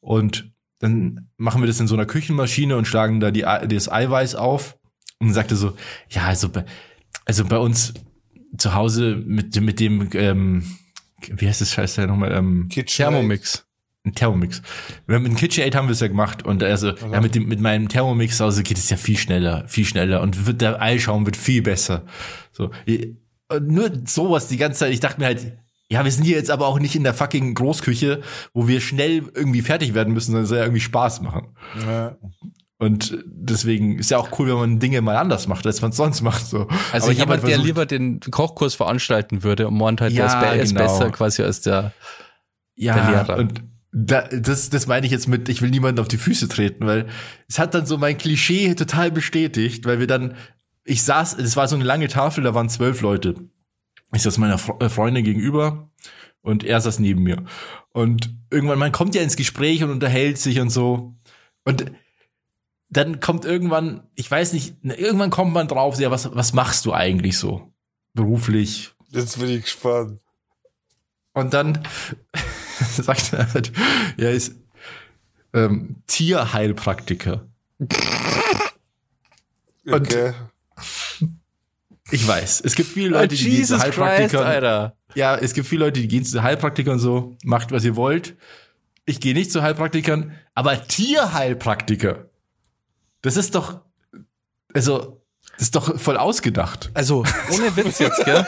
Und 0.04 0.52
dann 0.80 1.30
machen 1.36 1.62
wir 1.62 1.66
das 1.66 1.80
in 1.80 1.86
so 1.86 1.94
einer 1.94 2.06
Küchenmaschine 2.06 2.76
und 2.76 2.86
schlagen 2.86 3.20
da 3.20 3.30
die, 3.30 3.40
das 3.42 3.90
Eiweiß 3.90 4.34
auf. 4.34 4.78
Und 5.18 5.32
sagte 5.32 5.56
so, 5.56 5.74
ja, 6.10 6.24
also 6.24 6.50
bei, 6.50 6.64
also 7.24 7.44
bei 7.44 7.58
uns 7.58 7.94
zu 8.58 8.74
Hause 8.74 9.16
mit, 9.24 9.58
mit 9.60 9.80
dem, 9.80 10.10
ähm, 10.12 10.64
wie 11.26 11.48
heißt 11.48 11.60
das 11.60 11.72
Scheiß 11.72 11.94
da 11.94 12.06
nochmal? 12.06 12.32
Ähm, 12.32 12.68
Thermomix. 12.68 13.66
Ein 14.04 14.14
Thermomix. 14.14 14.60
Mit 15.06 15.24
dem 15.24 15.34
KitchenAid 15.34 15.74
haben 15.74 15.88
wir 15.88 15.92
es 15.92 16.00
ja 16.00 16.08
gemacht 16.08 16.44
und 16.44 16.62
also 16.62 16.90
okay. 16.90 17.10
ja, 17.10 17.20
mit 17.22 17.34
dem 17.34 17.46
mit 17.46 17.60
meinem 17.60 17.88
Thermomix 17.88 18.36
zu 18.36 18.44
Hause 18.44 18.62
geht 18.62 18.76
es 18.76 18.90
ja 18.90 18.98
viel 18.98 19.16
schneller, 19.16 19.66
viel 19.66 19.86
schneller 19.86 20.20
und 20.20 20.44
wird 20.46 20.60
der 20.60 20.82
Eischaum 20.82 21.24
wird 21.24 21.38
viel 21.38 21.62
besser. 21.62 22.04
So 22.52 22.70
nur 23.60 23.90
sowas 24.04 24.48
die 24.48 24.56
ganze 24.56 24.80
Zeit. 24.80 24.92
Ich 24.92 25.00
dachte 25.00 25.20
mir 25.20 25.26
halt, 25.26 25.56
ja, 25.94 26.04
wir 26.04 26.10
sind 26.10 26.24
hier 26.24 26.36
jetzt 26.36 26.50
aber 26.50 26.66
auch 26.66 26.80
nicht 26.80 26.96
in 26.96 27.04
der 27.04 27.14
fucking 27.14 27.54
Großküche, 27.54 28.20
wo 28.52 28.66
wir 28.66 28.80
schnell 28.80 29.22
irgendwie 29.32 29.62
fertig 29.62 29.94
werden 29.94 30.12
müssen, 30.12 30.32
sondern 30.32 30.42
es 30.42 30.48
soll 30.48 30.58
ja 30.58 30.64
irgendwie 30.64 30.80
Spaß 30.80 31.20
machen. 31.20 31.56
Ja. 31.86 32.16
Und 32.78 33.16
deswegen 33.24 34.00
ist 34.00 34.10
ja 34.10 34.18
auch 34.18 34.36
cool, 34.40 34.48
wenn 34.48 34.56
man 34.56 34.78
Dinge 34.80 35.00
mal 35.02 35.16
anders 35.16 35.46
macht, 35.46 35.64
als 35.66 35.80
man 35.82 35.92
es 35.92 35.96
sonst 35.96 36.20
macht. 36.22 36.44
So. 36.46 36.66
Also 36.92 37.06
aber 37.06 37.12
jemand, 37.12 37.42
halt 37.44 37.52
der 37.52 37.58
lieber 37.58 37.86
den 37.86 38.18
Kochkurs 38.18 38.74
veranstalten 38.74 39.44
würde 39.44 39.68
und 39.68 39.78
meint 39.78 40.00
halt, 40.00 40.12
ja, 40.12 40.40
der 40.40 40.60
ist, 40.60 40.70
genau. 40.70 40.82
besser 40.82 41.10
quasi 41.10 41.44
als 41.44 41.60
der, 41.60 41.92
ja, 42.74 42.94
der 42.94 43.10
Lehrer. 43.10 43.38
Und 43.38 43.62
da, 43.92 44.22
das, 44.22 44.68
das 44.68 44.88
meine 44.88 45.06
ich 45.06 45.12
jetzt 45.12 45.28
mit, 45.28 45.48
ich 45.48 45.62
will 45.62 45.70
niemanden 45.70 46.00
auf 46.00 46.08
die 46.08 46.18
Füße 46.18 46.48
treten, 46.48 46.86
weil 46.86 47.06
es 47.48 47.60
hat 47.60 47.72
dann 47.72 47.86
so 47.86 47.98
mein 47.98 48.18
Klischee 48.18 48.74
total 48.74 49.12
bestätigt, 49.12 49.86
weil 49.86 50.00
wir 50.00 50.08
dann, 50.08 50.34
ich 50.82 51.04
saß, 51.04 51.38
es 51.38 51.56
war 51.56 51.68
so 51.68 51.76
eine 51.76 51.84
lange 51.84 52.08
Tafel, 52.08 52.42
da 52.42 52.52
waren 52.52 52.68
zwölf 52.68 53.00
Leute 53.00 53.36
ich 54.14 54.22
saß 54.22 54.38
meiner 54.38 54.60
äh, 54.80 54.88
Freundin 54.88 55.24
gegenüber 55.24 55.88
und 56.42 56.64
er 56.64 56.80
saß 56.80 56.98
neben 56.98 57.22
mir. 57.22 57.44
Und 57.92 58.34
irgendwann, 58.50 58.78
man 58.78 58.92
kommt 58.92 59.14
ja 59.14 59.22
ins 59.22 59.36
Gespräch 59.36 59.82
und 59.82 59.90
unterhält 59.90 60.38
sich 60.38 60.60
und 60.60 60.70
so. 60.70 61.14
Und 61.64 61.90
dann 62.88 63.20
kommt 63.20 63.44
irgendwann, 63.44 64.02
ich 64.14 64.30
weiß 64.30 64.52
nicht, 64.52 64.76
irgendwann 64.82 65.30
kommt 65.30 65.52
man 65.52 65.68
drauf, 65.68 65.98
ja, 65.98 66.10
was, 66.10 66.34
was 66.34 66.52
machst 66.52 66.84
du 66.86 66.92
eigentlich 66.92 67.38
so? 67.38 67.72
Beruflich. 68.12 68.92
Jetzt 69.10 69.38
bin 69.38 69.48
ich 69.50 69.62
gespannt. 69.62 70.20
Und 71.32 71.52
dann 71.52 71.82
sagt 72.78 73.32
er 73.32 73.52
halt, 73.52 73.72
er 74.16 74.30
ist 74.30 74.54
ähm, 75.52 75.96
Tierheilpraktiker. 76.06 77.46
Okay. 79.86 80.32
Ich 82.10 82.26
weiß, 82.26 82.60
es 82.64 82.74
gibt 82.74 82.90
viele 82.90 83.10
Leute, 83.10 83.34
die 83.34 83.44
gehen 83.44 83.64
zu 83.64 83.74
Christ, 83.74 83.84
Heilpraktikern. 83.84 84.46
Alter. 84.46 84.96
Ja, 85.14 85.36
es 85.36 85.54
gibt 85.54 85.66
viele 85.66 85.86
Leute, 85.86 86.00
die 86.00 86.08
gehen 86.08 86.24
zu 86.24 86.42
Heilpraktikern 86.42 86.98
so, 86.98 87.36
macht 87.44 87.72
was 87.72 87.84
ihr 87.84 87.96
wollt. 87.96 88.36
Ich 89.06 89.20
gehe 89.20 89.34
nicht 89.34 89.50
zu 89.52 89.62
Heilpraktikern, 89.62 90.32
aber 90.54 90.86
Tierheilpraktiker. 90.86 92.28
Das 93.22 93.36
ist 93.36 93.54
doch, 93.54 93.80
also, 94.74 95.22
das 95.52 95.62
ist 95.62 95.76
doch 95.76 95.98
voll 95.98 96.16
ausgedacht. 96.16 96.90
Also, 96.94 97.24
ohne 97.50 97.76
Witz 97.76 97.98
jetzt, 97.98 98.24
gell? 98.24 98.46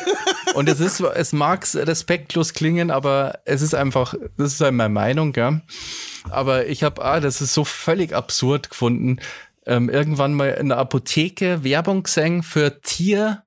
Und 0.54 0.68
es 0.68 0.80
ist, 0.80 1.00
es 1.00 1.32
mag 1.32 1.66
respektlos 1.74 2.52
klingen, 2.52 2.90
aber 2.90 3.40
es 3.44 3.62
ist 3.62 3.74
einfach, 3.74 4.14
das 4.36 4.54
ist 4.54 4.60
halt 4.60 4.74
meine 4.74 4.92
Meinung, 4.92 5.32
gell? 5.32 5.62
Aber 6.30 6.66
ich 6.66 6.82
habe, 6.82 7.04
ah, 7.04 7.20
das 7.20 7.40
ist 7.40 7.54
so 7.54 7.64
völlig 7.64 8.14
absurd 8.14 8.70
gefunden, 8.70 9.20
ähm, 9.66 9.88
irgendwann 9.88 10.34
mal 10.34 10.50
in 10.50 10.68
der 10.68 10.78
Apotheke 10.78 11.64
Werbung 11.64 12.04
gesehen 12.04 12.42
für 12.42 12.80
Tier 12.80 13.42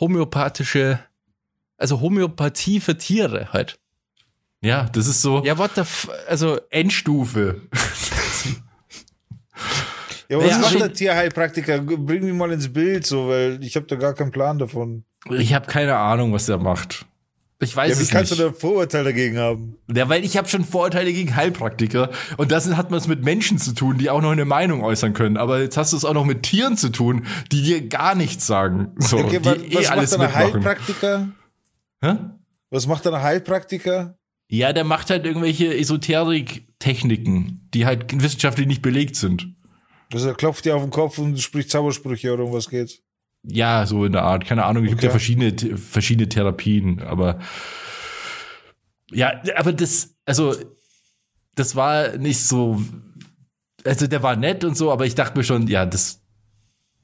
homöopathische, 0.00 1.00
also 1.76 2.00
Homöopathie 2.00 2.80
für 2.80 2.96
Tiere 2.96 3.52
halt. 3.52 3.78
Ja, 4.60 4.88
das 4.92 5.06
ist 5.06 5.22
so 5.22 5.44
Ja, 5.44 5.56
what 5.56 5.72
the 5.76 5.82
f 5.82 6.08
also 6.28 6.58
Endstufe. 6.70 7.62
Ja, 10.28 10.36
aber 10.36 10.46
was 10.46 10.52
Ja, 10.52 10.58
macht 10.58 10.80
der 10.80 10.92
Tierheilpraktiker? 10.92 11.80
Bring 11.80 12.24
mich 12.24 12.34
mal 12.34 12.52
ins 12.52 12.72
Bild, 12.72 13.06
so, 13.06 13.28
weil 13.28 13.62
ich 13.62 13.76
habe 13.76 13.86
da 13.86 13.96
gar 13.96 14.14
keinen 14.14 14.30
Plan 14.30 14.58
davon. 14.58 15.04
Ich 15.30 15.54
habe 15.54 15.66
keine 15.66 15.96
Ahnung, 15.96 16.32
was 16.32 16.46
der 16.46 16.58
macht. 16.58 17.06
Ich 17.60 17.74
weiß 17.74 17.90
Ja, 17.90 17.98
wie 17.98 18.02
es 18.02 18.10
kannst 18.10 18.30
nicht. 18.30 18.40
du 18.40 18.46
da 18.50 18.52
Vorurteile 18.52 19.04
dagegen 19.06 19.36
haben? 19.36 19.76
Ja, 19.92 20.08
weil 20.08 20.24
ich 20.24 20.36
habe 20.36 20.46
schon 20.48 20.64
Vorurteile 20.64 21.12
gegen 21.12 21.34
Heilpraktiker 21.34 22.10
und 22.36 22.52
das 22.52 22.68
hat 22.76 22.90
man 22.92 22.98
es 23.00 23.08
mit 23.08 23.24
Menschen 23.24 23.58
zu 23.58 23.72
tun, 23.74 23.98
die 23.98 24.10
auch 24.10 24.20
noch 24.22 24.30
eine 24.30 24.44
Meinung 24.44 24.84
äußern 24.84 25.12
können. 25.12 25.36
Aber 25.36 25.60
jetzt 25.60 25.76
hast 25.76 25.92
du 25.92 25.96
es 25.96 26.04
auch 26.04 26.14
noch 26.14 26.24
mit 26.24 26.44
Tieren 26.44 26.76
zu 26.76 26.88
tun, 26.90 27.26
die 27.50 27.62
dir 27.62 27.88
gar 27.88 28.14
nichts 28.14 28.46
sagen. 28.46 28.92
So, 28.98 29.18
Okay, 29.18 29.40
die 29.40 29.44
was, 29.44 29.56
eh 29.58 29.74
was 29.74 29.86
alles 29.90 30.18
macht 30.18 30.20
ein 30.36 30.46
mitmachen. 30.46 30.54
Heilpraktiker? 30.54 31.28
Hä? 32.00 32.14
Was 32.70 32.86
macht 32.86 33.06
ein 33.08 33.20
Heilpraktiker? 33.22 34.16
Ja, 34.50 34.72
der 34.72 34.84
macht 34.84 35.10
halt 35.10 35.26
irgendwelche 35.26 35.76
Esoterik-Techniken, 35.76 37.68
die 37.74 37.86
halt 37.86 38.20
wissenschaftlich 38.22 38.66
nicht 38.66 38.82
belegt 38.82 39.16
sind. 39.16 39.48
Also 40.12 40.28
er 40.28 40.34
klopft 40.34 40.64
dir 40.64 40.76
auf 40.76 40.82
den 40.82 40.90
Kopf 40.90 41.18
und 41.18 41.38
spricht 41.40 41.70
Zaubersprüche 41.70 42.32
oder 42.32 42.44
um 42.44 42.52
was 42.52 42.70
geht's? 42.70 43.00
Ja, 43.50 43.86
so 43.86 44.04
in 44.04 44.12
der 44.12 44.22
Art. 44.22 44.44
Keine 44.44 44.64
Ahnung, 44.64 44.84
es 44.84 44.90
gibt 44.90 45.02
ja 45.02 45.08
Okay. 45.08 45.18
verschiedene, 45.18 45.78
verschiedene 45.78 46.28
Therapien, 46.28 47.00
aber 47.00 47.38
ja, 49.10 49.40
aber 49.56 49.72
das, 49.72 50.14
also, 50.26 50.54
das 51.54 51.74
war 51.74 52.18
nicht 52.18 52.40
so, 52.40 52.82
also 53.84 54.06
der 54.06 54.22
war 54.22 54.36
nett 54.36 54.64
und 54.64 54.76
so, 54.76 54.92
aber 54.92 55.06
ich 55.06 55.14
dachte 55.14 55.38
mir 55.38 55.44
schon, 55.44 55.66
ja, 55.66 55.86
das, 55.86 56.20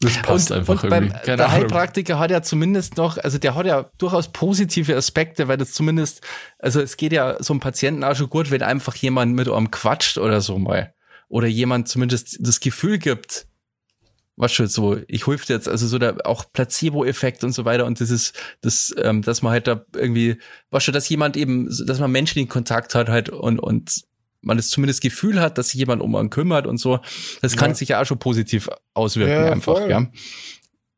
das 0.00 0.20
passt 0.20 0.50
und, 0.50 0.58
einfach 0.58 0.82
und 0.82 0.90
beim, 0.90 1.04
irgendwie. 1.04 1.20
Keine 1.24 1.36
der 1.38 1.46
Ahnung. 1.46 1.60
Heilpraktiker 1.60 2.18
hat 2.18 2.30
ja 2.30 2.42
zumindest 2.42 2.98
noch, 2.98 3.16
also 3.16 3.38
der 3.38 3.54
hat 3.54 3.64
ja 3.64 3.90
durchaus 3.96 4.30
positive 4.32 4.94
Aspekte, 4.94 5.48
weil 5.48 5.56
das 5.56 5.72
zumindest, 5.72 6.20
also 6.58 6.80
es 6.80 6.98
geht 6.98 7.12
ja 7.12 7.42
so 7.42 7.54
einem 7.54 7.60
Patienten 7.60 8.04
auch 8.04 8.14
schon 8.14 8.28
gut, 8.28 8.50
wenn 8.50 8.62
einfach 8.62 8.94
jemand 8.96 9.34
mit 9.34 9.48
einem 9.48 9.70
quatscht 9.70 10.18
oder 10.18 10.40
so 10.40 10.58
mal. 10.58 10.92
Oder 11.28 11.46
jemand 11.46 11.88
zumindest 11.88 12.36
das 12.40 12.60
Gefühl 12.60 12.98
gibt, 12.98 13.46
was 14.36 14.52
schon 14.52 14.66
so, 14.66 14.98
ich 15.06 15.26
hilft 15.26 15.48
jetzt, 15.48 15.68
also 15.68 15.86
so 15.86 15.98
der 15.98 16.26
auch 16.26 16.44
Placebo-Effekt 16.52 17.44
und 17.44 17.52
so 17.52 17.64
weiter 17.64 17.86
und 17.86 18.00
das 18.00 18.10
ist, 18.10 18.34
das, 18.62 18.92
ähm, 18.98 19.22
dass 19.22 19.42
man 19.42 19.52
halt 19.52 19.66
da 19.68 19.84
irgendwie, 19.94 20.38
was 20.70 20.82
schon, 20.84 20.92
dass 20.94 21.08
jemand 21.08 21.36
eben, 21.36 21.68
dass 21.86 22.00
man 22.00 22.10
menschlichen 22.10 22.48
Kontakt 22.48 22.94
hat 22.96 23.08
halt 23.08 23.28
und, 23.28 23.58
und 23.60 24.02
man 24.40 24.56
das 24.56 24.68
zumindest 24.70 25.00
Gefühl 25.02 25.40
hat, 25.40 25.56
dass 25.56 25.68
sich 25.70 25.78
jemand 25.78 26.02
um 26.02 26.14
einen 26.16 26.30
kümmert 26.30 26.66
und 26.66 26.78
so, 26.78 26.98
das 27.42 27.56
kann 27.56 27.70
Ja. 27.70 27.74
sich 27.76 27.88
ja 27.90 28.02
auch 28.02 28.06
schon 28.06 28.18
positiv 28.18 28.68
auswirken 28.92 29.44
Ja, 29.44 29.52
einfach, 29.52 29.78
voll. 29.78 29.88
ja. 29.90 30.06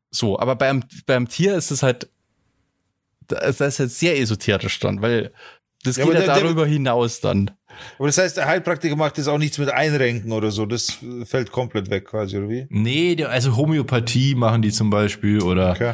So, 0.09 0.39
aber 0.39 0.55
beim, 0.55 0.83
beim 1.05 1.27
Tier 1.29 1.55
ist 1.55 1.69
es 1.71 1.83
halt, 1.83 2.09
das 3.27 3.59
ist 3.61 3.77
jetzt 3.77 3.99
sehr 3.99 4.17
esoterisch 4.19 4.79
dann, 4.79 5.01
weil 5.01 5.31
das 5.83 5.97
Ja, 5.97 6.05
geht 6.05 6.13
ja 6.13 6.19
der- 6.21 6.33
der- 6.33 6.43
darüber 6.43 6.65
hinaus 6.65 7.19
dann. 7.21 7.51
Aber 7.97 8.07
das 8.07 8.17
heißt, 8.17 8.37
der 8.37 8.47
Heilpraktiker 8.47 8.95
macht 8.95 9.17
jetzt 9.17 9.27
auch 9.27 9.37
nichts 9.37 9.57
mit 9.57 9.69
Einrenken 9.71 10.31
oder 10.31 10.51
so. 10.51 10.65
Das 10.65 10.97
fällt 11.25 11.51
komplett 11.51 11.89
weg 11.89 12.05
quasi, 12.05 12.37
oder 12.37 12.49
wie? 12.49 12.67
Nee, 12.69 13.23
also 13.25 13.55
Homöopathie 13.55 14.35
machen 14.35 14.61
die 14.61 14.71
zum 14.71 14.89
Beispiel 14.89 15.41
oder, 15.41 15.71
Okay. 15.71 15.93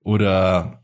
oder 0.00 0.82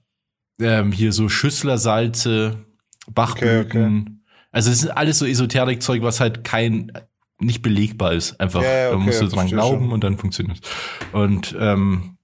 ähm, 0.60 0.92
hier 0.92 1.12
so 1.12 1.28
Schüsslersalze, 1.28 2.64
Bachblüten. 3.10 4.00
Okay, 4.00 4.12
Also 4.52 4.70
es 4.70 4.82
ist 4.84 4.90
alles 4.90 5.18
so 5.18 5.26
Esoterik-Zeug, 5.26 6.02
was 6.02 6.20
halt 6.20 6.44
kein 6.44 6.92
nicht 7.40 7.62
belegbar 7.62 8.12
ist. 8.12 8.38
Einfach, 8.38 8.62
Ja, 8.62 8.68
ja, 8.76 8.90
da 8.90 8.96
okay, 8.96 9.04
musst 9.06 9.22
du 9.22 9.26
dran 9.28 9.46
glauben 9.46 9.84
schon. 9.86 9.92
und 9.92 10.04
dann 10.04 10.18
funktioniert 10.18 10.58
es. 10.62 10.70
Und 11.12 11.56
ähm, 11.58 12.18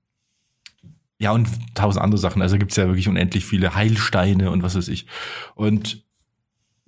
ja, 1.18 1.30
und 1.32 1.48
tausend 1.74 2.04
andere 2.04 2.18
Sachen. 2.20 2.42
Also 2.42 2.58
gibt's 2.58 2.76
ja 2.76 2.86
wirklich 2.86 3.08
unendlich 3.08 3.46
viele 3.46 3.74
Heilsteine 3.74 4.50
und 4.50 4.62
was 4.62 4.76
weiß 4.76 4.88
ich. 4.88 5.06
Und 5.54 6.04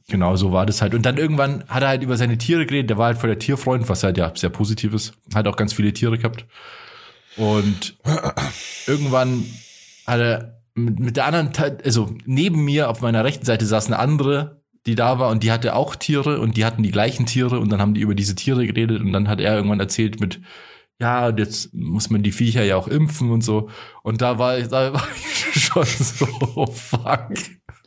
genau 0.09 0.37
so 0.37 0.53
war 0.53 0.67
das 0.67 0.83
halt. 0.83 0.95
Und 0.95 1.07
dann 1.07 1.17
irgendwann 1.17 1.65
hat 1.69 1.83
er 1.83 1.89
halt 1.89 2.03
über 2.03 2.17
seine 2.17 2.39
Tiere 2.39 2.67
geredet. 2.67 2.91
Der 2.91 2.99
war 2.99 3.07
halt 3.07 3.19
voll 3.19 3.31
der 3.31 3.39
Tierfreund, 3.39 3.89
was 3.89 4.03
halt 4.03 4.19
ja 4.19 4.33
sehr 4.35 4.51
positiv 4.51 4.95
ist. 4.95 5.13
Hat 5.35 5.47
auch 5.47 5.57
ganz 5.57 5.73
viele 5.73 5.93
Tiere 5.93 6.19
gehabt. 6.19 6.47
Und 7.37 7.97
irgendwann 8.87 9.45
hat 10.07 10.21
er 10.21 10.63
mit, 10.75 11.17
der 11.17 11.27
anderen, 11.27 11.51
also 11.85 12.15
neben 12.25 12.65
mir 12.65 12.89
auf 12.89 13.01
meiner 13.01 13.25
rechten 13.25 13.45
Seite 13.45 13.67
saß 13.67 13.87
eine 13.87 13.99
andere, 13.99 14.63
die 14.87 14.95
da 14.95 15.19
war 15.19 15.31
und 15.31 15.43
die 15.43 15.53
hatte 15.53 15.75
auch 15.75 15.97
Tiere 15.97 16.41
und 16.41 16.57
die 16.57 16.65
hatten 16.65 16.83
die 16.83 16.91
gleichen 16.91 17.27
Tiere 17.27 17.59
und 17.61 17.71
dann 17.71 17.81
haben 17.81 17.95
die 17.95 18.01
über 18.01 18.15
diese 18.15 18.35
Tiere 18.35 18.67
geredet 18.67 19.01
und 19.01 19.13
dann 19.13 19.29
hat 19.29 19.41
er 19.41 19.55
irgendwann 19.55 19.81
erzählt 19.81 20.21
mit, 20.21 20.41
ja, 21.01 21.29
und 21.29 21.39
jetzt 21.39 21.73
muss 21.73 22.11
man 22.11 22.23
die 22.23 22.33
Viecher 22.33 22.65
ja 22.65 22.77
auch 22.77 22.89
impfen 22.89 23.31
und 23.31 23.43
so. 23.43 23.71
Und 24.03 24.21
da 24.21 24.39
war, 24.39 24.61
da 24.61 24.93
war 24.93 25.09
ich 25.15 25.63
schon 25.65 25.85
so, 25.85 26.67
fuck. 26.67 27.33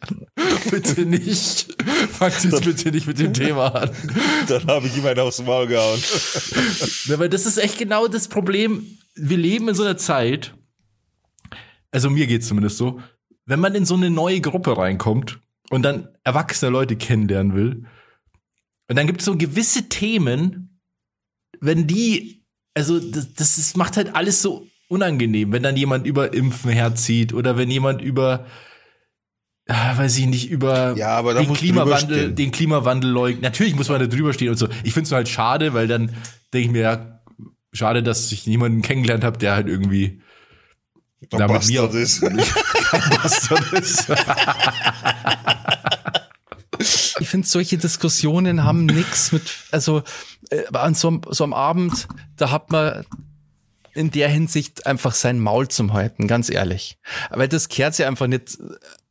bitte 0.72 1.06
nicht. 1.06 1.76
Fangt 2.12 2.44
jetzt 2.44 2.64
bitte 2.64 2.92
nicht 2.92 3.08
mit 3.08 3.20
dem 3.20 3.34
Thema 3.34 3.76
an. 3.76 3.92
Dann 4.48 4.66
habe 4.68 4.88
ich 4.88 5.06
einen 5.06 5.20
aufs 5.20 5.42
Maul 5.44 5.68
gehauen. 5.68 6.00
Ja, 7.06 7.20
weil 7.20 7.30
das 7.30 7.46
ist 7.46 7.58
echt 7.58 7.78
genau 7.78 8.08
das 8.08 8.28
Problem. 8.28 8.98
Wir 9.16 9.38
leben 9.38 9.70
in 9.70 9.76
so 9.76 9.84
einer 9.84 9.98
Zeit, 9.98 10.56
also 11.92 12.10
mir 12.10 12.28
geht's 12.28 12.48
zumindest 12.48 12.78
so, 12.78 13.00
wenn 13.46 13.60
man 13.60 13.76
in 13.76 13.86
so 13.86 13.96
eine 13.96 14.10
neue 14.10 14.42
Gruppe 14.42 14.78
reinkommt 14.78 15.40
und 15.70 15.84
dann 15.84 16.08
erwachsene 16.24 16.72
Leute 16.72 16.96
kennenlernen 16.96 17.54
will, 17.54 17.86
und 18.92 18.98
dann 18.98 19.08
gibt 19.08 19.22
es 19.22 19.26
so 19.26 19.38
gewisse 19.38 19.88
Themen, 19.88 20.82
wenn 21.62 21.88
die, 21.88 22.41
also 22.74 23.00
das, 23.00 23.34
das 23.34 23.58
ist, 23.58 23.78
macht 23.78 23.98
halt 23.98 24.16
alles 24.16 24.42
so 24.42 24.68
unangenehm, 24.88 25.52
wenn 25.52 25.64
dann 25.64 25.78
jemand 25.78 26.06
über 26.06 26.34
Impfen 26.34 26.72
herzieht 26.72 27.34
oder 27.34 27.58
wenn 27.58 27.70
jemand 27.72 28.02
über, 28.02 28.46
ah, 29.68 29.98
weiß 29.98 30.18
ich 30.18 30.26
nicht, 30.26 30.50
über 30.50 30.96
Ja, 30.98 31.22
den 31.22 31.54
Klimawandel, 31.54 32.34
den 32.34 32.52
Klimawandel 32.52 33.10
leugnen. 33.10 33.42
Natürlich 33.42 33.76
muss 33.76 33.90
man 33.90 34.00
da 34.00 34.08
drüber 34.08 34.34
stehen 34.34 34.50
und 34.50 34.58
so. 34.58 34.68
Ich 34.84 34.94
finde 34.94 35.08
es 35.08 35.12
halt 35.12 35.30
schade, 35.30 35.74
weil 35.74 35.88
dann 35.88 36.08
denke 36.54 36.66
ich 36.68 36.72
mir, 36.72 36.82
ja, 36.82 37.22
schade, 37.74 38.04
dass 38.04 38.32
ich 38.32 38.48
niemanden 38.48 38.82
kennengelernt 38.82 39.24
habe, 39.24 39.38
der 39.38 39.54
halt 39.56 39.68
irgendwie 39.68 40.22
Der 41.32 41.40
Da 41.40 41.48
mit 41.48 41.68
mir- 41.68 41.82
Bastard 41.84 41.94
ist. 41.96 42.22
kein 42.92 43.10
Bastard 43.22 43.74
ist. 43.74 44.08
Ich 47.22 47.30
finde, 47.30 47.48
solche 47.48 47.78
Diskussionen 47.78 48.64
haben 48.64 48.88
nix 48.88 49.32
mit, 49.32 49.44
also 49.70 50.02
äh, 50.50 50.66
an 50.74 50.96
so, 50.96 51.22
so 51.30 51.44
einem 51.44 51.54
Abend, 51.54 52.08
da 52.36 52.50
hat 52.50 52.72
man 52.72 53.06
in 53.94 54.10
der 54.10 54.28
Hinsicht 54.28 54.88
einfach 54.88 55.14
sein 55.14 55.40
Maul 55.40 55.68
zum 55.68 55.94
Halten, 55.94 56.28
ganz 56.28 56.50
ehrlich. 56.50 56.98
Aber 57.30 57.48
das 57.48 57.70
kehrt 57.70 57.98
ja 58.00 58.08
einfach 58.08 58.26
nicht, 58.26 58.58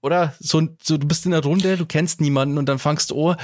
oder? 0.00 0.34
So, 0.40 0.66
so, 0.82 0.96
du 0.96 1.06
bist 1.06 1.24
in 1.24 1.30
der 1.30 1.42
Runde, 1.42 1.76
du 1.76 1.86
kennst 1.86 2.20
niemanden 2.20 2.58
und 2.58 2.66
dann 2.66 2.80
fangst 2.80 3.10
du 3.10 3.30
an. 3.30 3.36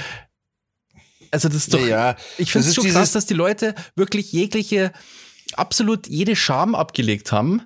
Also 1.31 1.47
das 1.47 1.57
ist 1.57 1.73
doch, 1.73 1.79
Ja, 1.85 2.15
ich 2.37 2.51
finde 2.51 2.67
es 2.67 2.75
schon 2.75 2.89
krass, 2.89 3.11
dass 3.13 3.25
die 3.25 3.33
Leute 3.33 3.73
wirklich 3.95 4.31
jegliche, 4.31 4.91
absolut 5.53 6.07
jede 6.07 6.35
Scham 6.35 6.75
abgelegt 6.75 7.31
haben 7.31 7.63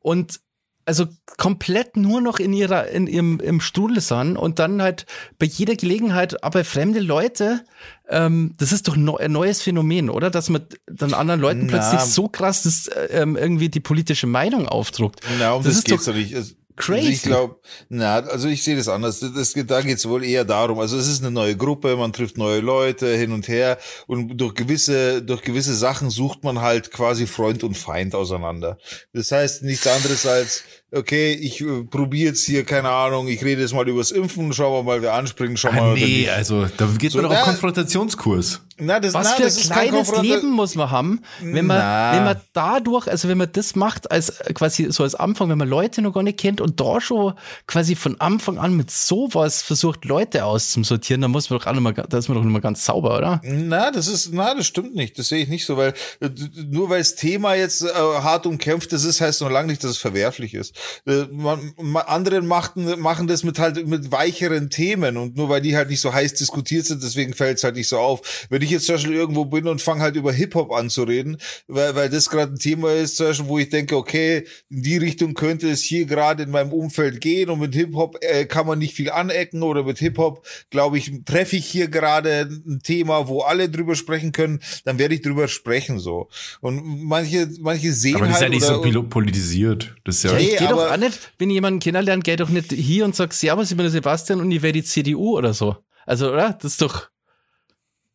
und 0.00 0.40
also 0.84 1.06
komplett 1.38 1.96
nur 1.96 2.20
noch 2.20 2.38
in 2.38 2.52
ihrer, 2.52 2.88
in 2.88 3.06
ihrem 3.06 3.40
im 3.40 3.60
Strudel 3.60 4.00
sind 4.00 4.36
und 4.36 4.58
dann 4.58 4.82
halt 4.82 5.06
bei 5.38 5.46
jeder 5.46 5.76
Gelegenheit, 5.76 6.42
aber 6.44 6.64
fremde 6.64 7.00
Leute, 7.00 7.64
ähm, 8.08 8.54
das 8.58 8.72
ist 8.72 8.88
doch 8.88 8.96
neu, 8.96 9.16
ein 9.16 9.32
neues 9.32 9.62
Phänomen, 9.62 10.10
oder? 10.10 10.30
Dass 10.30 10.48
man 10.48 10.62
dann 10.86 11.14
anderen 11.14 11.40
Leuten 11.40 11.66
Na. 11.66 11.78
plötzlich 11.78 12.00
so 12.00 12.28
krass 12.28 12.64
das, 12.64 12.86
äh, 12.88 13.06
ähm, 13.22 13.36
irgendwie 13.36 13.68
die 13.68 13.80
politische 13.80 14.26
Meinung 14.26 14.68
aufdruckt. 14.68 15.20
Na, 15.38 15.52
um 15.52 15.62
Das 15.62 15.72
das, 15.72 15.78
ist 15.78 15.84
geht's 15.86 16.04
doch- 16.04 16.12
doch 16.12 16.18
nicht. 16.18 16.34
Es- 16.76 16.84
Crazy. 16.86 16.98
Also 17.00 17.10
ich 17.10 17.22
glaube, 17.22 17.56
na, 17.88 18.14
also 18.20 18.48
ich 18.48 18.62
sehe 18.64 18.76
das 18.76 18.88
anders. 18.88 19.20
Das, 19.20 19.32
das, 19.32 19.52
da 19.66 19.80
geht 19.82 19.98
es 19.98 20.08
wohl 20.08 20.24
eher 20.24 20.44
darum. 20.44 20.78
Also 20.78 20.96
es 20.96 21.06
ist 21.06 21.20
eine 21.22 21.30
neue 21.30 21.56
Gruppe, 21.56 21.96
man 21.96 22.12
trifft 22.12 22.38
neue 22.38 22.60
Leute 22.60 23.14
hin 23.16 23.32
und 23.32 23.46
her 23.48 23.78
und 24.06 24.36
durch 24.38 24.54
gewisse, 24.54 25.22
durch 25.22 25.42
gewisse 25.42 25.74
Sachen 25.74 26.10
sucht 26.10 26.44
man 26.44 26.60
halt 26.60 26.90
quasi 26.90 27.26
Freund 27.26 27.62
und 27.62 27.76
Feind 27.76 28.14
auseinander. 28.14 28.78
Das 29.12 29.30
heißt 29.32 29.62
nichts 29.64 29.86
anderes 29.86 30.24
als 30.26 30.64
okay, 30.92 31.32
ich 31.32 31.60
äh, 31.60 31.84
probiere 31.84 32.28
jetzt 32.30 32.44
hier, 32.44 32.64
keine 32.64 32.90
Ahnung, 32.90 33.28
ich 33.28 33.42
rede 33.44 33.60
jetzt 33.62 33.74
mal 33.74 33.88
übers 33.88 34.10
Impfen, 34.10 34.52
schauen 34.52 34.72
wir 34.72 34.82
mal, 34.82 35.02
wer 35.02 35.14
anspringt, 35.14 35.58
schauen 35.58 35.74
wir 35.74 35.82
Ah, 35.82 35.86
mal. 35.86 35.94
nee, 35.94 36.28
also 36.28 36.66
da 36.76 36.86
geht 36.98 37.12
So, 37.12 37.18
man 37.18 37.30
doch 37.30 37.32
auf 37.32 37.46
na- 37.46 37.52
Konfrontationskurs. 37.52 38.60
Na, 38.78 38.98
das, 38.98 39.14
Was 39.14 39.28
na, 39.28 39.34
für 39.36 39.42
das 39.44 39.58
ein 39.70 39.70
kleines 39.90 40.16
Leben 40.22 40.50
muss 40.50 40.74
man 40.74 40.90
haben, 40.90 41.20
wenn 41.40 41.66
man, 41.66 41.78
Na. 41.78 42.16
wenn 42.16 42.24
man 42.24 42.36
dadurch, 42.52 43.06
also 43.06 43.28
wenn 43.28 43.38
man 43.38 43.48
das 43.52 43.76
macht 43.76 44.10
als 44.10 44.30
äh, 44.40 44.52
quasi 44.54 44.90
so 44.90 45.02
als 45.04 45.14
Anfang, 45.14 45.48
wenn 45.50 45.58
man 45.58 45.68
Leute 45.68 46.02
noch 46.02 46.12
gar 46.12 46.22
nicht 46.22 46.38
kennt 46.38 46.60
und 46.60 46.80
da 46.80 47.00
schon 47.00 47.34
quasi 47.66 47.94
von 47.94 48.20
Anfang 48.20 48.58
an 48.58 48.74
mit 48.76 48.90
sowas 48.90 49.62
versucht, 49.62 50.04
Leute 50.04 50.44
auszusortieren, 50.44 51.20
dann 51.22 51.30
muss 51.30 51.48
man 51.50 51.58
doch 51.60 51.66
auch 51.66 51.74
noch 51.74 51.80
mal, 51.80 51.92
da 51.92 52.18
ist 52.18 52.28
man 52.28 52.36
doch 52.36 52.42
nicht 52.44 52.52
mal 52.52 52.60
ganz 52.60 52.84
sauber, 52.84 53.16
oder? 53.18 53.40
Na, 53.44 53.90
das 53.92 54.08
ist, 54.08 54.30
na, 54.32 54.54
das 54.54 54.66
stimmt 54.66 54.94
nicht. 54.96 55.18
Das 55.18 55.28
sehe 55.28 55.42
ich 55.42 55.48
nicht 55.48 55.64
so, 55.64 55.76
weil 55.76 55.94
äh, 56.20 56.30
nur 56.68 56.90
weil 56.90 56.98
das 56.98 57.14
Thema 57.14 57.54
jetzt 57.54 57.82
äh, 57.82 57.88
hart 57.94 58.46
umkämpft 58.46 58.92
ist, 58.92 59.20
heißt 59.20 59.42
noch 59.42 59.50
lange 59.50 59.68
nicht, 59.68 59.84
dass 59.84 59.92
es 59.92 59.98
verwerflich 59.98 60.54
ist. 60.54 60.74
Äh, 61.06 61.24
man, 61.30 61.72
ma, 61.80 62.00
andere 62.00 62.40
machten, 62.42 63.00
machen 63.00 63.26
das 63.26 63.44
mit 63.44 63.58
halt 63.58 63.86
mit 63.86 64.12
weicheren 64.12 64.70
Themen 64.70 65.16
und 65.16 65.36
nur 65.36 65.48
weil 65.48 65.60
die 65.60 65.76
halt 65.76 65.90
nicht 65.90 66.00
so 66.00 66.12
heiß 66.12 66.34
diskutiert 66.34 66.86
sind, 66.86 67.02
deswegen 67.02 67.34
fällt 67.34 67.58
es 67.58 67.64
halt 67.64 67.76
nicht 67.76 67.88
so 67.88 67.98
auf. 67.98 68.46
Wenn 68.50 68.62
ich 68.62 68.70
jetzt 68.70 68.86
zum 68.86 68.96
Beispiel 68.96 69.14
irgendwo 69.14 69.44
bin 69.44 69.66
und 69.68 69.82
fange 69.82 70.02
halt 70.02 70.16
über 70.16 70.32
Hip 70.32 70.54
Hop 70.54 70.72
an 70.72 70.90
zu 70.90 71.04
reden, 71.04 71.38
weil, 71.66 71.94
weil 71.94 72.10
das 72.10 72.30
gerade 72.30 72.52
ein 72.52 72.58
Thema 72.58 72.92
ist, 72.92 73.16
zum 73.16 73.26
Beispiel, 73.26 73.48
wo 73.48 73.58
ich 73.58 73.68
denke, 73.68 73.96
okay, 73.96 74.44
in 74.70 74.82
die 74.82 74.96
Richtung 74.96 75.34
könnte 75.34 75.70
es 75.70 75.82
hier 75.82 76.06
gerade 76.06 76.42
in 76.44 76.50
meinem 76.50 76.72
Umfeld 76.72 77.20
gehen 77.20 77.50
und 77.50 77.60
mit 77.60 77.74
Hip 77.74 77.94
Hop 77.94 78.18
äh, 78.20 78.44
kann 78.44 78.66
man 78.66 78.78
nicht 78.78 78.94
viel 78.94 79.10
anecken 79.10 79.62
oder 79.62 79.84
mit 79.84 79.98
Hip 79.98 80.18
Hop, 80.18 80.46
glaube 80.70 80.98
ich, 80.98 81.12
treffe 81.24 81.56
ich 81.56 81.66
hier 81.66 81.88
gerade 81.88 82.48
ein 82.66 82.80
Thema, 82.82 83.28
wo 83.28 83.40
alle 83.40 83.68
drüber 83.68 83.94
sprechen 83.94 84.32
können, 84.32 84.60
dann 84.84 84.98
werde 84.98 85.14
ich 85.14 85.22
drüber 85.22 85.48
sprechen 85.48 85.98
so. 85.98 86.28
Und 86.60 86.82
manche, 87.04 87.48
manche 87.60 87.92
sehen 87.92 88.16
Aber 88.16 88.26
das 88.26 88.36
ist 88.36 88.42
halt 88.42 88.52
ja 88.52 88.58
nicht 88.58 88.68
oder, 88.68 88.92
so 88.92 89.02
politisiert. 89.04 89.94
Das 90.04 90.16
ist 90.16 90.24
ja. 90.24 90.32
Nee, 90.34 90.56
doch 90.76 90.90
auch 90.92 90.96
nicht, 90.96 91.32
wenn 91.38 91.50
ich 91.50 91.54
jemanden 91.54 91.80
kennenlernt, 91.80 92.24
geh 92.24 92.36
doch 92.36 92.48
nicht 92.48 92.72
hier 92.72 93.04
und 93.04 93.14
sag, 93.16 93.32
Servus, 93.32 93.70
ich 93.70 93.76
bin 93.76 93.84
der 93.84 93.90
Sebastian 93.90 94.40
und 94.40 94.50
ich 94.50 94.62
wäre 94.62 94.72
die 94.72 94.84
CDU 94.84 95.36
oder 95.36 95.54
so. 95.54 95.76
Also, 96.06 96.32
oder? 96.32 96.52
Das 96.54 96.72
ist 96.72 96.82
doch, 96.82 97.08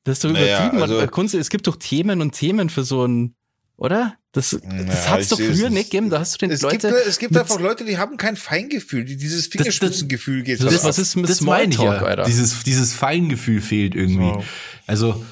das 0.03 0.17
ist 0.17 0.23
doch 0.23 0.31
Naja, 0.31 0.57
übertrieben. 0.67 0.79
Man- 0.79 0.91
also- 0.91 1.07
Kunst, 1.07 1.33
es 1.35 1.49
gibt 1.49 1.67
doch 1.67 1.75
Themen 1.77 2.21
und 2.21 2.31
Themen 2.33 2.69
für 2.69 2.83
so 2.83 3.05
ein, 3.05 3.35
oder? 3.77 4.15
Das, 4.33 4.51
das 4.51 4.61
Naja, 4.63 5.09
hat's 5.09 5.29
doch 5.29 5.39
früher 5.39 5.69
nicht. 5.69 5.89
gegeben. 5.89 6.09
Da 6.11 6.19
hast 6.19 6.33
du 6.35 6.37
den 6.45 6.51
es 6.51 6.61
Leute. 6.61 6.89
gibt, 6.89 7.07
es 7.07 7.17
gibt 7.17 7.31
mit- 7.31 7.41
einfach 7.41 7.59
Leute, 7.59 7.85
die 7.85 7.97
haben 7.97 8.17
kein 8.17 8.35
Feingefühl, 8.35 9.03
die 9.03 9.17
dieses 9.17 9.45
das- 9.45 9.51
Fingerspitzengefühl 9.51 10.43
geht. 10.43 10.59
das- 10.59 10.65
halt 10.71 10.83
was 10.83 10.97
ab. 10.97 11.01
ist 11.01 11.15
mit 11.15 11.29
das 11.29 11.41
meine 11.41 11.69
ich 11.71 11.75
Smalltalk, 11.77 12.01
ja. 12.01 12.07
Alter? 12.07 12.23
Dieses, 12.25 12.63
dieses 12.63 12.93
Feingefühl 12.93 13.61
fehlt 13.61 13.95
irgendwie. 13.95 14.33
So. 14.33 14.43
Also, 14.85 15.25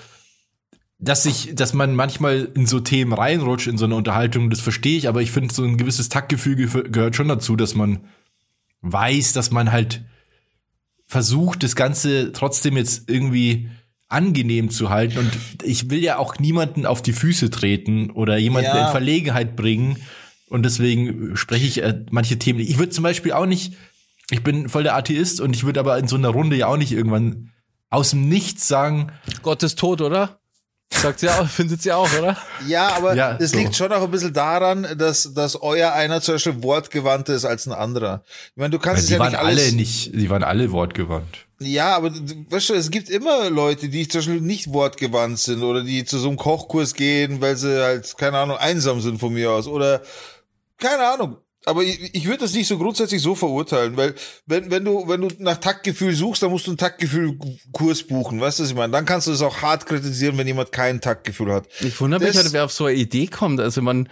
dass 1.05 1.23
sich, 1.23 1.55
dass 1.55 1.73
man 1.73 1.95
manchmal 1.95 2.49
in 2.55 2.65
so 2.65 2.79
Themen 2.79 3.13
reinrutscht 3.13 3.67
in 3.67 3.77
so 3.77 3.85
eine 3.85 3.95
Unterhaltung, 3.95 4.49
das 4.49 4.59
verstehe 4.59 4.97
ich, 4.97 5.07
aber 5.07 5.21
ich 5.21 5.31
finde, 5.31 5.53
so 5.53 5.63
ein 5.63 5.77
gewisses 5.77 6.09
Taktgefühl 6.09 6.55
gehö- 6.55 6.89
gehört 6.89 7.15
schon 7.15 7.27
dazu, 7.27 7.55
dass 7.55 7.75
man 7.75 8.01
weiß, 8.81 9.33
dass 9.33 9.51
man 9.51 9.71
halt 9.71 10.03
versucht, 11.07 11.63
das 11.63 11.75
Ganze 11.75 12.31
trotzdem 12.31 12.77
jetzt 12.77 13.09
irgendwie 13.09 13.69
angenehm 14.07 14.69
zu 14.69 14.89
halten. 14.89 15.17
Und 15.19 15.31
ich 15.63 15.89
will 15.89 15.99
ja 16.03 16.17
auch 16.17 16.39
niemanden 16.39 16.85
auf 16.85 17.01
die 17.01 17.13
Füße 17.13 17.49
treten 17.49 18.11
oder 18.11 18.37
jemanden 18.37 18.69
Ja. 18.75 18.85
in 18.87 18.91
Verlegenheit 18.91 19.55
bringen. 19.55 19.97
Und 20.49 20.63
deswegen 20.63 21.35
spreche 21.35 21.65
ich 21.65 21.81
äh, 21.81 22.03
manche 22.11 22.37
Themen. 22.37 22.59
nicht. 22.59 22.69
Ich 22.69 22.77
würde 22.77 22.91
zum 22.91 23.03
Beispiel 23.03 23.31
auch 23.33 23.45
nicht, 23.47 23.73
ich 24.31 24.43
bin 24.43 24.69
voll 24.69 24.83
der 24.83 24.95
Atheist 24.95 25.41
und 25.41 25.55
ich 25.55 25.63
würde 25.63 25.79
aber 25.79 25.97
in 25.97 26.07
so 26.07 26.15
einer 26.15 26.29
Runde 26.29 26.55
ja 26.55 26.67
auch 26.67 26.77
nicht 26.77 26.91
irgendwann 26.91 27.51
aus 27.89 28.11
dem 28.11 28.27
Nichts 28.29 28.67
sagen, 28.67 29.11
Gott 29.41 29.63
ist 29.63 29.79
tot, 29.79 30.01
oder? 30.01 30.39
Sagt 30.91 31.19
sie 31.19 31.29
auch, 31.29 31.47
findet 31.47 31.81
sie 31.81 31.91
auch, 31.91 32.09
oder? 32.17 32.37
Ja, 32.67 32.89
aber 32.95 33.15
Ja, 33.15 33.37
es 33.39 33.51
so. 33.51 33.57
liegt 33.57 33.75
schon 33.75 33.91
auch 33.91 34.03
ein 34.03 34.11
bisschen 34.11 34.33
daran, 34.33 34.87
dass, 34.97 35.33
dass 35.33 35.61
euer 35.61 35.91
einer 35.93 36.21
zum 36.21 36.35
Beispiel 36.35 36.63
wortgewandter 36.63 37.33
ist 37.33 37.43
als 37.45 37.65
ein 37.65 37.73
anderer. 37.73 38.23
Ich 38.51 38.57
meine, 38.57 38.69
du 38.69 38.79
kannst 38.79 39.01
es 39.01 39.07
die 39.07 39.13
ja 39.13 39.19
waren 39.19 39.31
nicht 39.31 39.39
alles. 39.39 39.63
alle 39.67 39.71
nicht, 39.75 40.13
die 40.15 40.29
waren 40.29 40.43
alle 40.43 40.71
wortgewandt. 40.71 41.45
Ja, 41.59 41.95
aber 41.95 42.11
du- 42.11 42.45
weißt 42.49 42.69
du, 42.69 42.73
es 42.75 42.91
gibt 42.91 43.09
immer 43.09 43.49
Leute, 43.49 43.89
die 43.89 44.07
zum 44.07 44.19
Beispiel 44.19 44.41
nicht 44.41 44.71
wortgewandt 44.73 45.39
sind 45.39 45.63
oder 45.63 45.83
die 45.83 46.05
zu 46.05 46.17
so 46.17 46.27
einem 46.29 46.37
Kochkurs 46.37 46.93
gehen, 46.93 47.41
weil 47.41 47.55
sie 47.57 47.81
halt, 47.83 48.15
keine 48.17 48.37
Ahnung, 48.37 48.57
einsam 48.57 49.01
sind 49.01 49.19
von 49.19 49.33
mir 49.33 49.51
aus 49.51 49.67
oder 49.67 50.01
keine 50.77 51.07
Ahnung. 51.07 51.37
Aber 51.67 51.83
ich, 51.83 52.13
ich 52.13 52.25
würde 52.25 52.39
das 52.39 52.53
nicht 52.53 52.67
so 52.67 52.77
grundsätzlich 52.77 53.21
so 53.21 53.33
verurteilen, 53.33 53.97
weil 53.97 54.13
wenn, 54.45 54.69
wenn 54.69 54.85
du, 54.85 55.07
wenn 55.07 55.21
du 55.21 55.29
nach 55.39 55.57
Taktgefühl 55.57 56.13
suchst, 56.13 56.43
dann 56.43 56.51
musst 56.51 56.67
du 56.67 56.71
einen 56.71 56.77
Taktgefühl-Kurs 56.77 58.03
buchen, 58.03 58.39
weißt 58.39 58.59
du, 58.59 58.63
was 58.63 58.69
ich 58.69 58.75
meine? 58.75 58.91
Dann 58.93 59.05
kannst 59.05 59.27
du 59.27 59.31
es 59.31 59.41
auch 59.41 59.61
hart 59.63 59.85
kritisieren, 59.87 60.37
wenn 60.37 60.45
jemand 60.47 60.71
kein 60.71 61.01
Taktgefühl 61.01 61.51
hat. 61.51 61.67
Ich 61.81 61.99
wundere 61.99 62.19
mich 62.21 62.33
Das- 62.33 62.43
halt, 62.43 62.53
wer 62.53 62.65
auf 62.65 62.71
so 62.71 62.85
eine 62.85 62.95
Idee 62.97 63.27
kommt. 63.27 63.59
Also 63.59 63.81
man, 63.81 64.07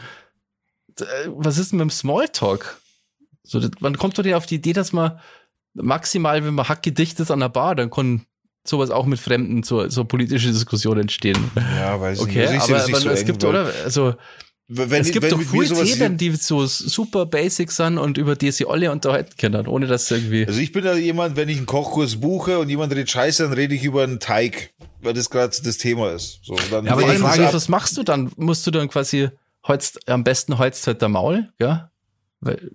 äh, 0.99 1.03
was 1.27 1.57
ist 1.59 1.71
denn 1.71 1.77
mit 1.77 1.85
dem 1.85 1.91
Smalltalk? 1.91 2.79
So, 3.43 3.61
man 3.81 3.97
kommt 3.97 4.17
doch 4.17 4.23
nicht 4.23 4.35
auf 4.35 4.45
die 4.47 4.55
Idee, 4.55 4.73
dass 4.73 4.91
man 4.93 5.19
maximal, 5.75 6.43
wenn 6.45 6.53
man 6.55 6.67
hackgedicht 6.69 7.19
ist 7.19 7.29
an 7.31 7.39
der 7.41 7.49
Bar, 7.49 7.75
dann 7.75 7.89
kann 7.89 8.25
sowas 8.65 8.89
auch 8.89 9.05
mit 9.05 9.19
Fremden 9.19 9.63
so, 9.63 9.89
so 9.89 10.05
politische 10.05 10.47
Diskussionen 10.51 11.01
entstehen. 11.01 11.51
Ja, 11.55 11.99
weiß 11.99 12.19
Okay, 12.21 12.39
nicht. 12.39 12.49
Also 12.51 12.55
ich 12.55 12.61
sehe 12.63 12.75
aber, 12.75 12.83
aber 12.85 12.99
so 13.01 13.09
es 13.09 13.19
eng, 13.21 13.25
gibt, 13.27 13.43
oder? 13.43 13.71
Also, 13.83 14.15
Wenn, 14.75 15.01
es 15.01 15.11
gibt 15.11 15.23
wenn 15.23 15.31
doch 15.31 15.41
viele 15.41 15.65
sowas 15.67 15.91
Themen, 15.91 16.17
die 16.17 16.31
so 16.31 16.65
super 16.65 17.25
basic 17.25 17.71
sind 17.71 17.97
und 17.97 18.17
über 18.17 18.35
die 18.35 18.51
sie 18.51 18.65
alle 18.67 18.91
unterhalten 18.91 19.33
können, 19.37 19.67
ohne 19.67 19.87
dass 19.87 20.09
irgendwie. 20.11 20.45
Also 20.47 20.59
ich 20.59 20.71
bin 20.71 20.83
ja 20.85 20.95
jemand, 20.95 21.35
wenn 21.35 21.49
ich 21.49 21.57
einen 21.57 21.65
Kochkurs 21.65 22.15
buche 22.17 22.59
und 22.59 22.69
jemand 22.69 22.91
redet 22.93 23.09
Scheiße, 23.09 23.43
dann 23.43 23.53
rede 23.53 23.75
ich 23.75 23.83
über 23.83 24.03
einen 24.03 24.19
Teig, 24.19 24.73
weil 25.01 25.13
das 25.13 25.29
gerade 25.29 25.55
das 25.63 25.77
Thema 25.77 26.11
ist. 26.11 26.39
So, 26.43 26.55
dann 26.71 26.85
Ja, 26.85 26.93
aber 26.93 27.01
die 27.03 27.17
Frage 27.17 27.41
das 27.43 27.53
was, 27.53 27.69
machst 27.69 27.97
du 27.97 28.03
dann? 28.03 28.31
Musst 28.37 28.65
du 28.67 28.71
dann 28.71 28.87
quasi 28.89 29.29
holst, 29.67 30.09
am 30.09 30.23
besten 30.23 30.57
holst 30.57 30.85
halt 30.87 31.01
der 31.01 31.09
Maul, 31.09 31.51
ja? 31.59 31.91
Weil, 32.41 32.71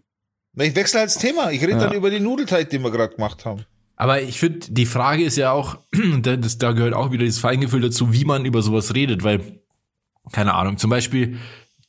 Na, 0.54 0.64
ich 0.64 0.74
wechsle 0.74 1.00
halt 1.00 1.10
das 1.10 1.18
Thema. 1.18 1.50
Ich 1.50 1.60
rede 1.62 1.72
Ja. 1.72 1.78
dann 1.78 1.92
über 1.94 2.10
den 2.10 2.22
Nudelteig, 2.22 2.70
den 2.70 2.82
wir 2.82 2.90
gerade 2.90 3.14
gemacht 3.14 3.44
haben. 3.44 3.64
Aber 3.96 4.22
ich 4.22 4.38
finde, 4.38 4.60
die 4.70 4.86
Frage 4.86 5.24
ist 5.24 5.36
ja 5.36 5.50
auch, 5.52 5.78
da- 6.22 6.36
das, 6.36 6.58
da 6.58 6.72
gehört 6.72 6.94
auch 6.94 7.10
wieder 7.10 7.24
dieses 7.24 7.40
Feingefühl 7.40 7.80
dazu, 7.80 8.12
wie 8.12 8.24
man 8.24 8.44
über 8.44 8.62
sowas 8.62 8.94
redet, 8.94 9.24
weil, 9.24 9.60
keine 10.32 10.54
Ahnung, 10.54 10.78
zum 10.78 10.88
Beispiel, 10.90 11.38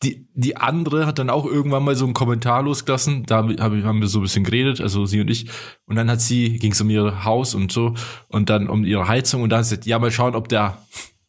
die, 0.03 0.27
die 0.33 0.55
andere 0.55 1.05
hat 1.05 1.19
dann 1.19 1.29
auch 1.29 1.45
irgendwann 1.45 1.83
mal 1.83 1.95
so 1.95 2.05
einen 2.05 2.13
Kommentar 2.13 2.63
losgelassen, 2.63 3.25
da 3.25 3.37
hab, 3.37 3.49
hab- 3.49 3.83
haben 3.83 3.99
wir 3.99 4.07
so 4.07 4.19
ein 4.19 4.23
bisschen 4.23 4.45
geredet, 4.45 4.79
also 4.79 5.05
sie 5.05 5.19
und 5.19 5.29
ich, 5.29 5.47
und 5.85 5.95
dann 5.97 6.09
hat 6.09 6.21
sie, 6.21 6.57
ging 6.57 6.71
es 6.71 6.79
um 6.79 6.89
ihr 6.89 7.25
Haus 7.25 7.53
und 7.53 7.71
so, 7.71 7.95
und 8.29 8.49
dann 8.49 8.69
um 8.69 8.85
ihre 8.85 9.07
Heizung, 9.09 9.41
und 9.41 9.49
dann 9.49 9.59
hat 9.59 9.65
sie 9.65 9.71
gesagt, 9.75 9.87
ja, 9.87 9.99
mal 9.99 10.11
schauen, 10.11 10.35
ob 10.35 10.47
der, 10.47 10.77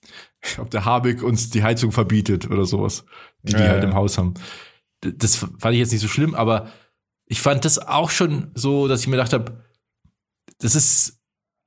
ob 0.58 0.70
der 0.70 0.84
Habeck 0.84 1.22
uns 1.24 1.50
die 1.50 1.62
Heizung 1.64 1.90
verbietet 1.90 2.48
oder 2.48 2.64
sowas, 2.64 3.04
die 3.42 3.54
die 3.54 3.58
Ja, 3.62 3.68
halt 3.70 3.82
ja. 3.82 3.88
im 3.88 3.94
Haus 3.96 4.18
haben. 4.18 4.34
Das 5.00 5.34
fand 5.36 5.72
ich 5.72 5.78
jetzt 5.78 5.92
nicht 5.92 6.02
so 6.02 6.08
schlimm, 6.08 6.34
aber 6.36 6.70
ich 7.26 7.40
fand 7.40 7.64
das 7.64 7.78
auch 7.78 8.10
schon 8.10 8.50
so, 8.54 8.86
dass 8.86 9.00
ich 9.00 9.06
mir 9.08 9.16
gedacht 9.16 9.32
habe, 9.32 9.64
das 10.58 10.74
ist, 10.76 11.18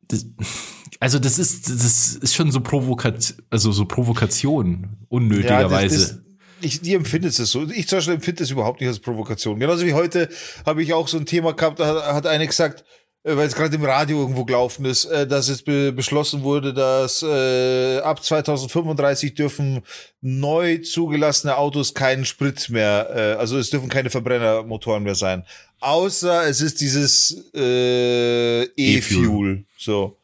das, 0.08 0.26
also 1.02 1.20
das 1.20 1.38
ist, 1.38 1.70
das 1.70 2.16
ist 2.16 2.34
schon 2.34 2.50
so 2.52 2.62
Provokat, 2.62 3.36
also 3.50 3.74
so 3.74 3.84
Provokation, 3.86 5.06
unnötigerweise. 5.10 5.98
das, 5.98 6.08
das, 6.10 6.23
ich, 6.64 6.82
die 6.82 6.94
empfindet 6.94 7.38
es 7.38 7.52
so. 7.52 7.68
Ich 7.70 7.88
zum 7.88 7.98
Beispiel 8.00 8.16
empfinde 8.16 8.44
es 8.44 8.50
überhaupt 8.52 8.80
nicht 8.82 8.90
als 8.90 9.00
Provokation. 9.00 9.60
Genauso 9.60 9.86
wie 9.86 9.94
heute 9.94 10.30
habe 10.66 10.82
ich 10.84 10.94
auch 10.94 11.08
so 11.08 11.18
ein 11.18 11.26
Thema 11.26 11.54
gehabt, 11.54 11.80
da 11.80 12.14
hat- 12.14 12.28
eine 12.28 12.48
gesagt, 12.48 12.84
äh, 13.26 13.36
weil 13.38 13.48
es 13.48 13.56
gerade 13.56 13.76
im 13.76 13.86
Radio 13.86 14.20
irgendwo 14.22 14.44
gelaufen 14.46 14.86
ist, 14.86 15.06
äh, 15.06 15.26
dass 15.28 15.48
es 15.50 15.62
be 15.62 15.92
beschlossen 15.94 16.44
wurde, 16.44 16.74
dass 16.74 17.22
äh, 17.24 18.00
ab 18.00 18.24
2035 18.24 19.34
dürfen 19.34 19.82
neu 20.22 20.78
zugelassene 20.80 21.56
Autos 21.58 21.94
keinen 21.94 22.26
Sprit 22.26 22.70
mehr, 22.70 23.10
äh, 23.16 23.40
also 23.40 23.58
es 23.58 23.70
dürfen 23.70 23.90
keine 23.90 24.10
Verbrennermotoren 24.10 25.04
mehr 25.04 25.16
sein. 25.16 25.44
Außer 25.80 26.48
es 26.48 26.62
ist 26.62 26.80
dieses 26.82 27.50
äh, 27.56 28.64
E-Fuel. 28.76 29.66
So. 29.78 30.18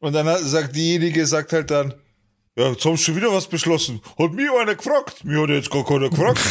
Und 0.00 0.12
dann 0.14 0.26
hat, 0.26 0.40
sagt 0.40 0.74
diejenige, 0.74 1.24
sagt 1.26 1.52
halt 1.52 1.70
dann, 1.70 1.94
ja, 2.56 2.70
jetzt 2.70 2.84
haben 2.84 2.96
sie 2.96 3.04
schon 3.04 3.16
wieder 3.16 3.32
was 3.32 3.48
beschlossen. 3.48 4.00
Hat 4.18 4.32
mir 4.32 4.52
einer 4.60 4.74
gefragt. 4.74 5.24
Mir 5.24 5.42
hat 5.42 5.50
jetzt 5.50 5.70
gar 5.70 5.84
keiner 5.84 6.10
gefragt. 6.10 6.40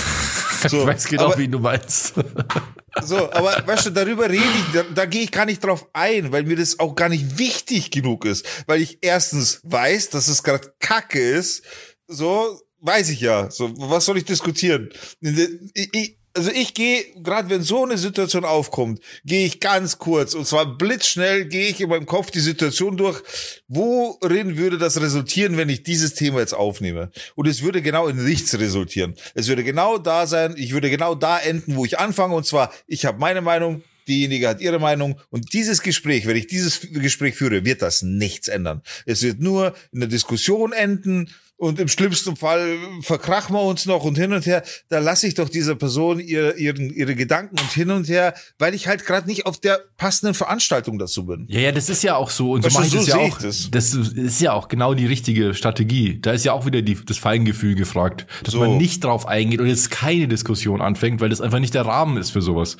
So, 0.69 0.81
ich 0.81 0.87
weiß 0.87 1.05
genau, 1.05 1.25
aber, 1.25 1.39
wie 1.39 1.47
du 1.47 1.57
meinst. 1.57 2.13
so, 3.01 3.31
aber 3.31 3.65
weißt 3.65 3.87
du, 3.87 3.89
darüber 3.89 4.29
rede 4.29 4.43
ich, 4.43 4.73
da, 4.73 4.83
da 4.83 5.05
gehe 5.07 5.23
ich 5.23 5.31
gar 5.31 5.45
nicht 5.45 5.63
drauf 5.63 5.87
ein, 5.93 6.31
weil 6.31 6.43
mir 6.43 6.55
das 6.55 6.79
auch 6.79 6.93
gar 6.93 7.09
nicht 7.09 7.39
wichtig 7.39 7.89
genug 7.89 8.25
ist. 8.25 8.45
Weil 8.67 8.79
ich 8.79 8.99
erstens 9.01 9.61
weiß, 9.63 10.11
dass 10.11 10.27
es 10.27 10.43
gerade 10.43 10.71
Kacke 10.77 11.19
ist. 11.19 11.63
So, 12.07 12.61
weiß 12.79 13.09
ich 13.09 13.21
ja. 13.21 13.49
So, 13.49 13.73
was 13.75 14.05
soll 14.05 14.19
ich 14.19 14.25
diskutieren? 14.25 14.89
Ich, 15.19 15.89
ich, 15.93 16.17
also 16.33 16.51
ich 16.51 16.73
gehe, 16.73 17.03
gerade 17.15 17.49
wenn 17.49 17.61
so 17.61 17.83
eine 17.83 17.97
Situation 17.97 18.45
aufkommt, 18.45 19.01
gehe 19.25 19.45
ich 19.45 19.59
ganz 19.59 19.97
kurz 19.97 20.33
und 20.33 20.47
zwar 20.47 20.77
blitzschnell 20.77 21.45
gehe 21.45 21.67
ich 21.67 21.81
in 21.81 21.89
meinem 21.89 22.05
Kopf 22.05 22.31
die 22.31 22.39
Situation 22.39 22.97
durch, 22.97 23.21
worin 23.67 24.57
würde 24.57 24.77
das 24.77 25.01
resultieren, 25.01 25.57
wenn 25.57 25.69
ich 25.69 25.83
dieses 25.83 26.13
Thema 26.13 26.39
jetzt 26.39 26.53
aufnehme? 26.53 27.11
Und 27.35 27.47
es 27.47 27.61
würde 27.61 27.81
genau 27.81 28.07
in 28.07 28.23
nichts 28.23 28.57
resultieren. 28.57 29.15
Es 29.33 29.47
würde 29.47 29.63
genau 29.63 29.97
da 29.97 30.27
sein, 30.27 30.55
ich 30.57 30.73
würde 30.73 30.89
genau 30.89 31.15
da 31.15 31.37
enden, 31.37 31.75
wo 31.75 31.85
ich 31.85 31.99
anfange 31.99 32.35
und 32.35 32.45
zwar, 32.45 32.73
ich 32.87 33.05
habe 33.05 33.19
meine 33.19 33.41
Meinung, 33.41 33.83
diejenige 34.07 34.47
hat 34.47 34.61
ihre 34.61 34.79
Meinung 34.79 35.19
und 35.29 35.53
dieses 35.53 35.81
Gespräch, 35.81 36.25
wenn 36.25 36.37
ich 36.37 36.47
dieses 36.47 36.81
Gespräch 36.91 37.35
führe, 37.35 37.65
wird 37.65 37.81
das 37.81 38.01
nichts 38.01 38.47
ändern. 38.47 38.81
Es 39.05 39.21
wird 39.21 39.39
nur 39.39 39.75
in 39.91 39.99
der 39.99 40.09
Diskussion 40.09 40.71
enden 40.73 41.29
und 41.61 41.79
im 41.79 41.87
schlimmsten 41.87 42.35
Fall 42.35 42.79
verkrachen 43.01 43.53
wir 43.55 43.61
uns 43.61 43.85
noch 43.85 44.03
und 44.03 44.17
hin 44.17 44.33
und 44.33 44.47
her. 44.47 44.63
Da 44.89 44.97
lasse 44.97 45.27
ich 45.27 45.35
doch 45.35 45.47
dieser 45.47 45.75
Person 45.75 46.19
ihre, 46.19 46.57
ihren, 46.57 46.89
ihre 46.89 47.13
Gedanken 47.13 47.59
und 47.59 47.71
hin 47.71 47.91
und 47.91 48.09
her, 48.09 48.33
weil 48.57 48.73
ich 48.73 48.87
halt 48.87 49.05
gerade 49.05 49.27
nicht 49.27 49.45
auf 49.45 49.59
der 49.59 49.79
passenden 49.95 50.33
Veranstaltung 50.33 50.97
dazu 50.97 51.27
bin. 51.27 51.45
Ja, 51.49 51.59
ja, 51.59 51.71
das 51.71 51.87
ist 51.87 52.01
ja 52.01 52.15
auch 52.15 52.31
so. 52.31 52.53
Und 52.53 52.63
so 52.63 52.65
Weißt 52.65 52.75
du, 52.75 52.79
mache 52.79 52.87
ich 52.87 52.91
so 52.93 52.97
das 52.97 53.07
ja 53.07 53.15
auch. 53.17 53.37
das. 53.37 53.69
Das. 53.69 53.93
ist 53.93 54.41
ja 54.41 54.53
auch 54.53 54.69
genau 54.69 54.95
die 54.95 55.05
richtige 55.05 55.53
Strategie. 55.53 56.19
Da 56.19 56.31
ist 56.31 56.43
ja 56.45 56.53
auch 56.53 56.65
wieder 56.65 56.81
die, 56.81 56.97
das 57.05 57.19
Feingefühl 57.19 57.75
gefragt, 57.75 58.25
dass 58.43 58.53
So. 58.53 58.59
man 58.61 58.77
nicht 58.77 59.03
drauf 59.03 59.27
eingeht 59.27 59.59
und 59.61 59.67
jetzt 59.67 59.91
keine 59.91 60.27
Diskussion 60.27 60.81
anfängt, 60.81 61.21
weil 61.21 61.29
das 61.29 61.41
einfach 61.41 61.59
nicht 61.59 61.75
der 61.75 61.85
Rahmen 61.85 62.17
ist 62.17 62.31
für 62.31 62.41
sowas. 62.41 62.77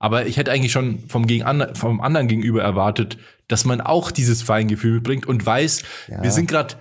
Aber 0.00 0.26
ich 0.26 0.38
hätte 0.38 0.50
eigentlich 0.50 0.72
schon 0.72 1.08
vom, 1.08 1.28
gegen 1.28 1.44
vom 1.74 2.00
anderen 2.00 2.26
gegenüber 2.26 2.62
erwartet, 2.62 3.16
dass 3.46 3.64
man 3.64 3.80
auch 3.80 4.10
dieses 4.10 4.42
Feingefühl 4.42 4.94
mitbringt 4.94 5.26
und 5.26 5.46
weiß, 5.46 5.82
wir 6.20 6.32
sind 6.32 6.48
gerade 6.50 6.74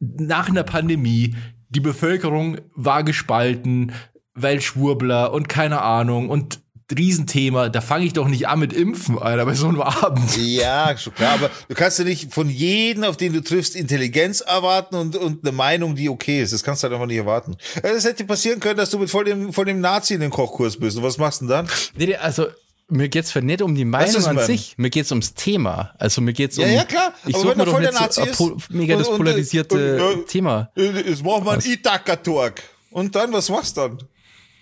nach 0.00 0.48
einer 0.48 0.64
Pandemie, 0.64 1.34
die 1.68 1.80
Bevölkerung 1.80 2.58
war 2.74 3.02
gespalten, 3.04 3.92
weil 4.34 4.60
Schwurbler 4.60 5.32
und 5.32 5.48
keine 5.48 5.82
Ahnung 5.82 6.28
und 6.28 6.60
Riesenthema, 6.94 7.68
da 7.68 7.80
fange 7.80 8.04
ich 8.04 8.12
doch 8.12 8.28
nicht 8.28 8.46
an 8.46 8.60
mit 8.60 8.72
Impfen, 8.72 9.18
Alter, 9.18 9.44
bei 9.44 9.54
so 9.54 9.68
einem 9.68 9.80
Abend. 9.80 10.36
Ja, 10.36 10.96
schon 10.96 11.14
klar, 11.14 11.32
aber 11.34 11.50
du 11.68 11.74
kannst 11.74 11.98
ja 11.98 12.04
nicht 12.04 12.32
von 12.32 12.48
jedem, 12.48 13.02
auf 13.02 13.16
den 13.16 13.32
du 13.32 13.42
triffst, 13.42 13.74
Intelligenz 13.74 14.40
erwarten 14.40 14.94
und, 14.94 15.16
und 15.16 15.44
eine 15.44 15.50
Meinung, 15.50 15.96
die 15.96 16.08
okay 16.08 16.42
ist. 16.42 16.52
Das 16.52 16.62
kannst 16.62 16.82
du 16.82 16.84
halt 16.84 16.94
einfach 16.94 17.08
nicht 17.08 17.16
erwarten. 17.16 17.56
Es 17.82 18.04
hätte 18.04 18.24
passieren 18.24 18.60
können, 18.60 18.76
dass 18.76 18.90
du 18.90 18.98
mit 18.98 19.10
voll 19.10 19.24
dem, 19.24 19.52
voll 19.52 19.64
dem 19.64 19.80
Nazi 19.80 20.14
in 20.14 20.20
den 20.20 20.30
Kochkurs 20.30 20.78
bist. 20.78 20.96
Und 20.96 21.02
was 21.02 21.18
machst 21.18 21.40
du 21.40 21.46
denn 21.46 21.66
dann? 21.66 21.68
Nee, 21.96 22.06
nee, 22.06 22.16
also 22.16 22.46
mir 22.88 23.08
geht's 23.08 23.32
für 23.32 23.42
nicht 23.42 23.62
um 23.62 23.74
die 23.74 23.84
Meinung 23.84 24.24
an 24.26 24.38
sich, 24.38 24.74
mir 24.78 24.90
geht's 24.90 25.10
ums 25.10 25.34
Thema. 25.34 25.94
Also 25.98 26.20
mir 26.20 26.32
geht's 26.32 26.56
Ja, 26.56 26.66
um 26.66 26.72
ja, 26.72 26.84
klar. 26.84 27.12
Ich 27.26 27.34
Aber 27.34 27.42
suche 27.44 27.56
mir 27.58 27.64
doch 27.64 27.72
voll 27.72 27.82
der 27.82 27.92
nicht 27.92 28.12
so 28.12 28.24
po- 28.26 28.56
mega 28.70 28.96
das 28.96 29.08
und- 29.08 29.12
und- 29.14 29.18
polarisierte 29.18 29.96
und- 29.96 30.18
und- 30.20 30.26
Thema. 30.28 30.70
Jetzt 30.76 31.24
machen 31.24 31.44
wir 31.44 31.52
einen 31.52 31.62
Itaka-Talk. 31.62 32.54
Und 32.90 33.14
dann, 33.14 33.32
was 33.32 33.48
machst 33.50 33.76
du 33.76 33.80
dann? 33.82 33.98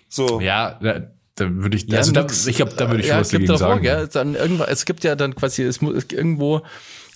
So. 0.09 0.39
Ja, 0.41 0.79
da, 0.81 1.01
da 1.35 1.49
würde 1.49 1.77
ich, 1.77 1.95
also 1.95 2.11
da, 2.11 2.21
nix. 2.23 2.47
ich 2.47 2.55
glaube, 2.57 2.73
da 2.75 2.89
würde 2.89 3.01
ich 3.01 3.07
schon 3.07 3.15
ja, 3.15 3.19
was 3.21 3.27
es 3.27 3.31
gibt 3.31 3.49
dagegen 3.49 3.59
sagen. 3.59 3.81
gell, 3.81 4.07
dann 4.11 4.35
irgendwann, 4.35 4.69
es 4.69 4.85
gibt 4.85 5.03
ja 5.03 5.15
dann 5.15 5.35
quasi, 5.35 5.63
es 5.63 5.81
muss, 5.81 6.05
irgendwo 6.11 6.61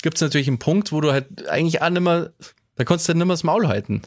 gibt's 0.01 0.22
natürlich 0.22 0.47
einen 0.47 0.60
Punkt, 0.60 0.91
wo 0.91 1.01
du 1.01 1.12
halt 1.12 1.47
eigentlich 1.49 1.82
auch 1.82 1.89
nimmer, 1.89 2.30
da 2.76 2.84
konntest 2.84 3.10
du 3.10 3.14
nimmer 3.14 3.34
das 3.34 3.43
Maul 3.43 3.68
halten. 3.68 4.01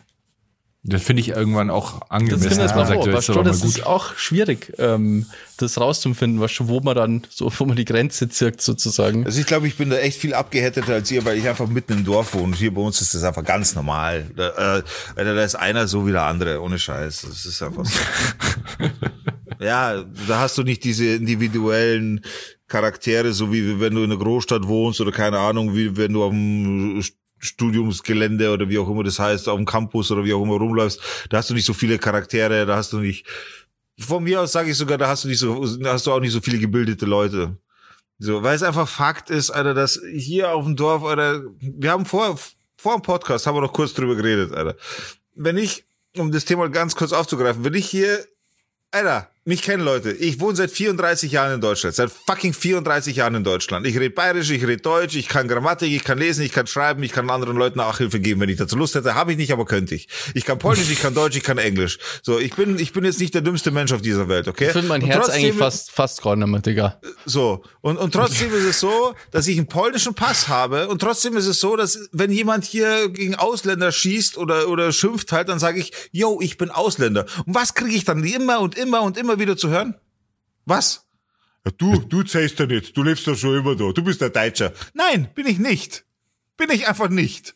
Das 0.85 1.01
finde 1.01 1.21
ich 1.21 1.29
irgendwann 1.29 1.71
auch 1.71 2.01
angemessen. 2.09 2.59
das 2.59 2.75
man 2.75 2.77
mal 2.77 2.87
sagt, 2.87 3.07
mal 3.07 3.45
das 3.45 3.61
gut. 3.61 3.71
ist 3.71 3.87
auch 3.87 4.17
schwierig, 4.17 4.73
ähm, 4.79 5.27
das 5.57 5.79
rauszufinden, 5.79 6.41
du, 6.59 6.67
wo 6.67 6.81
man 6.81 6.97
dann, 6.97 7.23
so, 7.31 7.53
wo 7.57 7.67
man 7.67 7.77
die 7.77 7.85
Grenze 7.85 8.29
zirkt 8.29 8.61
sozusagen. 8.61 9.25
Also 9.25 9.39
ich 9.39 9.47
glaube, 9.47 9.69
ich 9.69 9.77
bin 9.77 9.91
da 9.91 9.99
echt 9.99 10.19
viel 10.19 10.35
abgehärteter 10.35 10.95
als 10.95 11.09
ihr, 11.13 11.25
weil 11.25 11.39
ich 11.39 11.49
einfach 11.49 11.69
mitten 11.69 11.93
im 11.93 12.05
Dorf 12.05 12.35
wohne. 12.35 12.57
Hier 12.57 12.75
bei 12.75 12.81
uns 12.81 13.01
ist 13.01 13.15
das 13.15 13.23
einfach 13.23 13.45
ganz 13.45 13.77
normal. 13.77 14.29
Da, 14.35 14.79
äh, 14.79 14.83
da 15.15 15.45
ist 15.45 15.55
einer 15.55 15.87
so 15.87 16.05
wie 16.05 16.13
der 16.13 16.25
andere, 16.25 16.61
ohne 16.61 16.81
Scheiß. 16.81 17.27
Das 17.29 17.47
ist 17.47 17.63
einfach 17.63 17.85
so. 17.85 18.01
ja, 19.61 20.03
da 20.27 20.41
hast 20.41 20.59
du 20.59 20.65
nicht 20.65 20.83
diese 20.83 21.15
individuellen 21.15 22.23
Charaktere, 22.67 23.33
so 23.33 23.53
wie 23.53 23.79
wenn 23.79 23.95
du 23.95 24.03
in 24.03 24.11
einer 24.11 24.21
Großstadt 24.21 24.67
wohnst 24.67 25.01
oder 25.01 25.13
keine 25.13 25.39
Ahnung, 25.39 25.77
wie 25.77 25.97
wenn 25.97 26.13
du 26.13 26.25
auf 26.25 26.31
dem 26.31 27.05
Studiumsgelände 27.43 28.53
oder 28.53 28.69
wie 28.69 28.79
auch 28.79 28.89
immer 28.89 29.03
das 29.03 29.19
heißt, 29.19 29.49
auf 29.49 29.57
dem 29.57 29.67
Campus 29.67 30.11
oder 30.11 30.25
wie 30.25 30.33
auch 30.33 30.43
immer 30.43 30.55
rumläufst. 30.55 31.01
Da 31.29 31.39
hast 31.39 31.51
du 31.51 31.55
nicht 31.55 31.67
so 31.67 31.75
viele 31.75 31.99
Charaktere, 31.99 32.65
da 32.67 32.77
hast 32.77 32.93
du 32.93 32.99
nicht 32.99 33.27
von 33.99 34.25
mir 34.25 34.41
aus 34.41 34.53
sage 34.53 34.71
ich 34.71 34.77
sogar, 34.77 34.99
da 34.99 35.09
hast 35.09 35.25
du 35.25 35.29
nicht 35.29 35.39
so, 35.39 35.65
da 35.79 35.93
hast 35.93 36.07
du 36.07 36.13
auch 36.13 36.21
nicht 36.21 36.33
so 36.33 36.41
viele 36.41 36.59
gebildete 36.59 37.07
Leute. 37.07 37.57
So, 38.19 38.43
weil 38.43 38.55
es 38.55 38.63
einfach 38.63 38.89
Fakt 38.89 39.31
ist, 39.31 39.51
Alter, 39.51 39.75
dass 39.75 40.01
hier 40.13 40.51
auf 40.51 40.65
dem 40.65 40.77
Dorf, 40.77 41.05
Alter, 41.05 41.43
wir 41.59 41.91
haben 41.91 42.07
vor, 42.07 42.39
vor 42.77 42.95
dem 42.97 43.03
Podcast 43.03 43.47
haben 43.47 43.57
wir 43.57 43.61
noch 43.61 43.73
kurz 43.73 43.95
drüber 43.95 44.15
geredet, 44.15 44.53
Alter. 44.53 44.77
Wenn 45.35 45.57
ich, 45.57 45.85
um 46.17 46.31
das 46.31 46.45
Thema 46.45 46.69
ganz 46.69 46.95
kurz 46.95 47.13
aufzugreifen, 47.13 47.65
wenn 47.65 47.75
ich 47.75 47.89
hier, 47.89 48.25
Alter, 48.93 49.32
mich 49.45 49.63
kennen 49.63 49.85
Leute, 49.85 50.13
ich 50.13 50.39
wohne 50.39 50.55
seit 50.55 50.71
34 50.71 51.33
Jahren 51.33 51.55
in 51.55 51.61
Deutschland, 51.61 51.97
seit 51.97 52.13
fucking 52.13 52.53
34 52.53 53.17
Jahren 53.17 53.35
in 53.35 53.45
Deutschland. 53.45 53.85
Ich 53.87 53.97
rede 53.99 54.11
bayerisch, 54.11 54.51
ich 54.51 54.63
rede 54.63 54.81
deutsch, 54.81 55.17
ich 55.17 55.27
kann 55.27 55.49
Grammatik, 55.49 55.91
ich 55.91 56.05
kann 56.05 56.19
lesen, 56.19 56.45
ich 56.45 56.53
kann 56.53 56.69
schreiben, 56.69 57.03
ich 57.03 57.11
kann 57.11 57.29
anderen 57.29 57.57
Leuten 57.57 57.79
Nachhilfe 57.79 58.21
geben, 58.21 58.41
wenn 58.41 58.49
ich 58.49 58.59
dazu 58.59 58.77
Lust 58.77 58.95
hätte. 58.95 59.17
Habe 59.17 59.33
ich 59.33 59.39
nicht, 59.39 59.53
aber 59.53 59.65
könnte 59.65 59.97
ich. 59.97 60.09
Ich 60.35 60.45
kann 60.45 60.59
polnisch, 60.59 60.91
ich 60.91 61.01
kann 61.01 61.15
deutsch, 61.15 61.37
ich 61.37 61.43
kann 61.43 61.59
englisch. 61.59 61.99
So, 62.23 62.39
ich 62.39 62.55
bin, 62.55 62.79
ich 62.79 62.93
bin 62.93 63.05
jetzt 63.05 63.19
nicht 63.19 63.35
der 63.35 63.43
dümmste 63.43 63.73
Mensch 63.73 63.93
auf 63.93 64.01
dieser 64.01 64.29
Welt, 64.29 64.47
okay? 64.47 64.67
Ich 64.67 64.73
finde 64.73 64.89
mein 64.89 65.03
Und 65.03 65.09
Herz 65.09 65.29
eigentlich 65.29 65.57
fast, 65.57 65.91
fast 65.91 66.25
mehr, 66.25 66.61
Digga. 66.61 67.01
so. 67.25 67.65
Und, 67.81 67.97
und 67.97 68.13
trotzdem 68.13 68.55
ist 68.55 68.65
es 68.65 68.79
so, 68.79 69.15
dass 69.33 69.49
ich 69.49 69.59
einen 69.59 69.67
polnischen 69.67 70.15
Pass 70.15 70.47
habe. 70.47 70.87
Und 70.87 71.01
trotzdem 71.01 71.37
ist 71.37 71.47
es 71.47 71.59
so, 71.59 71.75
dass 71.75 72.09
wenn 72.13 72.31
jemand 72.31 72.65
hier 72.65 73.09
gegen 73.09 73.35
Ausländer 73.35 73.91
schießt 73.91 74.39
oder, 74.39 74.69
oder 74.69 74.93
schimpft 74.93 75.33
halt, 75.33 75.49
dann 75.49 75.59
sage 75.59 75.81
ich, 75.81 75.93
yo, 76.13 76.39
ich 76.41 76.59
bin 76.59 76.71
Ausländer. 76.71 77.27
Und 77.45 77.57
was 77.57 77.75
kriege 77.75 77.97
ich 77.97 78.05
dann 78.05 78.23
immer 78.23 78.61
und 78.61 78.79
immer 78.79 79.03
und 79.03 79.19
immer 79.19 79.32
wieder 79.39 79.57
zu 79.57 79.69
hören? 79.69 79.95
Was? 80.65 81.07
Ja, 81.65 81.73
du, 81.77 81.97
du 82.01 82.23
zählst 82.23 82.59
ja 82.59 82.67
nicht. 82.67 82.97
Du 82.97 83.03
lebst 83.03 83.27
ja 83.27 83.35
schon 83.35 83.57
immer 83.57 83.75
da. 83.77 83.93
Du 83.93 84.03
bist 84.03 84.21
der 84.21 84.31
Deutscher. 84.31 84.73
Nein, 84.95 85.29
bin 85.35 85.47
ich 85.47 85.59
nicht. 85.59 86.05
Bin 86.57 86.71
ich 86.71 86.89
einfach 86.89 87.09
nicht. 87.09 87.55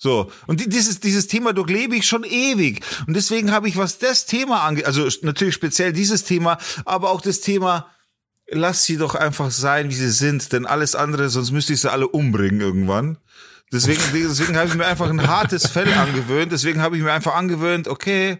So, 0.00 0.30
und 0.46 0.60
die- 0.60 0.68
dieses, 0.68 1.00
dieses 1.00 1.26
Thema 1.26 1.52
durchlebe 1.52 1.96
ich 1.96 2.06
schon 2.06 2.22
ewig. 2.24 2.80
Und 3.06 3.14
deswegen 3.14 3.50
habe 3.50 3.68
ich, 3.68 3.76
was 3.76 3.98
das 3.98 4.26
Thema 4.26 4.62
angeht, 4.62 4.86
also 4.86 5.08
natürlich 5.22 5.54
speziell 5.54 5.92
dieses 5.92 6.24
Thema, 6.24 6.58
aber 6.84 7.10
auch 7.10 7.20
das 7.20 7.40
Thema, 7.40 7.90
lass 8.46 8.84
sie 8.84 8.96
doch 8.96 9.14
einfach 9.16 9.50
sein, 9.50 9.90
wie 9.90 9.94
sie 9.94 10.10
sind, 10.12 10.52
denn 10.52 10.66
alles 10.66 10.94
andere, 10.94 11.28
sonst 11.28 11.50
müsste 11.50 11.72
ich 11.72 11.80
sie 11.80 11.90
alle 11.90 12.06
umbringen 12.08 12.60
irgendwann. 12.60 13.18
Deswegen, 13.72 14.00
deswegen 14.14 14.56
habe 14.56 14.68
ich 14.68 14.74
mir 14.76 14.86
einfach 14.86 15.10
ein 15.10 15.26
hartes 15.26 15.66
Fell 15.66 15.92
angewöhnt. 15.92 16.52
Deswegen 16.52 16.80
habe 16.80 16.96
ich 16.96 17.02
mir 17.02 17.12
einfach 17.12 17.34
angewöhnt, 17.34 17.88
okay, 17.88 18.38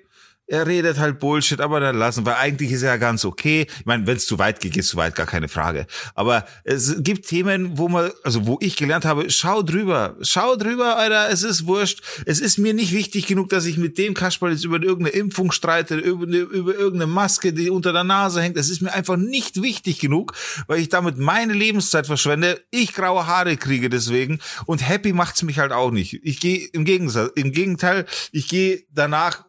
er 0.49 0.66
redet 0.66 0.99
halt 0.99 1.18
Bullshit, 1.18 1.61
aber 1.61 1.78
dann 1.78 1.96
lassen, 1.96 2.24
weil 2.24 2.34
eigentlich 2.34 2.72
ist 2.72 2.82
er 2.82 2.88
ja 2.88 2.96
ganz 2.96 3.24
okay. 3.24 3.66
Ich 3.78 3.86
meine, 3.86 4.07
wenn 4.07 4.16
es 4.16 4.26
zu 4.26 4.38
weit 4.38 4.61
geht, 4.61 4.76
es 4.76 4.88
zu 4.88 4.96
weit, 4.96 5.14
gar 5.14 5.26
keine 5.26 5.49
Frage. 5.49 5.86
Aber 6.14 6.46
es 6.64 6.96
gibt 7.03 7.28
Themen, 7.28 7.76
wo 7.76 7.88
man, 7.88 8.11
also 8.24 8.46
wo 8.46 8.57
ich 8.61 8.76
gelernt 8.76 9.05
habe, 9.05 9.28
schau 9.30 9.62
drüber, 9.62 10.16
schau 10.22 10.57
drüber, 10.57 10.96
Alter, 10.96 11.28
es 11.30 11.42
ist 11.42 11.66
wurscht. 11.66 12.03
Es 12.24 12.40
ist 12.40 12.59
mir 12.59 12.72
nicht 12.72 12.92
wichtig 12.92 13.26
genug, 13.26 13.51
dass 13.51 13.66
ich 13.66 13.76
mit 13.76 13.99
dem 13.99 14.14
Kasperl 14.14 14.53
jetzt 14.53 14.64
über 14.64 14.82
irgendeine 14.82 15.16
Impfung 15.16 15.53
streite, 15.53 15.96
über, 15.96 16.24
über 16.26 16.74
irgendeine 16.74 17.12
Maske, 17.12 17.53
die 17.53 17.68
unter 17.68 17.92
der 17.92 18.05
Nase 18.05 18.40
hängt. 18.40 18.57
Das 18.57 18.70
ist 18.70 18.80
mir 18.80 18.92
einfach 18.92 19.16
nicht 19.16 19.61
wichtig 19.61 19.99
genug, 19.99 20.32
weil 20.66 20.80
ich 20.80 20.88
damit 20.88 21.18
meine 21.18 21.53
Lebenszeit 21.53 22.07
verschwende. 22.07 22.62
Ich 22.70 22.94
graue 22.94 23.26
Haare 23.26 23.59
kriege 23.59 23.90
deswegen 23.90 24.38
und 24.64 24.88
happy 24.88 25.12
macht's 25.12 25.42
mich 25.42 25.59
halt 25.59 25.72
auch 25.72 25.90
nicht. 25.90 26.20
Ich 26.22 26.40
gehe 26.40 26.68
im 26.72 26.86
Gegensatz, 26.86 27.32
im 27.34 27.53
Gegenteil, 27.53 28.07
ich 28.32 28.49
gehe 28.49 28.84
danach 28.90 29.47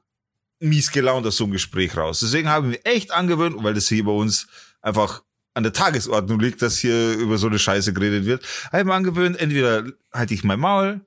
mies 0.60 0.92
gelaunt 0.92 1.26
aus 1.26 1.38
so 1.38 1.46
einem 1.46 1.54
Gespräch 1.54 1.96
raus. 1.96 2.20
Deswegen 2.20 2.50
habe 2.50 2.68
ich 2.68 2.72
mir 2.74 2.86
echt 2.86 3.12
angewöhnt, 3.12 3.56
weil 3.64 3.74
das 3.74 3.88
hier 3.88 4.04
bei 4.04 4.12
uns 4.12 4.48
einfach 4.82 5.24
an 5.54 5.64
der 5.64 5.74
Tagesordnung 5.74 6.40
liegt, 6.40 6.62
dass 6.62 6.78
hier 6.78 7.14
über 7.14 7.38
so 7.38 7.48
eine 7.48 7.60
Scheiße 7.60 7.94
geredet 7.94 8.26
wird, 8.26 8.44
habe 8.72 8.80
ich 8.80 8.86
mir 8.86 8.94
angewöhnt, 8.94 9.40
entweder 9.40 9.84
halte 10.14 10.34
ich 10.34 10.44
mein 10.44 10.60
Maul 10.60 11.02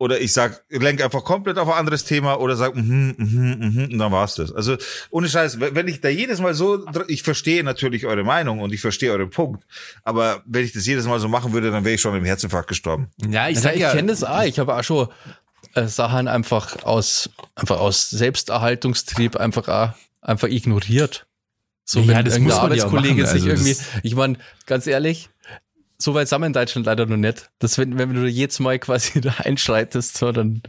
oder 0.00 0.20
ich 0.20 0.32
sag, 0.32 0.64
lenk 0.68 1.02
einfach 1.02 1.24
komplett 1.24 1.58
auf 1.58 1.68
ein 1.68 1.74
anderes 1.74 2.04
Thema 2.04 2.38
oder 2.38 2.54
sag, 2.54 2.76
mhm, 2.76 3.14
mhm, 3.18 3.56
mhm, 3.58 3.88
und 3.92 3.98
dann 3.98 4.12
war's 4.12 4.36
das. 4.36 4.52
Also 4.52 4.76
ohne 5.10 5.28
Scheiß, 5.28 5.58
wenn 5.58 5.88
ich 5.88 6.00
da 6.00 6.08
jedes 6.08 6.40
Mal 6.40 6.54
so, 6.54 6.86
ich 7.08 7.24
verstehe 7.24 7.64
natürlich 7.64 8.06
eure 8.06 8.22
Meinung 8.22 8.60
und 8.60 8.72
ich 8.72 8.80
verstehe 8.80 9.10
euren 9.10 9.30
Punkt, 9.30 9.64
aber 10.04 10.42
wenn 10.46 10.64
ich 10.64 10.72
das 10.72 10.86
jedes 10.86 11.06
Mal 11.06 11.18
so 11.18 11.28
machen 11.28 11.52
würde, 11.52 11.72
dann 11.72 11.84
wäre 11.84 11.96
ich 11.96 12.00
schon 12.00 12.14
im 12.14 12.24
Herzinfarkt 12.24 12.68
gestorben. 12.68 13.08
Ja, 13.28 13.48
ich 13.48 13.56
Ich, 13.56 13.62
sag 13.62 13.76
ja, 13.76 13.92
kenne 13.92 14.12
das 14.12 14.22
auch. 14.22 14.42
Ich 14.44 14.58
habe 14.60 14.76
auch 14.76 14.84
schon 14.84 15.08
Sachen 15.86 16.28
einfach 16.28 16.82
aus, 16.84 17.30
einfach 17.54 17.78
aus 17.78 18.10
Selbsterhaltungstrieb 18.10 19.36
einfach 19.36 19.68
auch, 19.68 19.94
einfach 20.20 20.48
ignoriert. 20.48 21.26
So, 21.84 22.00
Ja, 22.00 22.08
wenn 22.08 22.24
das 22.24 22.34
irgendein 22.34 22.42
muss 22.42 22.68
man 22.68 22.78
ja 22.78 22.84
auch 22.84 22.88
Arbeitskollege 22.88 23.22
machen, 23.22 23.38
sich 23.38 23.50
also 23.50 23.68
irgendwie, 23.68 23.82
ich 24.02 24.14
meine, 24.14 24.38
ganz 24.66 24.86
ehrlich, 24.86 25.30
so 25.96 26.14
weit 26.14 26.28
sind 26.28 26.40
wir 26.40 26.46
in 26.46 26.52
Deutschland 26.52 26.86
leider 26.86 27.06
noch 27.06 27.16
nicht. 27.16 27.50
Dass 27.58 27.78
wenn, 27.78 27.98
wenn 27.98 28.14
du 28.14 28.26
jedes 28.26 28.60
Mal 28.60 28.78
quasi 28.78 29.20
da 29.22 29.34
einschreitest, 29.38 30.16
so, 30.16 30.32
dann 30.32 30.62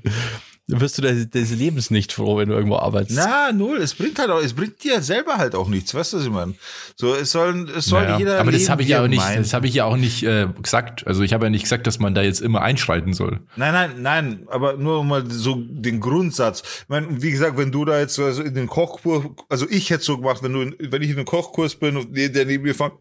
wirst 0.70 0.98
du 0.98 1.02
des, 1.02 1.30
des 1.30 1.52
Lebens 1.52 1.92
nicht 1.92 2.12
froh, 2.14 2.38
wenn 2.38 2.50
du 2.50 2.56
irgendwo 2.56 2.78
arbeitest. 2.78 3.18
Na, 3.18 3.52
null. 3.52 3.78
Es 3.78 3.94
bringt 3.96 4.20
halt 4.20 4.30
auch, 4.30 4.42
es 4.42 4.54
bringt 4.54 4.84
dir 4.84 5.02
selber 5.02 5.38
halt 5.38 5.56
auch 5.56 5.68
nichts, 5.68 5.94
weißt 5.94 6.14
du, 6.14 6.18
was 6.18 6.24
ich 6.26 6.32
meine? 6.32 6.56
So, 6.96 7.16
es 7.16 7.32
soll, 7.32 7.70
es 7.76 7.86
soll 7.86 8.04
Naja, 8.04 8.18
jeder. 8.18 8.40
aber 8.40 8.52
das 8.52 8.70
habe 8.70 8.82
ich 8.84 8.90
ja 8.90 9.04
auch 9.04 9.08
nicht, 9.08 9.20
meint. 9.20 9.40
das 9.40 9.54
habe 9.54 9.68
ich 9.68 9.74
ja 9.74 9.86
auch 9.86 9.98
nicht 9.98 10.24
äh, 10.24 10.48
gesagt. 10.62 11.06
Also 11.08 11.24
ich 11.24 11.34
habe 11.34 11.46
ja 11.46 11.50
nicht 11.50 11.64
gesagt, 11.64 11.88
dass 11.88 12.00
man 12.00 12.14
da 12.16 12.22
jetzt 12.22 12.42
immer 12.42 12.62
einschreiten 12.62 13.14
soll. 13.14 13.40
Nein, 13.56 13.74
nein, 13.74 13.92
nein, 14.02 14.48
aber 14.50 14.78
nur 14.78 15.04
mal 15.04 15.30
so 15.30 15.56
den 15.58 16.00
Grundsatz. 16.00 16.62
Ich 16.84 16.90
meine, 16.90 17.22
wie 17.22 17.32
gesagt, 17.32 17.58
wenn 17.58 17.72
du 17.72 17.86
da 17.86 18.00
jetzt 18.00 18.20
also 18.20 18.44
in 18.44 18.54
den 18.54 18.68
Kochkurs, 18.68 19.26
also 19.50 19.68
ich 19.70 19.90
hätte 19.90 20.04
so 20.04 20.18
gemacht, 20.18 20.44
wenn 20.44 20.54
du, 20.54 20.72
wenn 20.80 21.02
ich 21.02 21.10
in 21.10 21.16
den 21.18 21.26
Kochkurs 21.26 21.76
bin 21.76 21.98
und 21.98 22.16
der 22.16 22.30
der 22.30 22.46
neben 22.46 22.64
mir 22.64 22.76
fängt, 22.76 22.94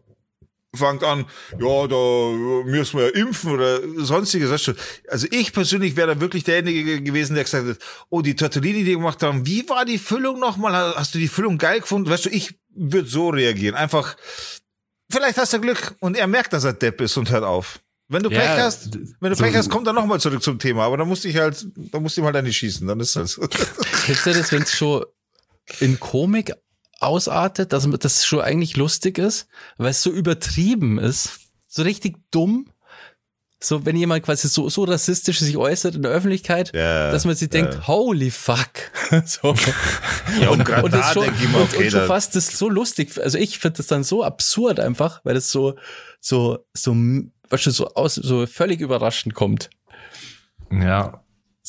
fangt 0.75 1.03
an, 1.03 1.25
ja, 1.59 1.87
da 1.87 2.63
müssen 2.65 2.99
wir 2.99 3.07
ja 3.07 3.11
impfen 3.15 3.51
oder 3.51 3.79
sonstiges. 3.97 4.63
Du? 4.63 4.73
Also 5.07 5.27
ich 5.31 5.51
persönlich 5.53 5.95
wäre 5.95 6.13
da 6.15 6.21
wirklich 6.21 6.43
derjenige 6.43 7.01
gewesen, 7.01 7.33
der 7.35 7.43
gesagt 7.43 7.67
hat, 7.67 7.77
oh, 8.09 8.21
die 8.21 8.35
Tortellini, 8.35 8.83
die 8.83 8.93
gemacht 8.93 9.21
haben, 9.23 9.45
wie 9.45 9.67
war 9.67 9.85
die 9.85 9.97
Füllung 9.97 10.39
nochmal? 10.39 10.93
Hast 10.95 11.15
du 11.15 11.19
die 11.19 11.27
Füllung 11.27 11.57
geil 11.57 11.81
gefunden? 11.81 12.09
Weißt 12.09 12.25
du, 12.25 12.29
ich 12.29 12.59
würde 12.75 13.09
so 13.09 13.29
reagieren. 13.29 13.75
Einfach, 13.75 14.15
vielleicht 15.11 15.37
hast 15.37 15.53
du 15.53 15.59
Glück 15.59 15.95
und 15.99 16.15
er 16.15 16.27
merkt, 16.27 16.53
dass 16.53 16.63
er 16.63 16.73
Depp 16.73 17.01
ist 17.01 17.17
und 17.17 17.31
hört 17.31 17.43
auf. 17.43 17.79
Wenn 18.11 18.23
du 18.23 18.29
Ja, 18.31 18.39
Pech 18.39 18.49
hast, 18.63 18.89
wenn 19.19 19.29
du 19.31 19.35
so- 19.35 19.43
Pech 19.43 19.55
hast, 19.55 19.69
kommt 19.69 19.85
er 19.87 19.93
nochmal 19.93 20.19
zurück 20.19 20.41
zum 20.41 20.57
Thema, 20.59 20.83
aber 20.85 20.97
dann 20.97 21.07
musst 21.07 21.25
ich 21.25 21.35
halt, 21.37 21.65
dann 21.75 22.01
musst 22.03 22.17
du 22.17 22.21
ihm 22.21 22.25
halt 22.25 22.43
nicht 22.43 22.57
schießen, 22.57 22.87
dann 22.87 22.99
ist 22.99 23.15
das. 23.15 23.39
Kennst 24.05 24.25
du 24.25 24.33
das, 24.33 24.51
wenn 24.51 24.63
es 24.63 24.75
schon 24.75 25.05
in 25.79 25.99
Komik 25.99 26.51
ausartet, 26.99 27.73
dass 27.73 27.87
das 27.99 28.25
schon 28.25 28.41
eigentlich 28.41 28.77
lustig 28.77 29.17
ist, 29.17 29.47
weil 29.77 29.91
es 29.91 30.03
so 30.03 30.11
übertrieben 30.11 30.99
ist, 30.99 31.39
so 31.67 31.83
richtig 31.83 32.17
dumm. 32.31 32.71
So, 33.61 33.85
wenn 33.85 33.97
jemand 33.97 34.23
quasi 34.23 34.47
so, 34.47 34.69
so 34.69 34.85
rassistisch 34.85 35.39
sich 35.39 35.57
äußert 35.57 35.95
in 35.95 36.03
der 36.03 36.11
Öffentlichkeit, 36.11 36.73
Ja, 36.73 37.11
dass 37.11 37.25
man 37.25 37.35
sich 37.35 37.49
denkt, 37.49 37.73
ja. 37.73 37.87
holy 37.87 38.31
fuck. 38.31 38.69
so. 39.25 39.53
Ja, 40.39 40.49
und 40.49 40.63
gerade 40.63 40.83
und 40.83 40.93
das 40.93 41.07
da 41.07 41.13
schon, 41.13 41.23
denke 41.25 41.43
ich 41.43 41.49
mir, 41.49 41.57
und, 41.57 41.63
okay, 41.63 41.83
und 41.85 41.91
schon 41.91 42.07
fast 42.07 42.37
das 42.37 42.47
so 42.57 42.69
lustig. 42.69 43.19
Also 43.21 43.37
ich 43.37 43.59
finde 43.59 43.77
das 43.77 43.87
dann 43.87 44.05
so 44.05 44.23
absurd 44.23 44.79
einfach, 44.79 45.19
weil 45.25 45.33
das 45.33 45.51
so, 45.51 45.75
so, 46.21 46.65
so, 46.73 46.95
was 47.49 47.61
schon 47.61 47.73
so 47.73 47.87
aus, 47.95 48.15
so 48.15 48.45
völlig 48.47 48.79
überraschend 48.79 49.33
kommt. 49.33 49.69
Ja. 50.71 51.21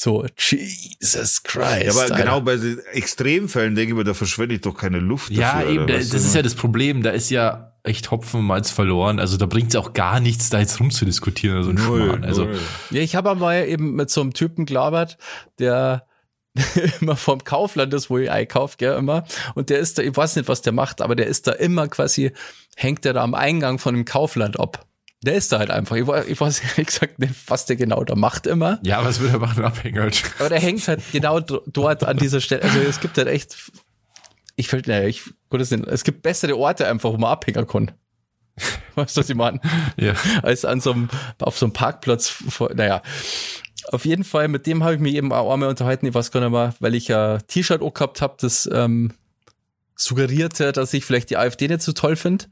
So, 0.03 0.25
Jesus 0.39 1.43
Christ. 1.43 1.85
ja, 1.85 1.91
aber 1.91 2.01
Alter. 2.01 2.17
genau 2.17 2.41
bei 2.41 2.57
den 2.57 2.79
Extremfällen 2.93 3.75
denke 3.75 3.93
ich 3.93 3.99
mir, 3.99 4.05
da 4.05 4.15
verschwende 4.15 4.55
ich 4.55 4.63
doch 4.63 4.75
keine 4.75 4.99
Luft 4.99 5.31
Ja, 5.31 5.57
dafür. 5.57 5.71
eben, 5.71 5.85
oder 5.85 5.99
das, 5.99 6.15
ist 6.15 6.35
ja 6.35 6.41
das 6.41 6.55
Problem. 6.55 7.03
Da 7.03 7.11
ist 7.11 7.29
ja 7.29 7.75
echt 7.83 8.11
Hopfenmalz 8.11 8.71
verloren. 8.71 9.21
Also 9.21 9.37
da 9.37 9.45
bringt 9.45 9.69
es 9.69 9.77
auch 9.77 9.93
gar 9.93 10.19
nichts, 10.21 10.49
da 10.49 10.59
jetzt 10.59 10.81
rumzudiskutieren 10.81 11.59
oder 11.59 11.65
so 11.67 11.71
ein 11.73 11.77
Schmarrn. 11.77 12.25
Also, 12.25 12.45
null. 12.45 12.59
Ja, 12.93 13.03
ich 13.03 13.15
habe 13.15 13.31
einmal 13.31 13.69
eben 13.69 13.95
mit 13.95 14.09
so 14.09 14.23
einem 14.23 14.33
Typen 14.33 14.65
gelabert, 14.65 15.19
der 15.59 16.07
immer 17.03 17.17
vom 17.17 17.45
Kaufland 17.45 17.93
ist, 17.93 18.09
wo 18.09 18.17
ich 18.17 18.31
einkaufe, 18.31 18.79
gell, 18.79 18.97
immer. 18.97 19.25
Und 19.55 19.69
der 19.69 19.81
ist 19.81 19.99
da, 19.99 20.03
ich 20.03 20.17
weiß 20.17 20.35
nicht, 20.37 20.49
was 20.49 20.63
der 20.63 20.73
macht, 20.73 21.03
aber 21.03 21.15
der 21.15 21.27
ist 21.27 21.47
da 21.47 21.53
immer 21.53 21.89
quasi, 21.89 22.33
hängt 22.75 23.05
der 23.05 23.13
da 23.13 23.23
am 23.23 23.35
Eingang 23.35 23.79
von 23.79 23.95
dem 23.95 24.07
Kaufland 24.07 24.59
ab. 24.59 24.87
Der 25.23 25.35
ist 25.35 25.53
da 25.53 25.59
halt 25.59 25.71
einfach. 25.71 25.97
Ich, 25.97 26.05
weiß- 26.05 26.25
ich 26.27 26.41
weiß 26.41 26.61
ehrlich 26.71 26.87
gesagt 26.87 27.19
nicht, 27.19 27.35
was 27.47 27.67
der 27.67 27.77
genau 27.77 28.03
da 28.05 28.15
macht 28.15 28.47
immer. 28.47 28.79
ja, 28.83 29.05
was 29.05 29.21
würde 29.21 29.35
er 29.35 29.39
machen, 29.41 29.65
abhängig 29.65 29.99
halt. 30.01 30.23
Aber 30.39 30.49
der 30.49 30.61
hängt 30.61 30.87
halt 30.89 31.03
genau 31.13 31.41
dort 31.41 32.05
an 32.05 32.17
dieser 32.17 32.41
Stelle. 32.41 32.63
Also 32.63 32.79
es 32.81 33.01
gibt 33.01 33.19
halt 33.19 33.29
echt, 33.29 33.57
ich 34.57 34.69
fällt, 34.69 34.87
naja, 34.87 35.07
ich, 35.07 35.23
gut, 35.51 35.61
es 35.61 36.05
gibt 36.05 36.23
bessere 36.23 36.57
Orte 36.57 36.87
einfach, 36.87 37.11
wo 37.13 37.17
man 37.19 37.31
abhängen 37.33 37.67
kann. 37.67 37.91
Weißt 38.95 39.17
du, 39.17 39.21
was 39.21 39.29
ich 39.31 39.37
meine? 39.37 39.61
Ja. 39.97 40.15
als 40.43 40.65
an 40.65 40.81
so 40.81 40.93
einem, 40.93 41.09
auf 41.39 41.57
so 41.59 41.67
einem 41.67 41.73
Parkplatz. 41.75 42.43
Naja, 42.75 43.03
auf 43.93 44.05
jeden 44.05 44.25
Fall, 44.25 44.49
mit 44.49 44.67
dem 44.67 44.83
habe 44.85 44.95
ich 44.95 45.01
mich 45.01 45.15
eben 45.15 45.33
auch 45.33 45.53
einmal 45.53 45.69
unterhalten, 45.69 46.07
ich 46.07 46.15
weiß 46.15 46.31
gar 46.31 46.41
nicht 46.41 46.51
mehr, 46.51 46.75
weil 46.81 46.95
ich 46.95 47.13
ein 47.15 47.41
T-Shirt 47.47 47.83
auch 47.83 47.95
gehabt 47.95 48.21
habe, 48.23 48.37
das 48.41 48.69
ähm, 48.73 49.13
suggerierte, 49.97 50.73
dass 50.73 50.93
ich 50.95 51.05
vielleicht 51.05 51.31
die 51.31 51.37
AfD 51.37 51.69
nicht 51.69 51.83
so 51.83 51.93
toll 51.93 52.17
finde. 52.17 52.47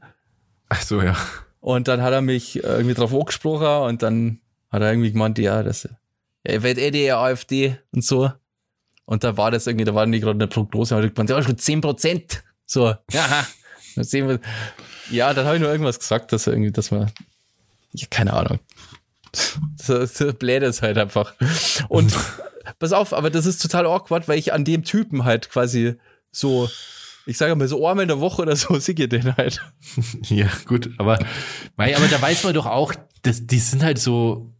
Ach 0.69 0.81
so, 0.81 1.01
ja. 1.01 1.15
Und 1.59 1.87
dann 1.87 2.01
hat 2.01 2.13
er 2.13 2.21
mich 2.21 2.63
irgendwie 2.63 2.93
drauf 2.93 3.13
angesprochen 3.13 3.89
und 3.89 4.01
dann 4.01 4.39
hat 4.69 4.81
er 4.81 4.91
irgendwie 4.91 5.11
gemeint, 5.11 5.37
ja, 5.39 5.61
das, 5.63 5.89
ja, 6.47 6.63
werdet 6.63 6.83
eh 6.83 6.91
die 6.91 7.11
AfD 7.11 7.77
und 7.91 8.03
so. 8.03 8.31
Und 9.05 9.23
da 9.23 9.37
war 9.37 9.51
das 9.51 9.67
irgendwie, 9.67 9.85
da 9.85 9.95
war 9.95 10.05
nicht 10.05 10.21
gerade 10.21 10.37
eine 10.37 10.47
Prognose, 10.47 10.95
aber 10.95 11.03
ich 11.03 11.13
gemeint, 11.13 11.31
ja, 11.31 11.41
schon 11.41 11.57
10 11.57 11.81
Prozent. 11.81 12.43
So, 12.65 12.93
ja. 13.11 13.47
Ja, 15.09 15.33
dann 15.33 15.45
habe 15.45 15.55
ich 15.55 15.61
nur 15.61 15.71
irgendwas 15.71 15.99
gesagt, 15.99 16.31
dass 16.31 16.47
irgendwie, 16.47 16.71
dass 16.71 16.91
man, 16.91 17.11
ja, 17.93 18.07
keine 18.09 18.33
Ahnung. 18.33 18.59
So, 19.77 20.05
so 20.05 20.33
blöd 20.33 20.63
ist 20.63 20.81
halt 20.81 20.97
einfach. 20.97 21.35
Und 21.87 22.15
pass 22.79 22.93
auf, 22.93 23.13
aber 23.13 23.29
das 23.29 23.45
ist 23.45 23.61
total 23.61 23.85
awkward, 23.85 24.27
weil 24.27 24.39
ich 24.39 24.53
an 24.53 24.65
dem 24.65 24.83
Typen 24.83 25.23
halt 25.23 25.51
quasi 25.51 25.95
so, 26.31 26.67
ich 27.29 27.37
sage 27.37 27.55
mal 27.55 27.67
so 27.67 27.87
einmal 27.87 28.03
in 28.03 28.07
der 28.07 28.19
Woche 28.19 28.41
oder 28.41 28.55
so, 28.55 28.77
sehe 28.79 28.95
ich 28.97 29.09
den 29.09 29.35
halt. 29.37 29.61
Ja, 30.23 30.47
gut, 30.65 30.89
aber, 30.97 31.19
mei, 31.77 31.95
aber 31.95 32.07
da 32.07 32.21
weiß 32.21 32.43
man 32.43 32.53
doch 32.53 32.65
auch, 32.65 32.93
dass, 33.21 33.45
die 33.45 33.59
sind 33.59 33.83
halt 33.83 33.99
so, 33.99 34.51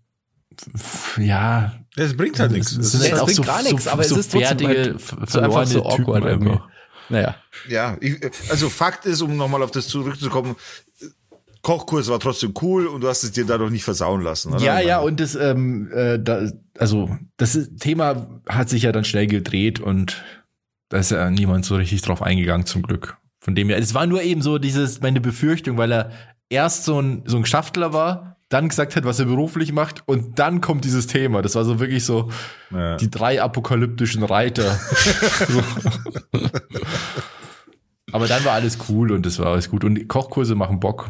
ja, 1.17 1.73
Das 1.95 2.15
bringt 2.15 2.39
halt 2.39 2.51
nichts. 2.51 2.71
es 2.71 2.91
sind 2.91 3.01
ist 3.01 3.11
halt 3.11 3.13
es 3.13 3.19
auch 3.19 3.25
bringt 3.25 3.37
so, 3.37 3.43
gar 3.43 3.63
so, 3.63 3.69
nichts, 3.69 3.87
aber 3.87 4.01
es 4.03 4.09
so 4.09 4.15
ist 4.17 4.31
trotzdem 4.31 4.57
fertige, 4.59 4.97
halt 5.19 5.29
so 5.29 5.39
einfach 5.39 5.65
so 5.65 5.81
verlorene 5.81 5.95
Typen 5.95 6.13
awkward 6.13 6.25
irgendwie. 6.25 6.59
Naja. 7.09 7.35
Ja, 7.67 7.97
ich, 7.99 8.17
also 8.51 8.69
Fakt 8.69 9.05
ist, 9.07 9.21
um 9.21 9.35
nochmal 9.35 9.63
auf 9.63 9.71
das 9.71 9.87
zurückzukommen, 9.87 10.55
Kochkurs 11.61 12.07
war 12.07 12.19
trotzdem 12.19 12.53
cool 12.61 12.87
und 12.87 13.01
du 13.01 13.07
hast 13.07 13.23
es 13.23 13.31
dir 13.31 13.45
dadurch 13.45 13.71
nicht 13.71 13.83
versauen 13.83 14.21
lassen. 14.21 14.53
Oder? 14.53 14.63
Ja, 14.63 14.79
ja, 14.79 14.99
und 14.99 15.19
das, 15.19 15.35
ähm, 15.35 15.91
äh, 15.91 16.19
da, 16.19 16.49
also 16.77 17.17
das 17.37 17.57
Thema 17.79 18.39
hat 18.47 18.69
sich 18.69 18.83
ja 18.83 18.91
dann 18.91 19.03
schnell 19.03 19.27
gedreht 19.27 19.79
und 19.79 20.23
da 20.89 20.97
ist 20.97 21.11
ja 21.11 21.29
niemand 21.29 21.65
so 21.65 21.75
richtig 21.75 22.01
drauf 22.01 22.21
eingegangen, 22.21 22.65
zum 22.65 22.81
Glück. 22.81 23.17
Von 23.39 23.55
dem 23.55 23.69
her, 23.69 23.77
es 23.77 23.93
war 23.93 24.05
nur 24.05 24.21
eben 24.21 24.41
so 24.41 24.57
dieses, 24.57 25.01
meine 25.01 25.21
Befürchtung, 25.21 25.77
weil 25.77 25.91
er 25.91 26.11
erst 26.49 26.83
so 26.85 26.99
ein, 27.01 27.23
so 27.25 27.37
ein 27.37 27.45
Schaftler 27.45 27.93
war, 27.93 28.35
dann 28.49 28.67
gesagt 28.67 28.95
hat, 28.95 29.05
was 29.05 29.19
er 29.19 29.25
beruflich 29.25 29.71
macht 29.71 30.01
und 30.07 30.39
dann 30.39 30.59
kommt 30.59 30.83
dieses 30.83 31.05
Thema. 31.05 31.43
Das 31.43 31.53
war 31.55 31.63
so 31.63 31.79
wirklich 31.79 32.03
so 32.03 32.31
Ja. 32.71 32.97
die 32.97 33.09
drei 33.11 33.41
apokalyptischen 33.41 34.23
Reiter. 34.23 34.71
so. 35.47 35.63
Aber 38.11 38.27
dann 38.27 38.43
war 38.43 38.53
alles 38.53 38.79
cool 38.89 39.11
und 39.11 39.25
das 39.25 39.37
war 39.37 39.47
alles 39.47 39.69
gut. 39.69 39.83
Und 39.83 40.07
Kochkurse 40.07 40.55
machen 40.55 40.79
Bock. 40.79 41.09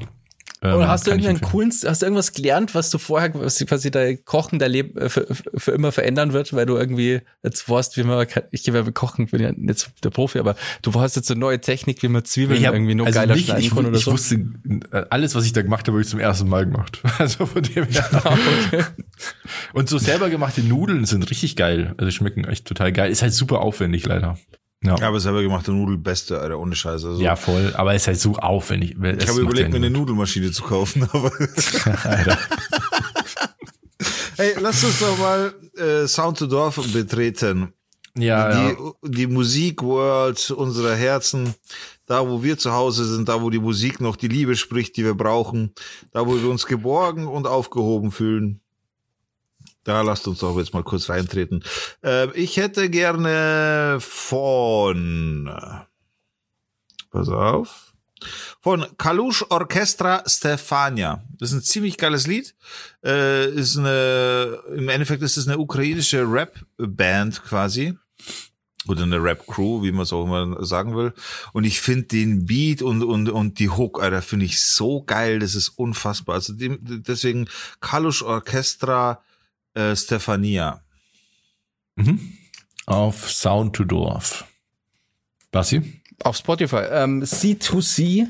Ähm, 0.62 0.76
Oder 0.76 0.90
hast 0.90 1.08
du 1.08 1.12
ich 1.12 1.24
irgendeinen 1.24 1.40
coolen, 1.50 1.72
hast 1.86 2.02
du 2.02 2.06
irgendwas 2.06 2.34
gelernt, 2.34 2.76
was 2.76 2.90
du 2.90 2.98
vorher, 2.98 3.34
was 3.34 3.60
quasi 3.60 3.92
dein 3.92 4.26
Kochen, 4.26 4.60
dein 4.60 4.72
Leben 4.72 4.98
äh, 5.00 5.08
für, 5.08 5.26
für 5.56 5.72
immer 5.72 5.94
verändern 5.94 6.34
wird, 6.34 6.52
weil 6.52 6.66
du 6.66 6.76
irgendwie 6.76 7.22
jetzt 7.44 7.70
weißt, 7.70 7.96
wie 7.96 8.04
man, 8.04 8.28
ich 8.52 8.64
gebe 8.64 8.78
ja 8.78 8.92
kochen, 8.92 9.28
bin 9.28 9.42
ja 9.42 9.54
nicht 9.54 9.80
so 9.80 9.88
der 10.04 10.10
Profi, 10.10 10.38
aber 10.38 10.58
du 10.82 10.94
hast 11.00 11.16
jetzt 11.16 11.30
so 11.30 11.34
eine 11.34 11.40
neue 11.40 11.62
Technik, 11.62 12.04
wie 12.04 12.10
man 12.10 12.26
Zwiebeln 12.26 12.60
Ich 12.60 12.68
hab- 12.68 12.74
irgendwie 12.74 12.96
noch 12.96 13.06
also 13.06 13.20
geiler 13.20 13.36
nicht, 13.36 13.46
schneiden 13.46 13.64
ich, 13.64 13.70
kann 13.74 13.86
oder 13.86 13.98
ich 13.98 14.04
so. 14.04 14.12
wusste, 14.12 14.36
äh, 14.92 15.06
alles, 15.10 15.34
was 15.34 15.46
ich 15.46 15.54
da 15.54 15.62
gemacht 15.62 15.88
habe, 15.88 15.94
habe 15.94 16.02
ich 16.02 16.10
zum 16.10 16.20
ersten 16.20 16.50
Mal 16.50 16.66
gemacht. 16.66 17.02
Also 17.20 17.46
von 17.46 17.64
dem 17.64 17.86
her. 17.86 18.10
okay. 18.24 18.84
Und 19.74 19.88
so 19.90 19.98
selber 19.98 20.30
gemachte 20.30 20.62
Nudeln 20.62 21.06
sind 21.06 21.30
richtig 21.30 21.56
geil. 21.56 21.94
Also 21.98 22.12
schmecken 22.12 22.44
echt 22.46 22.66
total 22.66 22.92
geil. 22.92 23.12
Ist 23.12 23.22
halt 23.22 23.34
super 23.34 23.60
aufwendig 23.60 24.06
leider. 24.06 24.38
Ja, 24.84 24.96
Ja, 24.98 25.08
aber 25.08 25.20
selber 25.20 25.42
gemachte 25.42 25.72
Nudel 25.72 25.98
beste, 25.98 26.40
Alter, 26.40 26.58
ohne 26.58 26.76
Scheiße. 26.76 27.08
Also, 27.08 27.22
ja 27.22 27.36
voll. 27.36 27.74
Aber 27.76 27.94
ist 27.96 28.08
halt 28.08 28.20
so 28.20 28.36
aufwendig. 28.36 28.92
ich 28.92 29.28
habe 29.28 29.42
überlegt, 29.42 29.72
mir 29.72 29.78
eine 29.78 29.90
Nudelmaschine 29.90 30.52
zu 30.52 30.64
kaufen, 30.64 31.04
aber 31.12 31.32
Alter. 32.04 32.38
hey, 34.38 34.54
lass 34.60 34.84
uns 34.84 35.00
doch 35.00 35.18
mal 35.18 35.54
äh, 35.78 36.08
Sound 36.08 36.38
to 36.38 36.48
Dorf 36.48 36.80
betreten. 36.94 37.74
Ja, 38.18 38.50
ja. 38.50 38.72
die, 38.72 38.76
die 39.04 39.28
Musikworld 39.28 40.52
unserer 40.52 40.96
Herzen, 40.96 41.54
da 42.06 42.28
wo 42.28 42.42
wir 42.42 42.58
zu 42.58 42.72
Hause 42.72 43.06
sind, 43.06 43.30
da 43.30 43.42
wo 43.42 43.50
die 43.50 43.60
Musik 43.60 44.02
noch 44.02 44.16
die 44.16 44.28
Liebe 44.28 44.56
spricht, 44.56 44.98
die 44.98 45.06
wir 45.06 45.14
brauchen, 45.14 45.74
da 46.12 46.26
wo 46.26 46.36
wir 46.36 46.50
uns 46.50 46.66
geborgen 46.66 47.28
und 47.28 47.48
aufgehoben 47.48 48.12
fühlen. 48.12 48.62
Da 49.84 50.02
lasst 50.02 50.28
uns 50.28 50.40
doch 50.40 50.58
jetzt 50.58 50.74
mal 50.74 50.84
kurz 50.84 51.10
reintreten. 51.10 51.64
Äh, 52.04 52.32
ich 52.34 52.58
hätte 52.58 52.90
gerne 52.90 53.98
von, 54.00 55.50
pass 57.12 57.30
auf, 57.30 57.94
von 58.62 58.86
Kalush 58.98 59.46
Orchestra 59.50 60.24
Stefania. 60.28 61.24
Das 61.38 61.52
ist 61.52 61.56
ein 61.56 61.64
ziemlich 61.64 61.98
geiles 61.98 62.28
Lied. 62.28 62.56
Äh, 63.04 63.50
ist 63.52 63.78
eine, 63.78 64.60
im 64.76 64.90
Endeffekt 64.90 65.24
ist 65.24 65.38
es 65.38 65.48
eine 65.48 65.58
ukrainische 65.58 66.30
Rap-Band 66.30 67.44
quasi. 67.44 67.98
Oder 68.88 69.04
eine 69.04 69.22
Rap-Crew, 69.22 69.84
wie 69.84 69.92
man 69.92 70.04
es 70.04 70.14
auch 70.14 70.24
immer 70.24 70.66
sagen 70.66 70.96
will. 70.96 71.14
Und 71.54 71.64
ich 71.64 71.80
finde 71.80 72.08
den 72.08 72.46
Beat 72.46 72.82
und, 72.82 73.04
und, 73.04 73.30
und 73.30 73.60
die 73.60 73.70
Hook, 73.70 74.02
Alter, 74.02 74.22
finde 74.22 74.46
ich 74.46 74.62
so 74.62 75.04
geil. 75.04 75.40
Das 75.40 75.54
ist 75.54 75.70
unfassbar. 75.70 76.36
Also 76.36 76.54
dem, 76.54 76.80
deswegen 76.82 77.48
Kalush 77.82 78.24
Orchestra 78.24 79.22
äh, 79.80 79.96
Stefania. 79.96 80.84
Mhm. 81.96 82.38
Auf 82.86 83.30
Sound 83.32 83.76
to 83.76 83.84
Dorf. 83.84 84.46
Basti? 85.52 86.02
Auf 86.24 86.38
Spotify. 86.38 86.84
Ähm, 86.92 87.24
C2C 87.24 88.28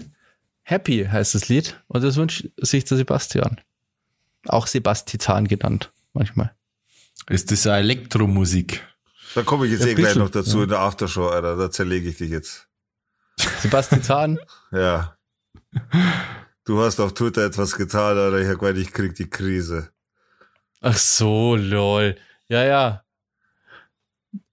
Happy 0.64 1.06
heißt 1.06 1.34
das 1.36 1.50
Lied 1.50 1.82
und 1.88 2.04
das 2.04 2.16
wünscht 2.18 2.48
sich 2.58 2.86
der 2.86 2.98
Sebastian. 2.98 3.60
Auch 4.48 4.68
Sebastian 4.68 5.48
genannt, 5.48 5.92
manchmal. 6.14 6.54
Ist 7.28 7.52
das 7.52 7.66
Elektromusik? 7.66 8.86
Da 9.36 9.44
komme 9.44 9.66
ich 9.66 9.74
jetzt 9.74 9.82
Ja, 9.82 9.88
eh 9.88 9.96
gleich 9.96 10.16
noch 10.16 10.30
dazu 10.30 10.58
ja. 10.58 10.64
in 10.64 10.70
der 10.70 10.80
Aftershow, 10.80 11.28
Alter. 11.28 11.56
Da 11.56 11.72
zerlege 11.72 12.10
ich 12.10 12.18
dich 12.18 12.30
jetzt. 12.30 12.68
Sebastian, 13.62 14.40
Ja. 14.72 15.18
Du 16.66 16.82
hast 16.82 17.00
auf 17.00 17.14
Twitter 17.14 17.46
etwas 17.46 17.76
getan, 17.76 18.18
Alter. 18.18 18.40
Ich 18.40 18.48
hab 18.48 18.60
gemeint, 18.60 18.78
ich 18.78 18.92
krieg 18.92 19.16
die 19.16 19.30
Krise. 19.30 19.92
Ach 20.82 20.98
so, 20.98 21.56
lol. 21.56 22.16
Ja, 22.48 22.64
ja. 22.64 23.04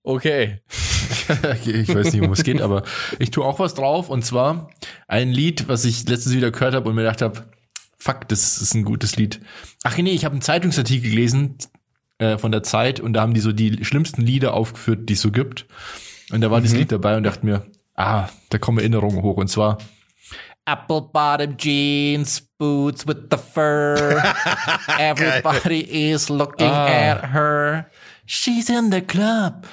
Okay. 0.02 0.60
ich 1.66 1.94
weiß 1.94 2.12
nicht, 2.12 2.22
um 2.22 2.30
was 2.30 2.38
es 2.38 2.44
geht, 2.44 2.60
aber 2.60 2.84
ich 3.18 3.30
tue 3.30 3.44
auch 3.44 3.58
was 3.58 3.74
drauf 3.74 4.08
und 4.08 4.24
zwar 4.24 4.70
ein 5.08 5.30
Lied, 5.30 5.68
was 5.68 5.84
ich 5.84 6.08
letztens 6.08 6.34
wieder 6.34 6.50
gehört 6.50 6.74
habe 6.74 6.88
und 6.88 6.94
mir 6.94 7.02
gedacht 7.02 7.22
habe, 7.22 7.48
fuck, 7.96 8.28
das 8.28 8.60
ist 8.60 8.74
ein 8.74 8.84
gutes 8.84 9.16
Lied. 9.16 9.40
Ach 9.82 9.96
nee, 9.96 10.12
ich 10.12 10.24
habe 10.24 10.34
einen 10.34 10.42
Zeitungsartikel 10.42 11.10
gelesen 11.10 11.58
äh, 12.18 12.38
von 12.38 12.52
der 12.52 12.62
Zeit 12.62 13.00
und 13.00 13.14
da 13.14 13.22
haben 13.22 13.34
die 13.34 13.40
so 13.40 13.52
die 13.52 13.84
schlimmsten 13.84 14.22
Lieder 14.22 14.54
aufgeführt, 14.54 15.08
die 15.08 15.14
es 15.14 15.22
so 15.22 15.30
gibt. 15.30 15.66
Und 16.30 16.40
da 16.40 16.50
war 16.50 16.60
dieses 16.60 16.78
Lied 16.78 16.92
dabei 16.92 17.16
und 17.16 17.24
dachte 17.24 17.44
mir, 17.44 17.66
ah, 17.94 18.28
da 18.50 18.58
kommen 18.58 18.78
Erinnerungen 18.78 19.22
hoch 19.22 19.36
und 19.36 19.48
zwar 19.48 19.78
Apple 20.66 21.00
bottom 21.12 21.56
jeans, 21.56 22.40
boots 22.58 23.06
with 23.06 23.28
the 23.30 23.38
fur. 23.38 24.20
Everybody 24.98 26.10
is 26.10 26.28
looking 26.28 26.66
Ah. 26.70 26.86
at 26.88 27.24
her. 27.32 27.86
She's 28.26 28.68
in 28.68 28.90
the 28.90 29.00
club. 29.00 29.64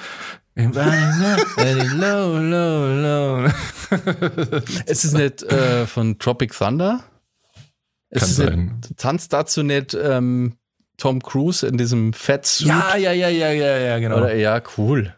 low, 0.56 2.38
low, 2.38 2.86
low. 3.02 3.46
Ist 4.86 5.04
es 5.04 5.12
nicht 5.12 5.42
äh, 5.42 5.86
von 5.86 6.18
Tropic 6.18 6.52
Thunder? 6.56 7.02
Ist 8.10 8.20
Kann 8.20 8.28
es 8.30 8.36
sein. 8.36 8.64
Nicht, 8.80 8.96
tanzt 8.96 9.32
dazu 9.32 9.64
nicht 9.64 9.94
ähm, 9.94 10.54
Tom 10.96 11.20
Cruise 11.20 11.66
in 11.66 11.76
diesem 11.76 12.12
Fettsuit? 12.12 12.68
Ja, 12.68 12.96
ja, 12.96 13.10
ja, 13.10 13.28
ja, 13.28 13.50
ja, 13.50 13.78
ja, 13.78 13.98
genau. 13.98 14.18
Oder, 14.18 14.34
ja, 14.36 14.62
cool. 14.78 15.14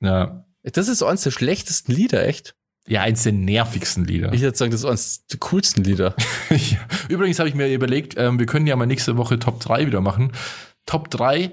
ja. 0.00 0.42
Das 0.62 0.88
ist 0.88 1.02
eines 1.02 1.22
der 1.22 1.30
schlechtesten 1.30 1.92
Lieder, 1.92 2.26
echt. 2.26 2.54
Ja, 2.86 3.02
eins 3.02 3.24
der 3.24 3.32
nervigsten 3.32 4.04
Lieder. 4.04 4.32
Ich 4.32 4.40
würde 4.40 4.56
sagen, 4.56 4.70
das 4.70 4.80
ist 4.80 4.86
eines 4.86 5.26
der 5.26 5.38
coolsten 5.38 5.84
Lieder. 5.84 6.14
Ja. 6.50 6.78
Übrigens 7.08 7.40
habe 7.40 7.48
ich 7.48 7.54
mir 7.56 7.72
überlegt, 7.72 8.14
ähm, 8.16 8.38
wir 8.38 8.46
können 8.46 8.68
ja 8.68 8.76
mal 8.76 8.86
nächste 8.86 9.16
Woche 9.16 9.38
Top 9.38 9.58
3 9.60 9.86
wieder 9.86 10.00
machen. 10.00 10.32
Top 10.86 11.10
3, 11.10 11.50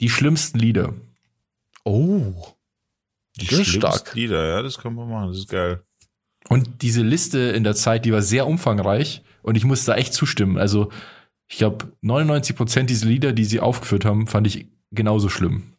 die 0.00 0.10
schlimmsten 0.10 0.58
Lieder. 0.58 0.94
Oh. 1.84 2.34
Die 3.36 3.46
Das 3.46 3.54
schlimmsten 3.54 3.80
stark. 3.80 4.14
Lieder, 4.14 4.46
ja, 4.46 4.62
das 4.62 4.78
können 4.78 4.96
wir 4.96 5.06
machen, 5.06 5.28
das 5.28 5.38
ist 5.38 5.48
geil. 5.48 5.82
Und 6.48 6.82
diese 6.82 7.02
Liste 7.02 7.38
in 7.38 7.64
der 7.64 7.74
Zeit, 7.74 8.04
die 8.04 8.12
war 8.12 8.22
sehr 8.22 8.46
umfangreich 8.46 9.22
und 9.42 9.56
ich 9.56 9.64
muss 9.64 9.84
da 9.84 9.94
echt 9.94 10.12
zustimmen. 10.12 10.58
Also 10.58 10.90
ich 11.48 11.56
glaube, 11.56 11.92
99 12.02 12.54
Prozent 12.54 12.90
dieser 12.90 13.06
Lieder, 13.06 13.32
die 13.32 13.44
sie 13.44 13.60
aufgeführt 13.60 14.04
haben, 14.04 14.26
fand 14.26 14.46
ich 14.46 14.66
genauso 14.90 15.28
schlimm. 15.28 15.72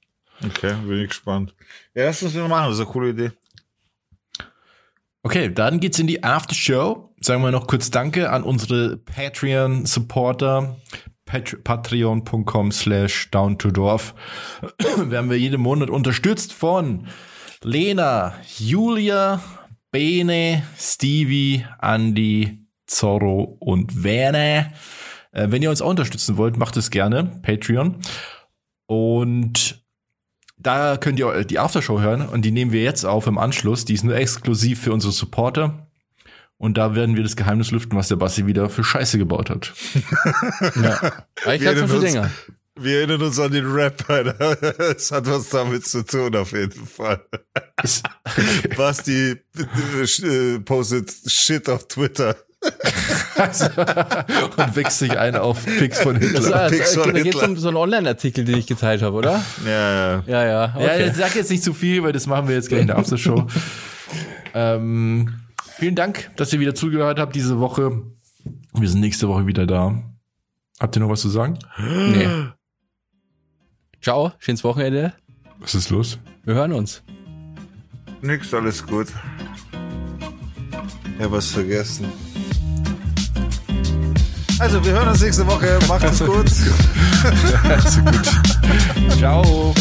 Okay, 0.43 0.73
bin 0.85 0.99
ich 0.99 1.09
gespannt. 1.09 1.53
Ja, 1.93 2.05
das 2.05 2.21
müssen 2.21 2.41
wir 2.41 2.47
machen, 2.47 2.69
das 2.69 2.79
ist 2.79 2.85
eine 2.85 2.91
coole 2.91 3.09
Idee. 3.09 3.31
Okay, 5.23 5.53
dann 5.53 5.79
geht's 5.79 5.99
in 5.99 6.07
die 6.07 6.23
Aftershow. 6.23 7.13
Sagen 7.19 7.43
wir 7.43 7.51
noch 7.51 7.67
kurz 7.67 7.91
Danke 7.91 8.29
an 8.29 8.43
unsere 8.43 8.97
Patreon-Supporter. 8.97 10.77
Pat 11.25 11.63
Patreon.com 11.63 12.71
slash 12.71 13.29
down 13.29 13.57
to 13.59 13.69
dorf. 13.69 14.15
Werden 14.97 15.29
wir 15.29 15.37
jeden 15.37 15.61
Monat 15.61 15.89
unterstützt 15.89 16.53
von 16.53 17.07
Lena, 17.61 18.33
Julia, 18.57 19.41
Bene, 19.91 20.63
Stevie, 20.77 21.65
Andy, 21.81 22.65
Zorro 22.87 23.57
und 23.59 24.03
Werner. 24.03 24.71
Äh, 25.31 25.47
wenn 25.49 25.61
ihr 25.61 25.69
uns 25.69 25.81
auch 25.81 25.89
unterstützen 25.89 26.37
wollt, 26.37 26.57
macht 26.57 26.77
es 26.77 26.89
gerne. 26.89 27.39
Patreon. 27.43 27.97
Und 28.87 29.83
da 30.59 30.97
könnt 30.97 31.19
ihr 31.19 31.43
die 31.45 31.57
Aftershow 31.59 31.99
hören 32.01 32.27
und 32.27 32.43
die 32.43 32.51
nehmen 32.51 32.71
wir 32.71 32.83
jetzt 32.83 33.05
auf 33.05 33.27
im 33.27 33.37
Anschluss. 33.37 33.85
Die 33.85 33.93
ist 33.93 34.03
nur 34.03 34.15
exklusiv 34.15 34.81
für 34.81 34.93
unsere 34.93 35.13
Supporter. 35.13 35.87
Und 36.57 36.77
da 36.77 36.93
werden 36.93 37.15
wir 37.15 37.23
das 37.23 37.37
Geheimnis 37.37 37.71
lüften, 37.71 37.97
was 37.97 38.09
der 38.09 38.17
Bassi 38.17 38.45
wieder 38.45 38.69
für 38.69 38.83
Scheiße 38.83 39.17
gebaut 39.17 39.49
hat. 39.49 39.71
Ja. 40.75 41.23
Ich 41.53 41.61
Wir 41.61 41.69
hatte 41.69 41.87
schon 41.87 41.89
erinnern 41.89 41.91
uns- 41.91 42.03
länger. 42.03 42.31
Wir 42.81 42.97
erinnern 42.99 43.21
uns 43.21 43.39
an 43.39 43.51
den 43.51 43.65
Rap, 43.71 44.09
Alter. 44.09 44.57
Es 44.95 45.11
hat 45.11 45.25
was 45.27 45.49
damit 45.49 45.85
zu 45.85 46.05
tun, 46.05 46.35
auf 46.35 46.51
jeden 46.53 46.85
Fall. 46.85 47.21
Was 48.75 49.03
die 49.03 49.35
äh, 50.25 50.59
postet 50.59 51.13
Shit 51.27 51.69
auf 51.69 51.87
Twitter. 51.87 52.35
Und 54.57 54.75
wächst 54.75 54.99
sich 54.99 55.17
ein 55.17 55.35
auf 55.35 55.65
Pix 55.65 55.99
von 56.01 56.19
Das, 56.19 56.23
Hitler. 56.29 56.51
war- 56.51 56.69
Pixar 56.69 57.11
da 57.11 57.19
geht 57.21 57.35
es 57.35 57.41
um 57.41 57.55
so 57.57 57.69
einen 57.69 57.77
Online-Artikel, 57.77 58.43
den 58.45 58.57
ich 58.57 58.67
geteilt 58.67 59.01
habe, 59.01 59.15
oder? 59.15 59.41
Ja, 59.65 59.71
ja. 59.71 60.23
Ja, 60.27 60.43
ja. 60.43 60.49
Ja, 60.49 60.73
Okay. 60.75 61.07
ich 61.09 61.13
sag 61.15 61.35
jetzt 61.35 61.49
nicht 61.49 61.63
zu 61.63 61.73
viel, 61.73 62.03
weil 62.03 62.11
das 62.11 62.27
machen 62.27 62.47
wir 62.47 62.55
jetzt 62.55 62.67
gleich 62.69 62.81
in 62.81 62.87
der 62.87 62.97
Aftershow. 62.97 63.47
ähm, 64.53 65.33
vielen 65.77 65.95
Dank, 65.95 66.31
dass 66.35 66.51
ihr 66.53 66.59
wieder 66.59 66.75
zugehört 66.75 67.19
habt 67.19 67.35
diese 67.35 67.59
Woche. 67.59 68.01
Wir 68.73 68.89
sind 68.89 68.99
nächste 69.01 69.27
Woche 69.27 69.47
wieder 69.47 69.65
da. 69.65 70.01
Habt 70.79 70.95
ihr 70.95 71.01
noch 71.01 71.09
was 71.09 71.21
zu 71.21 71.29
sagen? 71.29 71.59
nee. 71.77 72.27
Ciao, 74.01 74.31
schönes 74.39 74.63
Wochenende. 74.63 75.13
Was 75.59 75.75
ist 75.75 75.89
los? 75.89 76.19
Wir 76.45 76.53
hören 76.55 76.71
uns. 76.71 77.03
Nix, 78.21 78.53
alles 78.53 78.85
gut. 78.85 79.07
Ich 81.17 81.25
hab 81.25 81.31
was 81.33 81.47
vergessen. 81.47 82.05
Also, 84.59 84.83
wir 84.83 84.91
hören 84.91 85.07
uns 85.09 85.21
nächste 85.21 85.47
Woche. 85.47 85.79
Macht 85.87 86.03
es 86.03 86.19
gut. 86.19 86.45
Also 87.69 88.01
gut. 88.01 89.17
Ciao. 89.17 89.73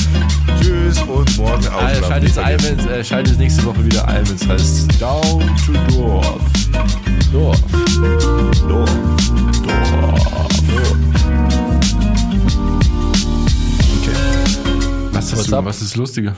Tschüss 0.61 0.99
und 1.03 1.37
morgen 1.37 1.65
Äh, 1.65 1.69
aufschlafen. 1.69 2.29
schaltet, 2.33 2.87
äh, 2.87 3.05
schaltet 3.05 3.39
nächste 3.39 3.65
Woche 3.65 3.85
wieder 3.85 4.07
ein, 4.09 4.27
wenn 4.29 4.37
es 4.37 4.47
heißt 4.49 5.01
Down 5.01 5.41
to 5.67 5.73
Dorf. 5.93 6.41
Dorf. 7.33 7.61
Dorf. 8.69 8.91
Was, 15.13 15.33
hast 15.33 15.37
What's 15.39 15.47
du, 15.51 15.57
up? 15.57 15.65
was 15.65 15.83
ist 15.83 15.97
lustiger? 15.97 16.37